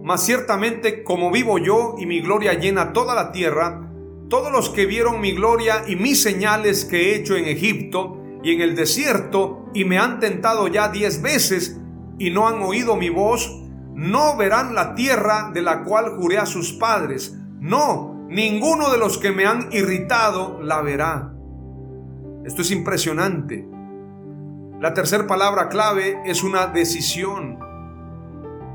mas 0.02 0.24
ciertamente 0.24 1.04
como 1.04 1.30
vivo 1.30 1.58
yo 1.58 1.94
y 1.98 2.06
mi 2.06 2.20
gloria 2.20 2.54
llena 2.54 2.92
toda 2.92 3.14
la 3.14 3.32
tierra, 3.32 3.90
todos 4.30 4.50
los 4.50 4.70
que 4.70 4.86
vieron 4.86 5.20
mi 5.20 5.32
gloria 5.32 5.84
y 5.86 5.96
mis 5.96 6.22
señales 6.22 6.84
que 6.86 7.10
he 7.10 7.16
hecho 7.16 7.36
en 7.36 7.46
Egipto 7.46 8.16
y 8.42 8.54
en 8.54 8.62
el 8.62 8.74
desierto, 8.74 9.66
y 9.74 9.84
me 9.84 9.98
han 9.98 10.20
tentado 10.20 10.68
ya 10.68 10.88
diez 10.88 11.20
veces, 11.20 11.78
y 12.18 12.30
no 12.30 12.48
han 12.48 12.62
oído 12.62 12.96
mi 12.96 13.10
voz, 13.10 13.62
no 14.00 14.34
verán 14.34 14.74
la 14.74 14.94
tierra 14.94 15.50
de 15.52 15.60
la 15.60 15.84
cual 15.84 16.16
juré 16.16 16.38
a 16.38 16.46
sus 16.46 16.72
padres. 16.72 17.36
No, 17.58 18.24
ninguno 18.30 18.90
de 18.90 18.96
los 18.96 19.18
que 19.18 19.30
me 19.30 19.44
han 19.44 19.68
irritado 19.72 20.58
la 20.62 20.80
verá. 20.80 21.34
Esto 22.46 22.62
es 22.62 22.70
impresionante. 22.70 23.68
La 24.80 24.94
tercera 24.94 25.26
palabra 25.26 25.68
clave 25.68 26.18
es 26.24 26.42
una 26.42 26.68
decisión. 26.68 27.58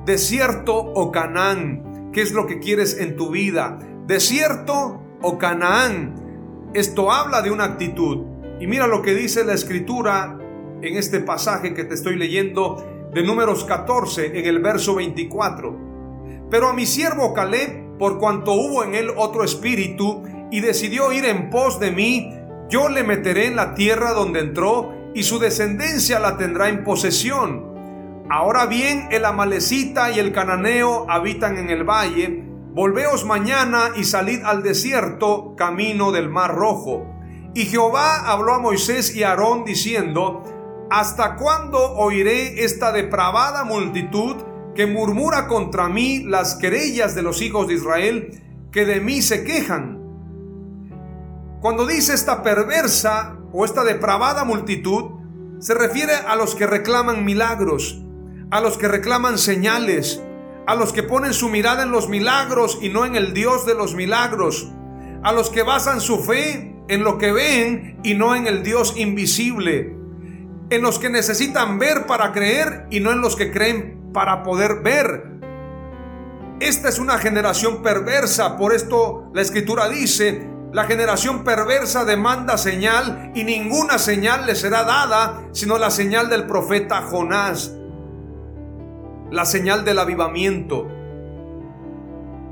Desierto 0.06 0.76
o 0.76 1.12
Canaán. 1.12 2.12
¿Qué 2.14 2.22
es 2.22 2.32
lo 2.32 2.46
que 2.46 2.60
quieres 2.60 3.00
en 3.00 3.16
tu 3.16 3.32
vida? 3.32 3.80
Desierto 4.06 5.02
o 5.24 5.40
Canaán. 5.40 6.70
Esto 6.76 7.12
habla 7.12 7.42
de 7.42 7.50
una 7.50 7.64
actitud. 7.64 8.26
Y 8.60 8.68
mira 8.68 8.86
lo 8.86 9.02
que 9.02 9.16
dice 9.16 9.44
la 9.44 9.54
escritura 9.54 10.38
en 10.84 10.98
este 10.98 11.20
pasaje 11.20 11.74
que 11.74 11.84
te 11.84 11.96
estoy 11.96 12.16
leyendo 12.16 12.95
de 13.16 13.24
números 13.24 13.64
14 13.64 14.38
en 14.38 14.46
el 14.46 14.60
verso 14.60 14.96
24. 14.96 15.74
Pero 16.52 16.68
a 16.68 16.74
mi 16.74 16.86
siervo 16.86 17.34
Caleb, 17.34 17.98
por 17.98 18.20
cuanto 18.20 18.52
hubo 18.52 18.84
en 18.84 18.94
él 18.94 19.10
otro 19.16 19.46
espíritu 19.46 20.24
y 20.52 20.60
decidió 20.60 21.14
ir 21.14 21.24
en 21.24 21.50
pos 21.50 21.80
de 21.80 21.92
mí, 21.92 22.30
yo 22.70 22.90
le 22.90 23.06
meteré 23.06 23.48
en 23.48 23.56
la 23.56 23.74
tierra 23.74 24.12
donde 24.12 24.42
entró 24.42 24.94
y 25.14 25.24
su 25.24 25.40
descendencia 25.40 26.20
la 26.20 26.36
tendrá 26.36 26.68
en 26.68 26.84
posesión. 26.84 28.26
Ahora 28.30 28.66
bien, 28.66 29.08
el 29.12 29.24
amalecita 29.24 30.12
y 30.12 30.20
el 30.20 30.34
cananeo 30.34 31.06
habitan 31.10 31.58
en 31.58 31.70
el 31.70 31.86
valle. 31.86 32.44
Volveos 32.74 33.24
mañana 33.24 33.92
y 33.96 34.04
salid 34.04 34.42
al 34.44 34.62
desierto, 34.62 35.56
camino 35.56 36.12
del 36.12 36.28
mar 36.28 36.54
rojo. 36.54 37.06
Y 37.54 37.62
Jehová 37.68 38.30
habló 38.30 38.56
a 38.56 38.60
Moisés 38.60 39.16
y 39.16 39.24
a 39.24 39.30
Aarón 39.30 39.64
diciendo, 39.64 40.44
¿Hasta 40.90 41.36
cuándo 41.36 41.94
oiré 41.94 42.64
esta 42.64 42.92
depravada 42.92 43.64
multitud 43.64 44.36
que 44.76 44.86
murmura 44.86 45.48
contra 45.48 45.90
mí 45.90 46.24
las 46.24 46.56
querellas 46.56 47.16
de 47.16 47.24
los 47.24 47.42
hijos 47.42 47.68
de 47.68 47.74
Israel 47.74 48.44
que 48.72 48.86
de 48.86 49.00
mí 49.00 49.24
se 49.24 49.44
quejan? 49.44 50.00
Cuando 51.60 51.88
dice 51.88 52.14
esta 52.14 52.44
perversa 52.44 53.38
o 53.52 53.66
esta 53.66 53.84
depravada 53.84 54.44
multitud 54.44 55.06
se 55.60 55.74
refiere 55.74 56.14
a 56.14 56.36
los 56.36 56.54
que 56.54 56.68
reclaman 56.68 57.26
milagros, 57.26 58.04
a 58.52 58.62
los 58.62 58.78
que 58.78 58.88
reclaman 58.88 59.40
señales, 59.40 60.22
a 60.68 60.76
los 60.76 60.94
que 60.94 61.02
ponen 61.02 61.34
su 61.34 61.50
mirada 61.50 61.82
en 61.82 61.92
los 61.92 62.10
milagros 62.10 62.78
y 62.80 62.90
no 62.90 63.06
en 63.06 63.16
el 63.16 63.34
Dios 63.34 63.66
de 63.66 63.74
los 63.74 63.96
milagros, 63.96 64.72
a 65.24 65.32
los 65.32 65.50
que 65.50 65.64
basan 65.64 66.00
su 66.00 66.20
fe 66.20 66.76
en 66.88 67.04
lo 67.04 67.18
que 67.18 67.32
ven 67.32 68.00
y 68.04 68.14
no 68.14 68.36
en 68.36 68.46
el 68.46 68.62
Dios 68.62 68.94
invisible, 68.98 70.05
en 70.70 70.82
los 70.82 71.00
que 71.00 71.10
necesitan 71.10 71.78
ver 71.80 72.06
para 72.06 72.32
creer 72.32 72.88
y 72.90 73.00
no 73.00 73.12
en 73.12 73.22
los 73.22 73.36
que 73.36 73.52
creen 73.52 74.12
para 74.14 74.44
poder 74.44 74.82
ver. 74.82 75.36
Esta 76.60 76.90
es 76.90 77.00
una 77.00 77.18
generación 77.18 77.84
perversa, 77.84 78.58
por 78.58 78.74
esto 78.74 79.30
la 79.34 79.42
escritura 79.42 79.90
dice, 79.90 80.48
la 80.72 80.86
generación 80.86 81.44
perversa 81.44 82.06
demanda 82.06 82.58
señal 82.58 83.32
y 83.36 83.44
ninguna 83.44 83.98
señal 83.98 84.46
le 84.46 84.56
será 84.56 84.84
dada 84.84 85.44
sino 85.52 85.78
la 85.78 85.90
señal 85.90 86.30
del 86.30 86.48
profeta 86.48 87.02
Jonás, 87.02 87.74
la 89.32 89.46
señal 89.46 89.86
del 89.86 90.00
avivamiento. 90.00 90.88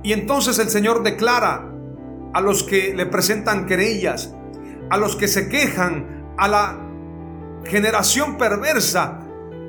Y 0.04 0.12
entonces 0.12 0.60
el 0.60 0.70
Señor 0.70 1.02
declara 1.02 1.70
a 2.34 2.42
los 2.42 2.64
que 2.64 2.94
le 2.94 3.06
presentan 3.06 3.66
querellas, 3.66 4.36
a 4.90 4.98
los 4.98 5.16
que 5.16 5.30
se 5.30 5.48
quejan, 5.48 6.34
a 6.38 6.48
la 6.50 6.83
generación 7.66 8.38
perversa, 8.38 9.20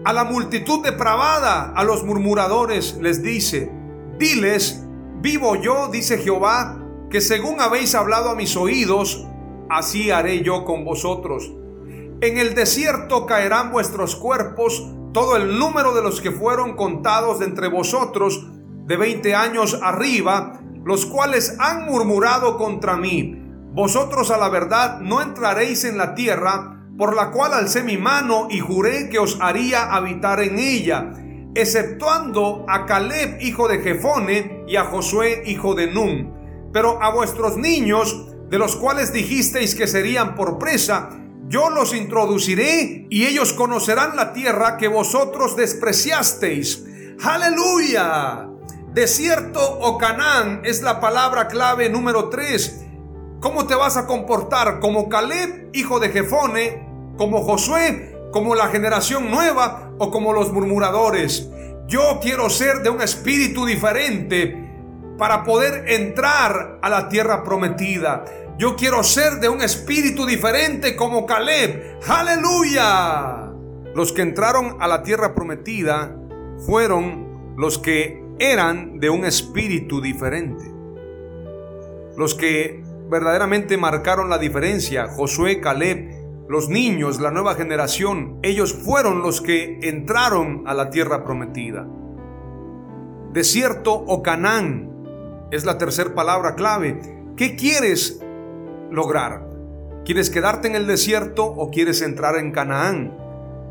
a 0.05 0.13
la 0.13 0.25
multitud 0.25 0.83
depravada, 0.83 1.73
a 1.75 1.83
los 1.85 2.05
murmuradores, 2.05 2.99
les 3.01 3.23
dice, 3.23 3.73
diles, 4.19 4.85
vivo 5.21 5.57
yo, 5.57 5.89
dice 5.89 6.19
Jehová, 6.19 6.79
que 7.09 7.21
según 7.21 7.61
habéis 7.61 7.95
hablado 7.95 8.31
a 8.31 8.35
mis 8.35 8.57
oídos, 8.57 9.27
así 9.71 10.11
haré 10.11 10.43
yo 10.43 10.65
con 10.65 10.85
vosotros. 10.85 11.53
En 12.21 12.39
el 12.39 12.55
desierto 12.55 13.25
caerán 13.25 13.73
vuestros 13.73 14.17
cuerpos, 14.17 14.87
todo 15.13 15.37
el 15.37 15.59
número 15.59 15.95
de 15.95 16.03
los 16.03 16.21
que 16.21 16.33
fueron 16.33 16.77
contados 16.77 17.39
de 17.39 17.47
entre 17.47 17.69
vosotros, 17.69 18.47
de 18.87 18.97
veinte 18.97 19.35
años 19.35 19.79
arriba, 19.83 20.61
los 20.85 21.07
cuales 21.07 21.57
han 21.61 21.87
murmurado 21.87 22.59
contra 22.59 22.97
mí. 22.97 23.41
Vosotros 23.73 24.31
a 24.31 24.37
la 24.37 24.49
verdad 24.49 25.01
no 25.01 25.23
entraréis 25.23 25.85
en 25.85 25.97
la 25.97 26.15
tierra, 26.15 26.74
por 26.97 27.15
la 27.15 27.31
cual 27.31 27.53
alcé 27.53 27.83
mi 27.83 27.97
mano 27.97 28.49
y 28.51 28.61
juré 28.61 29.09
que 29.09 29.19
os 29.19 29.39
haría 29.41 29.95
habitar 29.95 30.41
en 30.41 30.59
ella, 30.59 31.13
exceptuando 31.55 32.65
a 32.69 32.87
Caleb, 32.87 33.39
hijo 33.41 33.69
de 33.69 33.79
Jefone, 33.79 34.65
y 34.67 34.77
a 34.77 34.85
Josué, 34.85 35.43
hijo 35.47 35.75
de 35.75 35.89
Nun. 35.89 36.71
Pero 36.73 37.03
a 37.03 37.11
vuestros 37.11 37.57
niños, 37.57 38.27
de 38.49 38.59
los 38.59 38.77
cuales 38.77 39.13
dijisteis 39.13 39.75
que 39.75 39.87
serían 39.87 40.35
por 40.35 40.59
presa, 40.59 41.11
yo 41.49 41.71
los 41.71 41.95
introduciré 41.95 43.07
y 43.11 43.27
ellos 43.27 43.53
conocerán 43.53 44.17
la 44.17 44.33
tierra 44.33 44.77
que 44.77 44.89
vosotros 44.89 45.57
despreciasteis. 45.57 46.85
Aleluya. 47.23 48.49
Desierto 48.93 49.61
o 49.61 49.99
Canaán 49.99 50.63
es 50.65 50.83
la 50.83 51.01
palabra 51.01 51.49
clave 51.49 51.91
número 51.91 52.29
3. 52.29 52.85
¿Cómo 53.41 53.67
te 53.67 53.75
vas 53.75 53.97
a 53.97 54.07
comportar? 54.07 54.81
¿Como 54.81 55.09
Caleb, 55.09 55.71
hijo 55.75 56.01
de 56.01 56.09
Jefone? 56.09 56.84
¿Como 57.17 57.43
Josué? 57.43 58.17
¿Como 58.33 58.55
la 58.55 58.69
generación 58.69 59.31
nueva? 59.31 59.93
¿O 59.99 60.11
como 60.11 60.33
los 60.33 60.53
murmuradores? 60.53 61.49
Yo 61.87 62.19
quiero 62.21 62.51
ser 62.51 62.83
de 62.83 62.91
un 62.91 63.01
espíritu 63.01 63.65
diferente 63.67 64.73
para 65.19 65.45
poder 65.45 65.89
entrar 65.91 66.79
a 66.83 66.89
la 66.89 67.09
tierra 67.09 67.45
prometida. 67.45 68.25
Yo 68.59 68.77
quiero 68.77 69.03
ser 69.03 69.35
de 69.35 69.49
un 69.49 69.63
espíritu 69.63 70.27
diferente 70.27 70.97
como 70.97 71.27
Caleb. 71.27 71.99
Aleluya. 72.09 73.53
Los 73.95 74.13
que 74.13 74.23
entraron 74.23 74.77
a 74.81 74.89
la 74.89 75.03
tierra 75.03 75.35
prometida 75.35 76.17
fueron 76.67 77.55
los 77.57 77.79
que 77.79 78.25
eran 78.39 78.99
de 78.99 79.11
un 79.11 79.25
espíritu 79.25 80.01
diferente. 80.01 80.65
Los 82.17 82.35
que 82.35 82.83
verdaderamente 83.09 83.77
marcaron 83.77 84.31
la 84.31 84.39
diferencia, 84.39 85.07
Josué, 85.09 85.61
Caleb, 85.61 86.14
los 86.49 86.69
niños, 86.69 87.21
la 87.21 87.31
nueva 87.31 87.55
generación, 87.55 88.39
ellos 88.43 88.75
fueron 88.75 89.23
los 89.23 89.41
que 89.41 89.79
entraron 89.83 90.65
a 90.67 90.75
la 90.75 90.91
tierra 90.91 91.25
prometida. 91.25 91.87
Desierto 93.33 93.93
o 93.95 94.23
Canaán 94.23 95.49
es 95.51 95.65
la 95.65 95.79
tercera 95.79 96.15
palabra 96.15 96.55
clave. 96.55 97.01
¿Qué 97.37 97.57
quieres 97.57 98.21
lograr? 98.91 99.49
¿Quieres 100.05 100.29
quedarte 100.29 100.69
en 100.69 100.77
el 100.77 100.87
desierto 100.87 101.47
o 101.47 101.71
quieres 101.71 102.03
entrar 102.03 102.37
en 102.37 102.53
Canaán? 102.53 103.17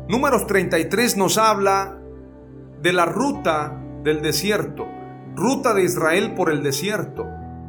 Números 0.08 0.46
33 0.46 1.16
nos 1.16 1.38
habla 1.38 1.98
de 2.82 2.92
la 2.92 3.06
ruta 3.06 3.80
del 4.02 4.20
desierto, 4.20 4.86
ruta 5.36 5.72
de 5.74 5.84
Israel 5.84 6.34
por 6.34 6.50
el 6.50 6.62
desierto. 6.62 7.24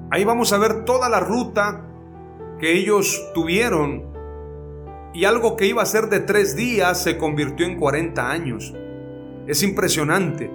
Ahí 0.10 0.26
vamos 0.26 0.52
a 0.52 0.58
ver 0.58 0.84
toda 0.84 1.10
la 1.10 1.20
ruta 1.20 1.86
que 2.60 2.74
ellos 2.74 3.32
tuvieron 3.34 4.15
y 5.16 5.24
algo 5.24 5.56
que 5.56 5.66
iba 5.66 5.82
a 5.82 5.86
ser 5.86 6.10
de 6.10 6.20
tres 6.20 6.58
días 6.58 7.02
se 7.02 7.18
convirtió 7.18 7.66
en 7.66 7.80
40 7.80 8.30
años. 8.30 8.74
Es 9.48 9.64
impresionante, 9.64 10.52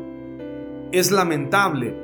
es 0.93 1.11
lamentable 1.11 1.97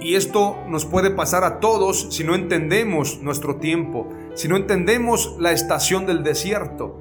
y 0.00 0.14
esto 0.14 0.56
nos 0.66 0.86
puede 0.86 1.10
pasar 1.10 1.44
a 1.44 1.60
todos 1.60 2.08
si 2.10 2.24
no 2.24 2.34
entendemos 2.34 3.20
nuestro 3.20 3.56
tiempo, 3.56 4.08
si 4.32 4.48
no 4.48 4.56
entendemos 4.56 5.36
la 5.38 5.52
estación 5.52 6.06
del 6.06 6.22
desierto. 6.22 6.98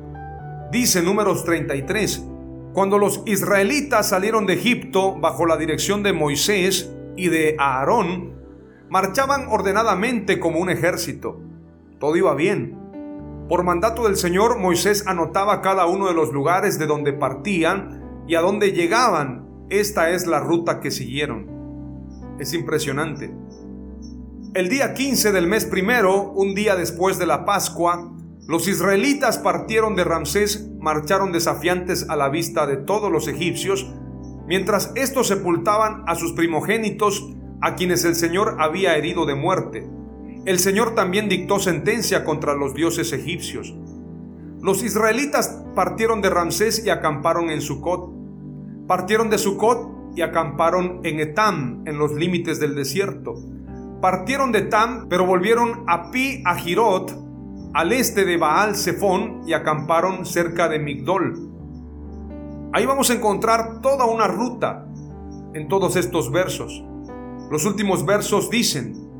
Dice 0.69 1.01
números 1.01 1.45
33, 1.45 2.25
cuando 2.73 2.97
los 2.97 3.21
israelitas 3.25 4.09
salieron 4.09 4.45
de 4.45 4.55
Egipto 4.55 5.15
bajo 5.15 5.45
la 5.45 5.55
dirección 5.55 6.03
de 6.03 6.11
Moisés 6.11 6.91
y 7.15 7.29
de 7.29 7.55
Aarón, 7.57 8.33
marchaban 8.89 9.47
ordenadamente 9.47 10.41
como 10.41 10.59
un 10.59 10.69
ejército. 10.69 11.39
Todo 11.99 12.17
iba 12.17 12.35
bien. 12.35 12.82
Por 13.49 13.63
mandato 13.63 14.05
del 14.05 14.15
Señor, 14.15 14.57
Moisés 14.57 15.05
anotaba 15.05 15.61
cada 15.61 15.85
uno 15.85 16.07
de 16.07 16.13
los 16.13 16.31
lugares 16.31 16.79
de 16.79 16.87
donde 16.87 17.11
partían 17.11 18.23
y 18.27 18.35
a 18.35 18.41
donde 18.41 18.71
llegaban. 18.71 19.65
Esta 19.69 20.11
es 20.11 20.27
la 20.27 20.39
ruta 20.39 20.79
que 20.79 20.91
siguieron. 20.91 22.37
Es 22.39 22.53
impresionante. 22.53 23.35
El 24.53 24.69
día 24.69 24.93
15 24.93 25.31
del 25.31 25.47
mes 25.47 25.65
primero, 25.65 26.31
un 26.31 26.55
día 26.55 26.75
después 26.75 27.19
de 27.19 27.25
la 27.25 27.43
Pascua, 27.43 28.13
los 28.47 28.67
israelitas 28.67 29.37
partieron 29.39 29.95
de 29.95 30.03
Ramsés, 30.03 30.69
marcharon 30.79 31.31
desafiantes 31.31 32.09
a 32.09 32.15
la 32.15 32.29
vista 32.29 32.65
de 32.65 32.77
todos 32.77 33.11
los 33.11 33.27
egipcios, 33.27 33.91
mientras 34.47 34.91
estos 34.95 35.27
sepultaban 35.27 36.03
a 36.07 36.15
sus 36.15 36.33
primogénitos, 36.33 37.29
a 37.61 37.75
quienes 37.75 38.05
el 38.05 38.15
Señor 38.15 38.57
había 38.59 38.95
herido 38.95 39.25
de 39.25 39.35
muerte. 39.35 39.89
El 40.45 40.59
Señor 40.59 40.93
también 40.93 41.29
dictó 41.29 41.57
sentencia 41.59 42.25
contra 42.25 42.53
los 42.53 42.73
dioses 42.73 43.13
egipcios. 43.13 43.73
Los 44.61 44.83
israelitas 44.83 45.63
partieron 45.73 46.21
de 46.21 46.29
Ramsés 46.29 46.85
y 46.85 46.89
acamparon 46.89 47.49
en 47.49 47.61
Sucot. 47.61 48.11
Partieron 48.85 49.29
de 49.29 49.37
Sucot 49.37 49.89
y 50.17 50.21
acamparon 50.21 50.99
en 51.03 51.21
Etam, 51.21 51.83
en 51.85 51.97
los 51.97 52.11
límites 52.11 52.59
del 52.59 52.75
desierto. 52.75 53.35
Partieron 54.01 54.51
de 54.51 54.59
Etam, 54.59 55.07
pero 55.07 55.25
volvieron 55.25 55.85
a 55.87 56.11
Pi 56.11 56.43
a 56.45 56.55
Girot, 56.55 57.17
al 57.73 57.93
este 57.93 58.25
de 58.25 58.35
Baal 58.35 58.75
Zephón 58.75 59.43
y 59.47 59.53
acamparon 59.53 60.25
cerca 60.25 60.67
de 60.67 60.77
Migdol. 60.77 61.51
Ahí 62.73 62.85
vamos 62.85 63.09
a 63.09 63.13
encontrar 63.13 63.79
toda 63.81 64.05
una 64.05 64.27
ruta 64.27 64.87
en 65.53 65.69
todos 65.69 65.95
estos 65.95 66.31
versos. 66.33 66.83
Los 67.49 67.65
últimos 67.65 68.05
versos 68.05 68.49
dicen, 68.49 69.12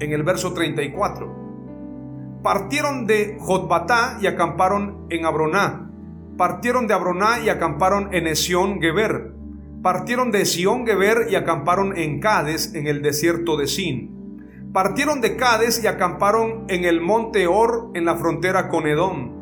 en 0.00 0.12
el 0.12 0.22
verso 0.22 0.52
34, 0.52 2.40
partieron 2.42 3.06
de 3.06 3.36
Jotbatá 3.38 4.18
y 4.20 4.26
acamparon 4.26 5.06
en 5.10 5.26
Abroná, 5.26 5.90
partieron 6.36 6.86
de 6.86 6.94
Abroná 6.94 7.40
y 7.44 7.48
acamparon 7.48 8.12
en 8.12 8.26
Esión 8.26 8.80
Geber, 8.80 9.32
partieron 9.82 10.30
de 10.30 10.42
Esión 10.42 10.86
Geber 10.86 11.26
y 11.30 11.36
acamparon 11.36 11.96
en 11.96 12.20
Cades 12.20 12.74
en 12.74 12.86
el 12.86 13.02
desierto 13.02 13.56
de 13.56 13.66
Sin. 13.66 14.20
Partieron 14.72 15.20
de 15.20 15.36
Cades 15.36 15.82
y 15.82 15.88
acamparon 15.88 16.64
en 16.68 16.84
el 16.84 17.00
monte 17.00 17.48
Or 17.48 17.90
en 17.94 18.04
la 18.04 18.16
frontera 18.16 18.68
con 18.68 18.86
Edom. 18.86 19.40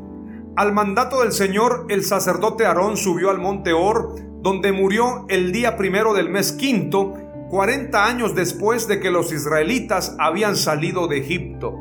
Al 0.56 0.72
mandato 0.72 1.20
del 1.20 1.32
Señor, 1.32 1.86
el 1.90 2.02
sacerdote 2.02 2.64
Aarón 2.64 2.96
subió 2.96 3.30
al 3.30 3.38
monte 3.38 3.72
Or, 3.74 4.14
donde 4.40 4.72
murió 4.72 5.26
el 5.28 5.52
día 5.52 5.76
primero 5.76 6.14
del 6.14 6.30
mes 6.30 6.52
quinto, 6.52 7.14
40 7.50 8.06
años 8.06 8.34
después 8.34 8.88
de 8.88 9.00
que 9.00 9.10
los 9.10 9.32
israelitas 9.32 10.16
habían 10.18 10.56
salido 10.56 11.08
de 11.08 11.18
Egipto. 11.18 11.74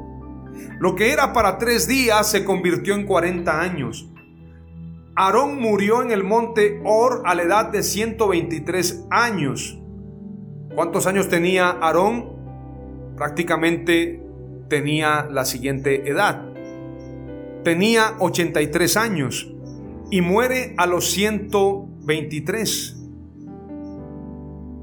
Lo 0.80 0.95
que 0.95 1.11
era 1.11 1.34
para 1.34 1.57
tres 1.57 1.88
días 1.88 2.30
se 2.30 2.45
convirtió 2.45 2.95
en 2.95 3.05
40 3.05 3.61
años. 3.61 4.09
Aarón 5.15 5.59
murió 5.59 6.01
en 6.01 6.11
el 6.11 6.24
monte 6.24 6.80
Or 6.86 7.24
a 7.26 7.36
la 7.36 7.43
edad 7.43 7.65
de 7.72 7.84
123 7.84 9.05
años. 9.09 9.80
¿Cuántos 10.76 11.07
años 11.07 11.28
tenía 11.28 11.70
Aarón? 11.70 12.38
prácticamente 13.18 14.24
tenía 14.70 15.28
la 15.30 15.43
siguiente 15.43 16.07
edad. 16.09 16.43
tenía 17.63 18.15
83 18.20 18.95
años 18.95 19.51
y 20.09 20.22
muere 20.22 20.74
a 20.78 20.86
los 20.86 21.11
123, 21.11 22.97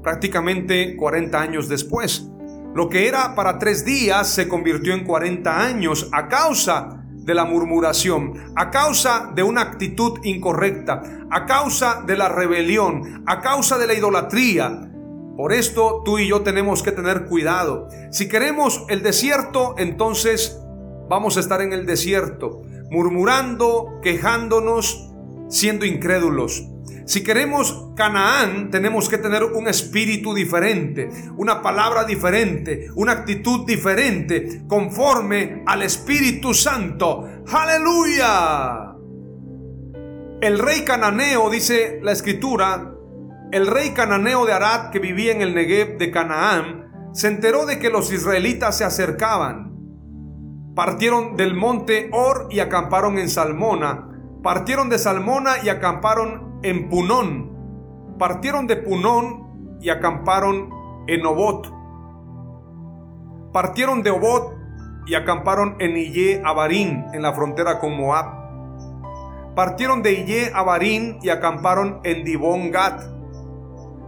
prácticamente 0.05 0.95
40 0.95 1.41
años 1.41 1.67
después. 1.67 2.29
Lo 2.75 2.89
que 2.89 3.07
era 3.07 3.33
para 3.33 3.57
tres 3.57 3.83
días 3.83 4.29
se 4.29 4.47
convirtió 4.47 4.93
en 4.93 5.03
40 5.03 5.63
años 5.63 6.09
a 6.11 6.27
causa 6.27 7.03
de 7.11 7.33
la 7.33 7.43
murmuración, 7.43 8.53
a 8.55 8.69
causa 8.69 9.31
de 9.33 9.41
una 9.41 9.61
actitud 9.61 10.19
incorrecta, 10.23 11.01
a 11.31 11.45
causa 11.47 12.03
de 12.05 12.15
la 12.17 12.29
rebelión, 12.29 13.23
a 13.25 13.41
causa 13.41 13.79
de 13.79 13.87
la 13.87 13.95
idolatría. 13.95 14.91
Por 15.35 15.51
esto 15.51 16.03
tú 16.05 16.19
y 16.19 16.27
yo 16.27 16.43
tenemos 16.43 16.83
que 16.83 16.91
tener 16.91 17.25
cuidado. 17.25 17.89
Si 18.11 18.27
queremos 18.27 18.85
el 18.89 19.01
desierto, 19.01 19.73
entonces 19.79 20.61
vamos 21.09 21.37
a 21.37 21.39
estar 21.39 21.61
en 21.61 21.73
el 21.73 21.87
desierto, 21.87 22.61
murmurando, 22.91 23.99
quejándonos, 24.03 25.11
siendo 25.49 25.83
incrédulos. 25.83 26.69
Si 27.05 27.23
queremos 27.23 27.91
Canaán, 27.95 28.71
tenemos 28.71 29.07
que 29.09 29.19
tener 29.19 29.43
un 29.43 29.67
espíritu 29.67 30.33
diferente, 30.33 31.07
una 31.37 31.61
palabra 31.61 32.03
diferente, 32.03 32.87
una 32.95 33.11
actitud 33.11 33.63
diferente, 33.65 34.63
conforme 34.67 35.61
al 35.67 35.83
Espíritu 35.83 36.55
Santo. 36.55 37.43
Aleluya. 37.47 38.95
El 40.41 40.57
rey 40.57 40.81
cananeo, 40.83 41.49
dice 41.51 41.99
la 42.01 42.11
escritura, 42.11 42.91
el 43.51 43.67
rey 43.67 43.91
cananeo 43.91 44.45
de 44.45 44.53
Arad 44.53 44.89
que 44.89 44.99
vivía 44.99 45.31
en 45.31 45.41
el 45.41 45.53
Negev 45.53 45.99
de 45.99 46.09
Canaán, 46.09 47.11
se 47.13 47.27
enteró 47.27 47.67
de 47.67 47.77
que 47.77 47.91
los 47.91 48.11
israelitas 48.11 48.79
se 48.79 48.83
acercaban. 48.83 49.73
Partieron 50.75 51.37
del 51.37 51.53
monte 51.53 52.09
Or 52.11 52.47
y 52.49 52.59
acamparon 52.59 53.19
en 53.19 53.29
Salmona. 53.29 54.09
Partieron 54.45 54.89
de 54.89 54.99
Salmona 54.99 55.53
y 55.63 55.69
acamparon 55.69 56.59
en 56.61 56.87
Punón. 56.87 58.13
Partieron 58.19 58.67
de 58.67 58.75
Punón 58.75 59.79
y 59.81 59.89
acamparon 59.89 60.69
en 61.07 61.25
Obot. 61.25 61.73
Partieron 63.51 64.03
de 64.03 64.11
Obot 64.11 64.53
y 65.07 65.15
acamparon 65.15 65.77
en 65.79 65.97
Ille 65.97 66.43
Abarín, 66.45 67.05
en 67.11 67.23
la 67.23 67.33
frontera 67.33 67.79
con 67.79 67.97
Moab. 67.97 69.55
Partieron 69.55 70.03
de 70.03 70.13
Ille 70.13 70.51
Abarín 70.53 71.17
y 71.23 71.29
acamparon 71.29 72.01
en 72.03 72.23
Dibón. 72.23 72.71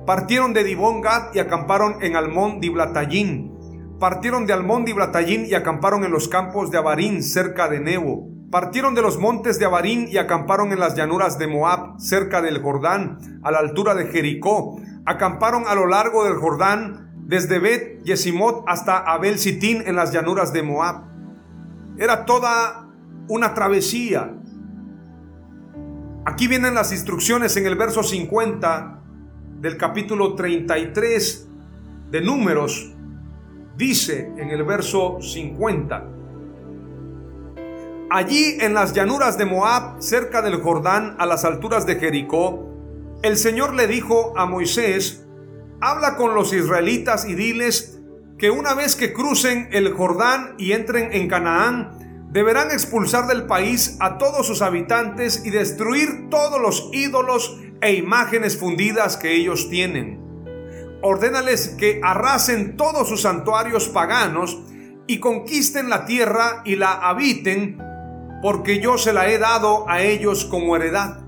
Partieron 0.05 0.53
de 0.53 0.63
Dibón 0.63 1.01
Gad 1.01 1.33
y 1.33 1.39
acamparon 1.39 1.95
en 2.03 2.15
Almón 2.15 2.59
Diblatayín. 2.59 3.97
Partieron 3.99 4.45
de 4.45 4.53
Almón 4.53 4.85
Diblatayín 4.85 5.47
y 5.47 5.55
acamparon 5.55 6.03
en 6.03 6.11
los 6.11 6.27
campos 6.27 6.69
de 6.69 6.77
Abarín, 6.77 7.23
cerca 7.23 7.67
de 7.69 7.79
Nebo. 7.79 8.36
Partieron 8.51 8.95
de 8.95 9.01
los 9.01 9.19
montes 9.19 9.59
de 9.59 9.65
Abarín 9.65 10.07
y 10.07 10.17
acamparon 10.17 10.71
en 10.71 10.79
las 10.79 10.95
llanuras 10.95 11.37
de 11.37 11.47
Moab, 11.47 11.99
cerca 11.99 12.41
del 12.41 12.61
Jordán, 12.61 13.41
a 13.43 13.51
la 13.51 13.59
altura 13.59 13.93
de 13.93 14.05
Jericó. 14.07 14.79
Acamparon 15.05 15.65
a 15.67 15.75
lo 15.75 15.85
largo 15.85 16.23
del 16.23 16.35
Jordán, 16.35 17.11
desde 17.25 17.59
Bet 17.59 18.03
Yesimot 18.03 18.63
hasta 18.67 18.99
Abel 18.99 19.37
Sitín 19.37 19.83
en 19.85 19.97
las 19.97 20.13
llanuras 20.13 20.53
de 20.53 20.63
Moab. 20.63 21.03
Era 21.97 22.23
toda 22.23 22.87
una 23.27 23.53
travesía. 23.53 24.33
Aquí 26.23 26.47
vienen 26.47 26.73
las 26.73 26.93
instrucciones 26.93 27.57
en 27.57 27.65
el 27.65 27.75
verso 27.75 28.01
50 28.01 29.01
del 29.59 29.75
capítulo 29.75 30.35
33 30.35 31.49
de 32.11 32.21
Números. 32.21 32.93
Dice 33.75 34.31
en 34.37 34.51
el 34.51 34.63
verso 34.63 35.17
50. 35.19 36.16
Allí 38.10 38.58
en 38.62 38.74
las 38.74 38.93
llanuras 38.93 39.38
de 39.38 39.45
Moab, 39.45 40.01
cerca 40.01 40.41
del 40.41 40.62
Jordán, 40.62 41.18
a 41.20 41.26
las 41.26 41.43
alturas 41.43 41.86
de 41.86 41.95
Jericó, 41.97 42.74
el 43.22 43.36
Señor 43.36 43.74
le 43.74 43.88
dijo 43.88 44.34
a 44.38 44.45
Moisés, 44.45 45.26
habla 45.82 46.16
con 46.16 46.34
los 46.34 46.53
israelitas 46.53 47.28
y 47.28 47.36
diles 47.36 47.99
que 48.38 48.49
una 48.49 48.76
vez 48.76 48.95
que 48.95 49.12
crucen 49.12 49.68
el 49.74 49.91
Jordán 49.93 50.55
y 50.58 50.72
entren 50.72 51.10
en 51.12 51.28
Canaán, 51.28 52.28
deberán 52.32 52.72
expulsar 52.72 53.28
del 53.28 53.45
país 53.45 53.97
a 53.99 54.18
todos 54.18 54.47
sus 54.47 54.62
habitantes 54.62 55.45
y 55.45 55.49
destruir 55.49 56.30
todos 56.30 56.62
los 56.62 56.89
ídolos 56.93 57.60
e 57.82 57.93
imágenes 57.93 58.58
fundidas 58.58 59.18
que 59.18 59.36
ellos 59.36 59.70
tienen. 59.70 60.22
Ordénales 61.01 61.76
que 61.78 61.99
arrasen 62.01 62.78
todos 62.78 63.10
sus 63.10 63.24
santuarios 63.24 63.89
paganos 63.89 64.62
y 65.08 65.20
conquisten 65.20 65.89
la 65.89 66.05
tierra 66.05 66.62
y 66.64 66.78
la 66.78 66.93
habiten 66.93 67.86
porque 68.41 68.79
yo 68.79 68.97
se 68.97 69.13
la 69.13 69.27
he 69.29 69.38
dado 69.38 69.89
a 69.89 70.01
ellos 70.01 70.45
como 70.45 70.75
heredad. 70.75 71.19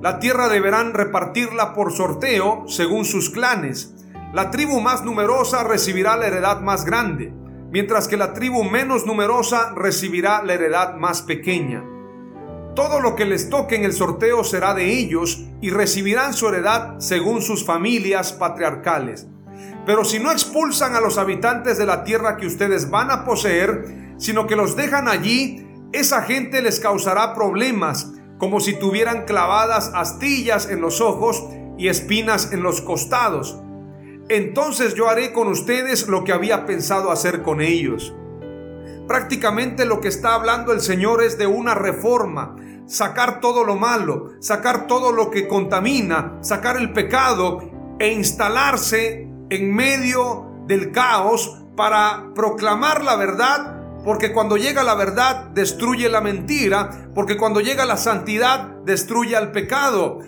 La 0.00 0.18
tierra 0.18 0.48
deberán 0.48 0.92
repartirla 0.92 1.72
por 1.72 1.92
sorteo 1.92 2.64
según 2.66 3.04
sus 3.04 3.30
clanes. 3.30 3.94
La 4.32 4.50
tribu 4.50 4.80
más 4.80 5.04
numerosa 5.04 5.62
recibirá 5.62 6.16
la 6.16 6.26
heredad 6.26 6.60
más 6.60 6.84
grande, 6.84 7.32
mientras 7.70 8.08
que 8.08 8.16
la 8.16 8.34
tribu 8.34 8.64
menos 8.64 9.06
numerosa 9.06 9.72
recibirá 9.74 10.42
la 10.42 10.54
heredad 10.54 10.96
más 10.96 11.22
pequeña. 11.22 11.84
Todo 12.74 13.00
lo 13.00 13.14
que 13.14 13.24
les 13.24 13.48
toque 13.48 13.76
en 13.76 13.84
el 13.84 13.92
sorteo 13.92 14.42
será 14.42 14.74
de 14.74 14.98
ellos 14.98 15.44
y 15.60 15.70
recibirán 15.70 16.34
su 16.34 16.48
heredad 16.48 16.98
según 16.98 17.40
sus 17.40 17.64
familias 17.64 18.32
patriarcales. 18.32 19.28
Pero 19.86 20.04
si 20.04 20.18
no 20.18 20.32
expulsan 20.32 20.94
a 20.96 21.00
los 21.00 21.16
habitantes 21.16 21.78
de 21.78 21.86
la 21.86 22.02
tierra 22.02 22.36
que 22.36 22.46
ustedes 22.46 22.90
van 22.90 23.10
a 23.12 23.24
poseer, 23.24 24.14
sino 24.18 24.46
que 24.46 24.56
los 24.56 24.76
dejan 24.76 25.08
allí, 25.08 25.63
esa 25.94 26.22
gente 26.22 26.60
les 26.60 26.80
causará 26.80 27.34
problemas 27.34 28.12
como 28.38 28.60
si 28.60 28.74
tuvieran 28.74 29.24
clavadas 29.24 29.92
astillas 29.94 30.68
en 30.68 30.80
los 30.80 31.00
ojos 31.00 31.44
y 31.78 31.88
espinas 31.88 32.52
en 32.52 32.62
los 32.62 32.80
costados. 32.80 33.58
Entonces 34.28 34.94
yo 34.94 35.08
haré 35.08 35.32
con 35.32 35.48
ustedes 35.48 36.08
lo 36.08 36.24
que 36.24 36.32
había 36.32 36.66
pensado 36.66 37.10
hacer 37.10 37.42
con 37.42 37.60
ellos. 37.60 38.14
Prácticamente 39.06 39.84
lo 39.84 40.00
que 40.00 40.08
está 40.08 40.34
hablando 40.34 40.72
el 40.72 40.80
Señor 40.80 41.22
es 41.22 41.38
de 41.38 41.46
una 41.46 41.74
reforma, 41.74 42.56
sacar 42.86 43.40
todo 43.40 43.64
lo 43.64 43.76
malo, 43.76 44.30
sacar 44.40 44.86
todo 44.86 45.12
lo 45.12 45.30
que 45.30 45.46
contamina, 45.46 46.38
sacar 46.40 46.76
el 46.76 46.92
pecado 46.92 47.70
e 47.98 48.12
instalarse 48.12 49.28
en 49.50 49.74
medio 49.74 50.50
del 50.66 50.90
caos 50.90 51.62
para 51.76 52.32
proclamar 52.34 53.04
la 53.04 53.16
verdad 53.16 53.73
porque 54.04 54.32
cuando 54.32 54.56
llega 54.56 54.84
la 54.84 54.94
verdad 54.94 55.46
destruye 55.54 56.08
la 56.08 56.20
mentira, 56.20 57.08
porque 57.14 57.36
cuando 57.36 57.60
llega 57.60 57.86
la 57.86 57.96
santidad 57.96 58.68
destruye 58.84 59.34
al 59.34 59.50
pecado. 59.50 60.20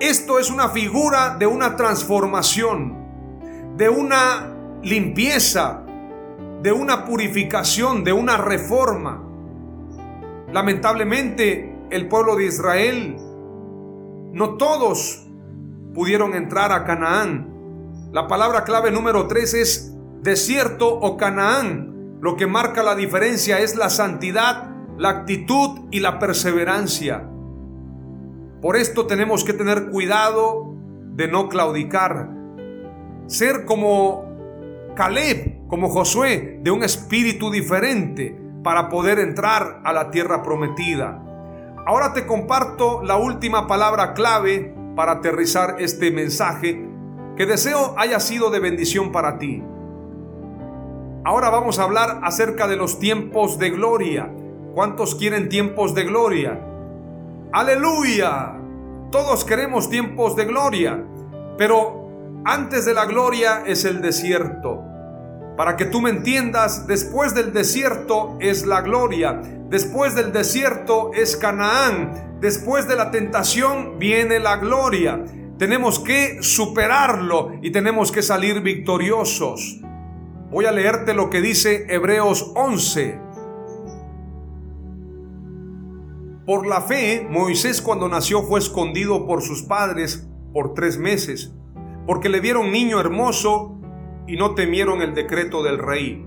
Esto 0.00 0.38
es 0.38 0.50
una 0.50 0.70
figura 0.70 1.36
de 1.38 1.46
una 1.46 1.76
transformación, 1.76 3.76
de 3.76 3.88
una 3.88 4.54
limpieza, 4.82 5.84
de 6.62 6.72
una 6.72 7.04
purificación, 7.04 8.02
de 8.02 8.12
una 8.12 8.36
reforma. 8.36 9.22
Lamentablemente, 10.52 11.76
el 11.90 12.08
pueblo 12.08 12.34
de 12.34 12.46
Israel, 12.46 13.16
no 14.32 14.56
todos 14.56 15.28
pudieron 15.94 16.34
entrar 16.34 16.72
a 16.72 16.84
Canaán. 16.84 17.48
La 18.12 18.26
palabra 18.26 18.64
clave 18.64 18.90
número 18.90 19.28
3 19.28 19.54
es 19.54 19.94
desierto 20.22 20.88
o 20.88 21.16
Canaán. 21.16 21.89
Lo 22.20 22.36
que 22.36 22.46
marca 22.46 22.82
la 22.82 22.94
diferencia 22.94 23.60
es 23.60 23.76
la 23.76 23.88
santidad, 23.88 24.70
la 24.98 25.08
actitud 25.08 25.86
y 25.90 26.00
la 26.00 26.18
perseverancia. 26.18 27.26
Por 28.60 28.76
esto 28.76 29.06
tenemos 29.06 29.42
que 29.42 29.54
tener 29.54 29.90
cuidado 29.90 30.74
de 31.14 31.28
no 31.28 31.48
claudicar. 31.48 32.28
Ser 33.26 33.64
como 33.64 34.28
Caleb, 34.94 35.66
como 35.66 35.88
Josué, 35.88 36.60
de 36.62 36.70
un 36.70 36.82
espíritu 36.82 37.50
diferente 37.50 38.38
para 38.62 38.90
poder 38.90 39.18
entrar 39.18 39.80
a 39.82 39.94
la 39.94 40.10
tierra 40.10 40.42
prometida. 40.42 41.22
Ahora 41.86 42.12
te 42.12 42.26
comparto 42.26 43.02
la 43.02 43.16
última 43.16 43.66
palabra 43.66 44.12
clave 44.12 44.74
para 44.94 45.12
aterrizar 45.12 45.76
este 45.78 46.10
mensaje 46.10 46.86
que 47.34 47.46
deseo 47.46 47.94
haya 47.96 48.20
sido 48.20 48.50
de 48.50 48.60
bendición 48.60 49.10
para 49.10 49.38
ti. 49.38 49.62
Ahora 51.22 51.50
vamos 51.50 51.78
a 51.78 51.82
hablar 51.82 52.20
acerca 52.22 52.66
de 52.66 52.76
los 52.76 52.98
tiempos 52.98 53.58
de 53.58 53.68
gloria. 53.68 54.30
¿Cuántos 54.74 55.14
quieren 55.14 55.50
tiempos 55.50 55.94
de 55.94 56.04
gloria? 56.04 56.58
Aleluya. 57.52 58.56
Todos 59.10 59.44
queremos 59.44 59.90
tiempos 59.90 60.34
de 60.34 60.46
gloria. 60.46 61.04
Pero 61.58 62.40
antes 62.46 62.86
de 62.86 62.94
la 62.94 63.04
gloria 63.04 63.64
es 63.66 63.84
el 63.84 64.00
desierto. 64.00 64.82
Para 65.58 65.76
que 65.76 65.84
tú 65.84 66.00
me 66.00 66.08
entiendas, 66.08 66.86
después 66.86 67.34
del 67.34 67.52
desierto 67.52 68.38
es 68.40 68.64
la 68.64 68.80
gloria. 68.80 69.42
Después 69.68 70.14
del 70.14 70.32
desierto 70.32 71.10
es 71.12 71.36
Canaán. 71.36 72.38
Después 72.40 72.88
de 72.88 72.96
la 72.96 73.10
tentación 73.10 73.98
viene 73.98 74.38
la 74.38 74.56
gloria. 74.56 75.22
Tenemos 75.58 76.00
que 76.00 76.42
superarlo 76.42 77.52
y 77.60 77.72
tenemos 77.72 78.10
que 78.10 78.22
salir 78.22 78.62
victoriosos. 78.62 79.82
Voy 80.50 80.66
a 80.66 80.72
leerte 80.72 81.14
lo 81.14 81.30
que 81.30 81.40
dice 81.40 81.86
Hebreos 81.88 82.50
11. 82.56 83.20
Por 86.44 86.66
la 86.66 86.80
fe, 86.80 87.24
Moisés 87.30 87.80
cuando 87.80 88.08
nació 88.08 88.42
fue 88.42 88.58
escondido 88.58 89.28
por 89.28 89.42
sus 89.42 89.62
padres 89.62 90.28
por 90.52 90.74
tres 90.74 90.98
meses, 90.98 91.54
porque 92.04 92.28
le 92.28 92.40
vieron 92.40 92.72
niño 92.72 92.98
hermoso 92.98 93.80
y 94.26 94.36
no 94.36 94.56
temieron 94.56 95.02
el 95.02 95.14
decreto 95.14 95.62
del 95.62 95.78
rey. 95.78 96.26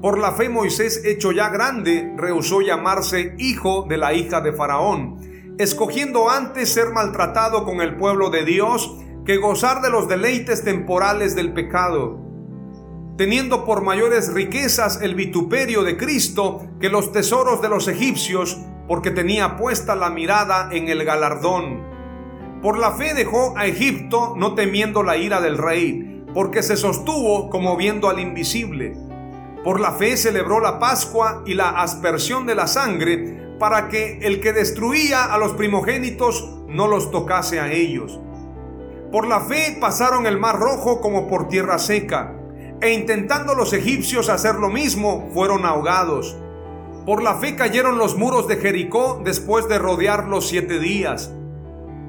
Por 0.00 0.18
la 0.18 0.30
fe 0.30 0.48
Moisés, 0.48 1.02
hecho 1.04 1.32
ya 1.32 1.48
grande, 1.48 2.14
rehusó 2.16 2.60
llamarse 2.60 3.34
hijo 3.38 3.86
de 3.88 3.96
la 3.96 4.14
hija 4.14 4.40
de 4.40 4.52
Faraón, 4.52 5.56
escogiendo 5.58 6.30
antes 6.30 6.72
ser 6.72 6.90
maltratado 6.92 7.64
con 7.64 7.80
el 7.80 7.96
pueblo 7.96 8.30
de 8.30 8.44
Dios 8.44 8.96
que 9.26 9.38
gozar 9.38 9.82
de 9.82 9.90
los 9.90 10.06
deleites 10.06 10.62
temporales 10.62 11.34
del 11.34 11.52
pecado, 11.52 12.27
teniendo 13.18 13.64
por 13.64 13.82
mayores 13.82 14.32
riquezas 14.32 15.02
el 15.02 15.16
vituperio 15.16 15.82
de 15.82 15.96
Cristo 15.96 16.68
que 16.80 16.88
los 16.88 17.10
tesoros 17.10 17.60
de 17.60 17.68
los 17.68 17.88
egipcios, 17.88 18.58
porque 18.86 19.10
tenía 19.10 19.56
puesta 19.56 19.96
la 19.96 20.08
mirada 20.08 20.68
en 20.70 20.88
el 20.88 21.04
galardón. 21.04 21.82
Por 22.62 22.78
la 22.78 22.92
fe 22.92 23.14
dejó 23.14 23.58
a 23.58 23.66
Egipto, 23.66 24.34
no 24.36 24.54
temiendo 24.54 25.02
la 25.02 25.16
ira 25.16 25.40
del 25.40 25.58
rey, 25.58 26.24
porque 26.32 26.62
se 26.62 26.76
sostuvo 26.76 27.50
como 27.50 27.76
viendo 27.76 28.08
al 28.08 28.20
invisible. 28.20 28.96
Por 29.64 29.80
la 29.80 29.92
fe 29.92 30.16
celebró 30.16 30.60
la 30.60 30.78
Pascua 30.78 31.42
y 31.44 31.54
la 31.54 31.70
aspersión 31.70 32.46
de 32.46 32.54
la 32.54 32.68
sangre, 32.68 33.56
para 33.58 33.88
que 33.88 34.20
el 34.22 34.40
que 34.40 34.52
destruía 34.52 35.24
a 35.24 35.38
los 35.38 35.54
primogénitos 35.54 36.48
no 36.68 36.86
los 36.86 37.10
tocase 37.10 37.58
a 37.58 37.72
ellos. 37.72 38.20
Por 39.10 39.26
la 39.26 39.40
fe 39.40 39.76
pasaron 39.80 40.26
el 40.26 40.38
mar 40.38 40.60
rojo 40.60 41.00
como 41.00 41.26
por 41.26 41.48
tierra 41.48 41.80
seca, 41.80 42.37
e 42.80 42.92
intentando 42.92 43.54
los 43.54 43.72
egipcios 43.72 44.28
hacer 44.28 44.56
lo 44.56 44.68
mismo, 44.68 45.28
fueron 45.32 45.66
ahogados. 45.66 46.36
Por 47.04 47.22
la 47.22 47.36
fe 47.36 47.56
cayeron 47.56 47.98
los 47.98 48.16
muros 48.16 48.46
de 48.48 48.56
Jericó 48.56 49.20
después 49.24 49.68
de 49.68 49.78
rodearlos 49.78 50.48
siete 50.48 50.78
días. 50.78 51.32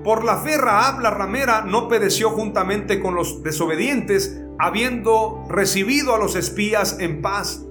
Por 0.04 0.24
la 0.24 0.38
fe 0.38 0.58
Raab 0.58 1.00
la 1.02 1.10
ramera 1.10 1.62
no 1.62 1.88
pereció 1.88 2.30
juntamente 2.32 3.00
con 3.00 3.16
los 3.16 3.42
desobedientes, 3.42 4.40
habiendo 4.60 5.44
recibido 5.50 6.14
a 6.14 6.20
los 6.20 6.36
espías 6.36 6.98
en 7.00 7.22
paz. 7.22 7.66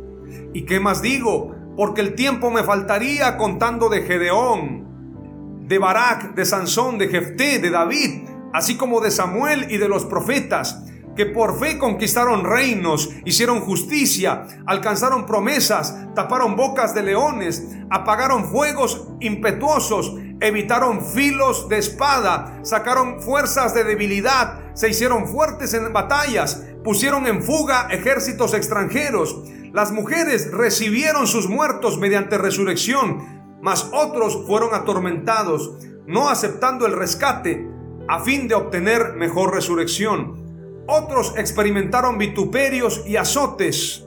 ¿Y 0.52 0.64
qué 0.64 0.80
más 0.80 1.02
digo? 1.02 1.54
Porque 1.76 2.00
el 2.00 2.14
tiempo 2.14 2.50
me 2.50 2.64
faltaría 2.64 3.36
contando 3.36 3.88
de 3.88 4.02
Gedeón, 4.02 5.66
de 5.68 5.78
Barak, 5.78 6.34
de 6.34 6.44
Sansón, 6.44 6.98
de 6.98 7.08
Jefté, 7.08 7.58
de 7.58 7.70
David, 7.70 8.26
así 8.52 8.76
como 8.76 9.00
de 9.00 9.10
Samuel 9.10 9.66
y 9.70 9.76
de 9.76 9.88
los 9.88 10.04
profetas 10.04 10.82
que 11.18 11.26
por 11.26 11.58
fe 11.58 11.78
conquistaron 11.78 12.44
reinos, 12.44 13.10
hicieron 13.24 13.60
justicia, 13.60 14.46
alcanzaron 14.66 15.26
promesas, 15.26 15.98
taparon 16.14 16.54
bocas 16.54 16.94
de 16.94 17.02
leones, 17.02 17.66
apagaron 17.90 18.44
fuegos 18.44 19.08
impetuosos, 19.18 20.14
evitaron 20.38 21.04
filos 21.04 21.68
de 21.68 21.78
espada, 21.78 22.60
sacaron 22.62 23.20
fuerzas 23.20 23.74
de 23.74 23.82
debilidad, 23.82 24.60
se 24.74 24.90
hicieron 24.90 25.26
fuertes 25.26 25.74
en 25.74 25.92
batallas, 25.92 26.62
pusieron 26.84 27.26
en 27.26 27.42
fuga 27.42 27.88
ejércitos 27.90 28.54
extranjeros. 28.54 29.42
Las 29.72 29.90
mujeres 29.90 30.52
recibieron 30.52 31.26
sus 31.26 31.48
muertos 31.48 31.98
mediante 31.98 32.38
resurrección, 32.38 33.58
mas 33.60 33.90
otros 33.92 34.46
fueron 34.46 34.72
atormentados, 34.72 35.78
no 36.06 36.28
aceptando 36.28 36.86
el 36.86 36.92
rescate, 36.92 37.68
a 38.06 38.20
fin 38.20 38.46
de 38.46 38.54
obtener 38.54 39.14
mejor 39.14 39.52
resurrección. 39.52 40.46
Otros 40.90 41.34
experimentaron 41.36 42.16
vituperios 42.16 43.02
y 43.06 43.16
azotes, 43.16 44.06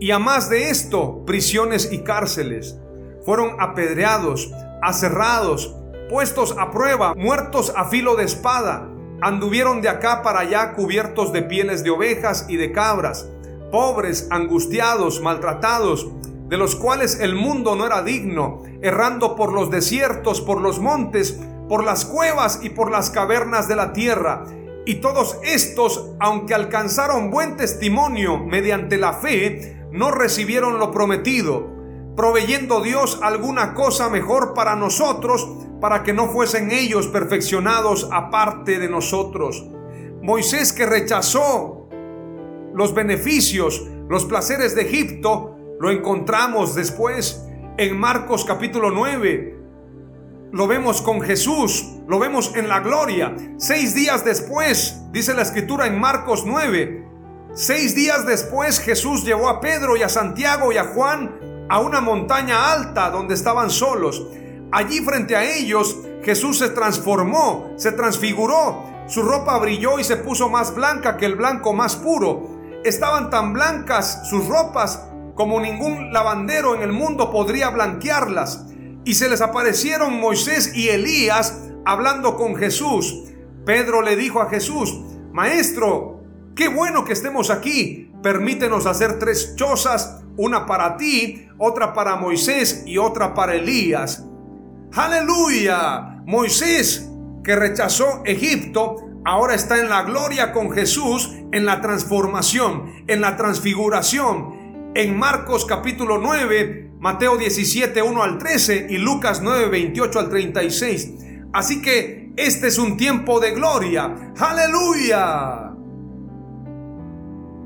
y 0.00 0.10
a 0.10 0.18
más 0.18 0.50
de 0.50 0.68
esto, 0.68 1.24
prisiones 1.24 1.92
y 1.92 2.00
cárceles. 2.00 2.76
Fueron 3.24 3.52
apedreados, 3.60 4.50
aserrados, 4.82 5.76
puestos 6.10 6.56
a 6.58 6.72
prueba, 6.72 7.14
muertos 7.14 7.72
a 7.76 7.84
filo 7.84 8.16
de 8.16 8.24
espada. 8.24 8.88
Anduvieron 9.20 9.80
de 9.80 9.90
acá 9.90 10.24
para 10.24 10.40
allá 10.40 10.72
cubiertos 10.72 11.32
de 11.32 11.42
pieles 11.42 11.84
de 11.84 11.90
ovejas 11.90 12.46
y 12.48 12.56
de 12.56 12.72
cabras, 12.72 13.28
pobres, 13.70 14.26
angustiados, 14.32 15.20
maltratados, 15.20 16.08
de 16.48 16.56
los 16.56 16.74
cuales 16.74 17.20
el 17.20 17.36
mundo 17.36 17.76
no 17.76 17.86
era 17.86 18.02
digno, 18.02 18.64
errando 18.82 19.36
por 19.36 19.52
los 19.52 19.70
desiertos, 19.70 20.40
por 20.40 20.60
los 20.60 20.80
montes, 20.80 21.38
por 21.68 21.84
las 21.84 22.04
cuevas 22.04 22.58
y 22.60 22.70
por 22.70 22.90
las 22.90 23.08
cavernas 23.10 23.68
de 23.68 23.76
la 23.76 23.92
tierra 23.92 24.46
y 24.88 25.02
todos 25.02 25.38
estos, 25.42 26.12
aunque 26.18 26.54
alcanzaron 26.54 27.30
buen 27.30 27.58
testimonio 27.58 28.38
mediante 28.38 28.96
la 28.96 29.12
fe, 29.12 29.76
no 29.92 30.10
recibieron 30.10 30.78
lo 30.78 30.92
prometido, 30.92 31.68
proveyendo 32.16 32.80
Dios 32.80 33.20
alguna 33.22 33.74
cosa 33.74 34.08
mejor 34.08 34.54
para 34.54 34.76
nosotros, 34.76 35.46
para 35.78 36.02
que 36.04 36.14
no 36.14 36.28
fuesen 36.28 36.70
ellos 36.70 37.06
perfeccionados 37.06 38.08
aparte 38.10 38.78
de 38.78 38.88
nosotros. 38.88 39.62
Moisés 40.22 40.72
que 40.72 40.86
rechazó 40.86 41.90
los 42.72 42.94
beneficios, 42.94 43.86
los 44.08 44.24
placeres 44.24 44.74
de 44.74 44.84
Egipto, 44.84 45.54
lo 45.78 45.90
encontramos 45.90 46.74
después 46.74 47.44
en 47.76 48.00
Marcos 48.00 48.42
capítulo 48.46 48.90
9, 48.90 49.57
lo 50.50 50.66
vemos 50.66 51.02
con 51.02 51.20
Jesús, 51.20 51.84
lo 52.06 52.18
vemos 52.18 52.52
en 52.56 52.68
la 52.68 52.80
gloria. 52.80 53.34
Seis 53.58 53.94
días 53.94 54.24
después, 54.24 55.00
dice 55.12 55.34
la 55.34 55.42
escritura 55.42 55.86
en 55.86 56.00
Marcos 56.00 56.44
9, 56.46 57.06
seis 57.54 57.94
días 57.94 58.26
después 58.26 58.80
Jesús 58.80 59.24
llevó 59.24 59.48
a 59.48 59.60
Pedro 59.60 59.96
y 59.96 60.02
a 60.02 60.08
Santiago 60.08 60.72
y 60.72 60.78
a 60.78 60.84
Juan 60.84 61.66
a 61.68 61.80
una 61.80 62.00
montaña 62.00 62.72
alta 62.72 63.10
donde 63.10 63.34
estaban 63.34 63.70
solos. 63.70 64.26
Allí 64.72 65.00
frente 65.00 65.36
a 65.36 65.44
ellos 65.44 65.96
Jesús 66.22 66.58
se 66.58 66.70
transformó, 66.70 67.72
se 67.76 67.92
transfiguró, 67.92 68.84
su 69.06 69.22
ropa 69.22 69.58
brilló 69.58 69.98
y 69.98 70.04
se 70.04 70.16
puso 70.16 70.48
más 70.48 70.74
blanca 70.74 71.16
que 71.16 71.26
el 71.26 71.36
blanco 71.36 71.74
más 71.74 71.96
puro. 71.96 72.58
Estaban 72.84 73.28
tan 73.28 73.52
blancas 73.52 74.28
sus 74.28 74.46
ropas 74.46 75.04
como 75.34 75.60
ningún 75.60 76.12
lavandero 76.12 76.74
en 76.74 76.82
el 76.82 76.92
mundo 76.92 77.30
podría 77.30 77.70
blanquearlas 77.70 78.67
y 79.08 79.14
se 79.14 79.30
les 79.30 79.40
aparecieron 79.40 80.20
Moisés 80.20 80.72
y 80.74 80.90
Elías 80.90 81.62
hablando 81.86 82.36
con 82.36 82.56
Jesús. 82.56 83.24
Pedro 83.64 84.02
le 84.02 84.16
dijo 84.16 84.42
a 84.42 84.50
Jesús, 84.50 85.00
Maestro, 85.32 86.20
qué 86.54 86.68
bueno 86.68 87.06
que 87.06 87.14
estemos 87.14 87.48
aquí. 87.48 88.12
Permítenos 88.22 88.84
hacer 88.84 89.18
tres 89.18 89.54
chozas, 89.56 90.22
una 90.36 90.66
para 90.66 90.98
ti, 90.98 91.48
otra 91.56 91.94
para 91.94 92.16
Moisés 92.16 92.82
y 92.84 92.98
otra 92.98 93.32
para 93.32 93.54
Elías. 93.54 94.26
Aleluya. 94.92 96.20
Moisés, 96.26 97.08
que 97.42 97.56
rechazó 97.56 98.20
Egipto, 98.26 98.96
ahora 99.24 99.54
está 99.54 99.80
en 99.80 99.88
la 99.88 100.02
gloria 100.02 100.52
con 100.52 100.70
Jesús, 100.70 101.32
en 101.52 101.64
la 101.64 101.80
transformación, 101.80 103.04
en 103.06 103.22
la 103.22 103.38
transfiguración. 103.38 104.57
En 104.94 105.16
Marcos 105.16 105.64
capítulo 105.64 106.18
9 106.18 106.88
Mateo 107.00 107.36
17, 107.36 108.02
1 108.02 108.22
al 108.22 108.38
13 108.38 108.88
y 108.90 108.98
Lucas 108.98 109.40
9, 109.40 109.68
28 109.68 110.18
al 110.18 110.28
36. 110.28 111.14
Así 111.52 111.80
que 111.80 112.32
este 112.36 112.66
es 112.66 112.78
un 112.78 112.96
tiempo 112.96 113.38
de 113.38 113.52
gloria. 113.52 114.32
Aleluya. 114.36 115.74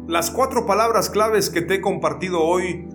Las 0.06 0.30
cuatro 0.30 0.66
palabras 0.66 1.08
claves 1.08 1.48
que 1.48 1.62
te 1.62 1.76
he 1.76 1.80
compartido 1.80 2.42
hoy 2.42 2.86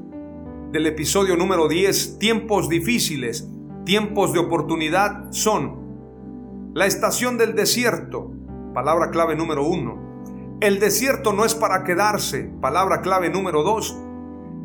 del 0.72 0.86
episodio 0.86 1.36
número 1.36 1.68
10, 1.68 2.20
tiempos 2.20 2.70
difíciles, 2.70 3.50
tiempos 3.84 4.32
de 4.34 4.40
oportunidad, 4.40 5.32
son 5.32 6.72
la 6.76 6.86
estación 6.86 7.40
del 7.40 7.56
desierto, 7.56 8.32
palabra 8.76 9.10
clave 9.10 9.36
número 9.36 9.66
1. 9.66 10.60
El 10.62 10.80
desierto 10.80 11.34
no 11.34 11.46
es 11.46 11.56
para 11.56 11.84
quedarse, 11.84 12.52
palabra 12.62 13.02
clave 13.02 13.32
número 13.32 13.64
2 13.64 14.04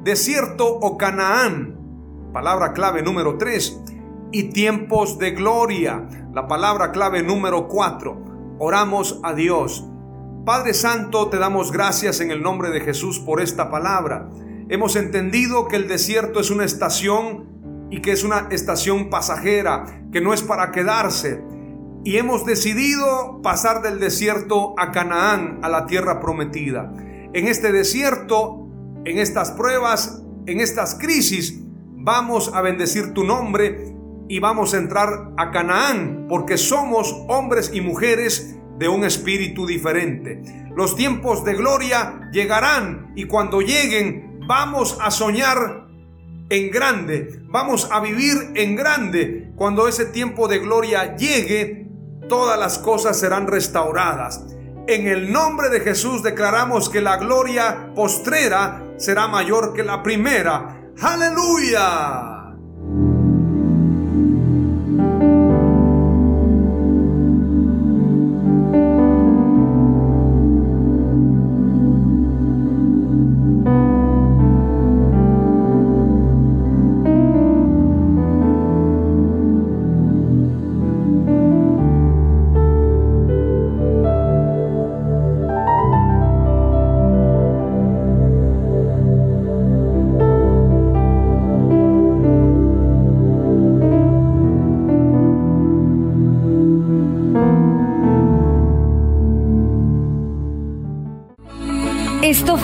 desierto 0.02 0.66
o 0.66 0.96
Canaán, 0.96 1.78
palabra 2.32 2.72
clave 2.72 3.02
número 3.02 3.38
3, 3.38 3.80
y 4.32 4.44
tiempos 4.44 5.18
de 5.18 5.32
gloria, 5.32 6.08
la 6.32 6.48
palabra 6.48 6.90
clave 6.90 7.22
número 7.22 7.68
4. 7.68 8.56
Oramos 8.58 9.20
a 9.22 9.34
Dios. 9.34 9.84
Padre 10.44 10.74
Santo, 10.74 11.28
te 11.28 11.38
damos 11.38 11.70
gracias 11.70 12.20
en 12.20 12.30
el 12.30 12.42
nombre 12.42 12.70
de 12.70 12.80
Jesús 12.80 13.20
por 13.20 13.40
esta 13.40 13.70
palabra. 13.70 14.28
Hemos 14.68 14.96
entendido 14.96 15.68
que 15.68 15.76
el 15.76 15.86
desierto 15.86 16.40
es 16.40 16.50
una 16.50 16.64
estación 16.64 17.88
y 17.90 18.00
que 18.00 18.12
es 18.12 18.24
una 18.24 18.48
estación 18.50 19.10
pasajera, 19.10 19.84
que 20.10 20.20
no 20.20 20.32
es 20.32 20.42
para 20.42 20.72
quedarse. 20.72 21.44
Y 22.04 22.16
hemos 22.16 22.44
decidido 22.44 23.40
pasar 23.42 23.82
del 23.82 24.00
desierto 24.00 24.74
a 24.78 24.90
Canaán, 24.90 25.60
a 25.62 25.68
la 25.68 25.86
tierra 25.86 26.18
prometida. 26.18 26.92
En 27.34 27.46
este 27.46 27.70
desierto 27.70 28.61
en 29.04 29.18
estas 29.18 29.50
pruebas, 29.52 30.22
en 30.46 30.60
estas 30.60 30.94
crisis, 30.94 31.58
vamos 31.96 32.52
a 32.54 32.62
bendecir 32.62 33.14
tu 33.14 33.24
nombre 33.24 33.94
y 34.28 34.38
vamos 34.38 34.74
a 34.74 34.78
entrar 34.78 35.32
a 35.36 35.50
Canaán 35.50 36.26
porque 36.28 36.56
somos 36.56 37.14
hombres 37.28 37.70
y 37.74 37.80
mujeres 37.80 38.56
de 38.78 38.88
un 38.88 39.04
espíritu 39.04 39.66
diferente. 39.66 40.42
Los 40.74 40.96
tiempos 40.96 41.44
de 41.44 41.54
gloria 41.54 42.30
llegarán 42.32 43.12
y 43.14 43.24
cuando 43.24 43.60
lleguen 43.60 44.40
vamos 44.46 44.98
a 45.00 45.10
soñar 45.10 45.86
en 46.48 46.70
grande, 46.70 47.40
vamos 47.44 47.88
a 47.90 48.00
vivir 48.00 48.52
en 48.54 48.76
grande. 48.76 49.52
Cuando 49.56 49.88
ese 49.88 50.06
tiempo 50.06 50.48
de 50.48 50.58
gloria 50.58 51.16
llegue, 51.16 51.88
todas 52.28 52.58
las 52.58 52.78
cosas 52.78 53.18
serán 53.18 53.46
restauradas. 53.46 54.44
En 54.88 55.06
el 55.06 55.32
nombre 55.32 55.68
de 55.68 55.80
Jesús 55.80 56.22
declaramos 56.22 56.88
que 56.88 57.00
la 57.00 57.16
gloria 57.16 57.92
postrera 57.94 58.91
será 59.02 59.26
mayor 59.26 59.74
que 59.74 59.82
la 59.82 60.02
primera. 60.02 60.92
Aleluya. 61.00 62.31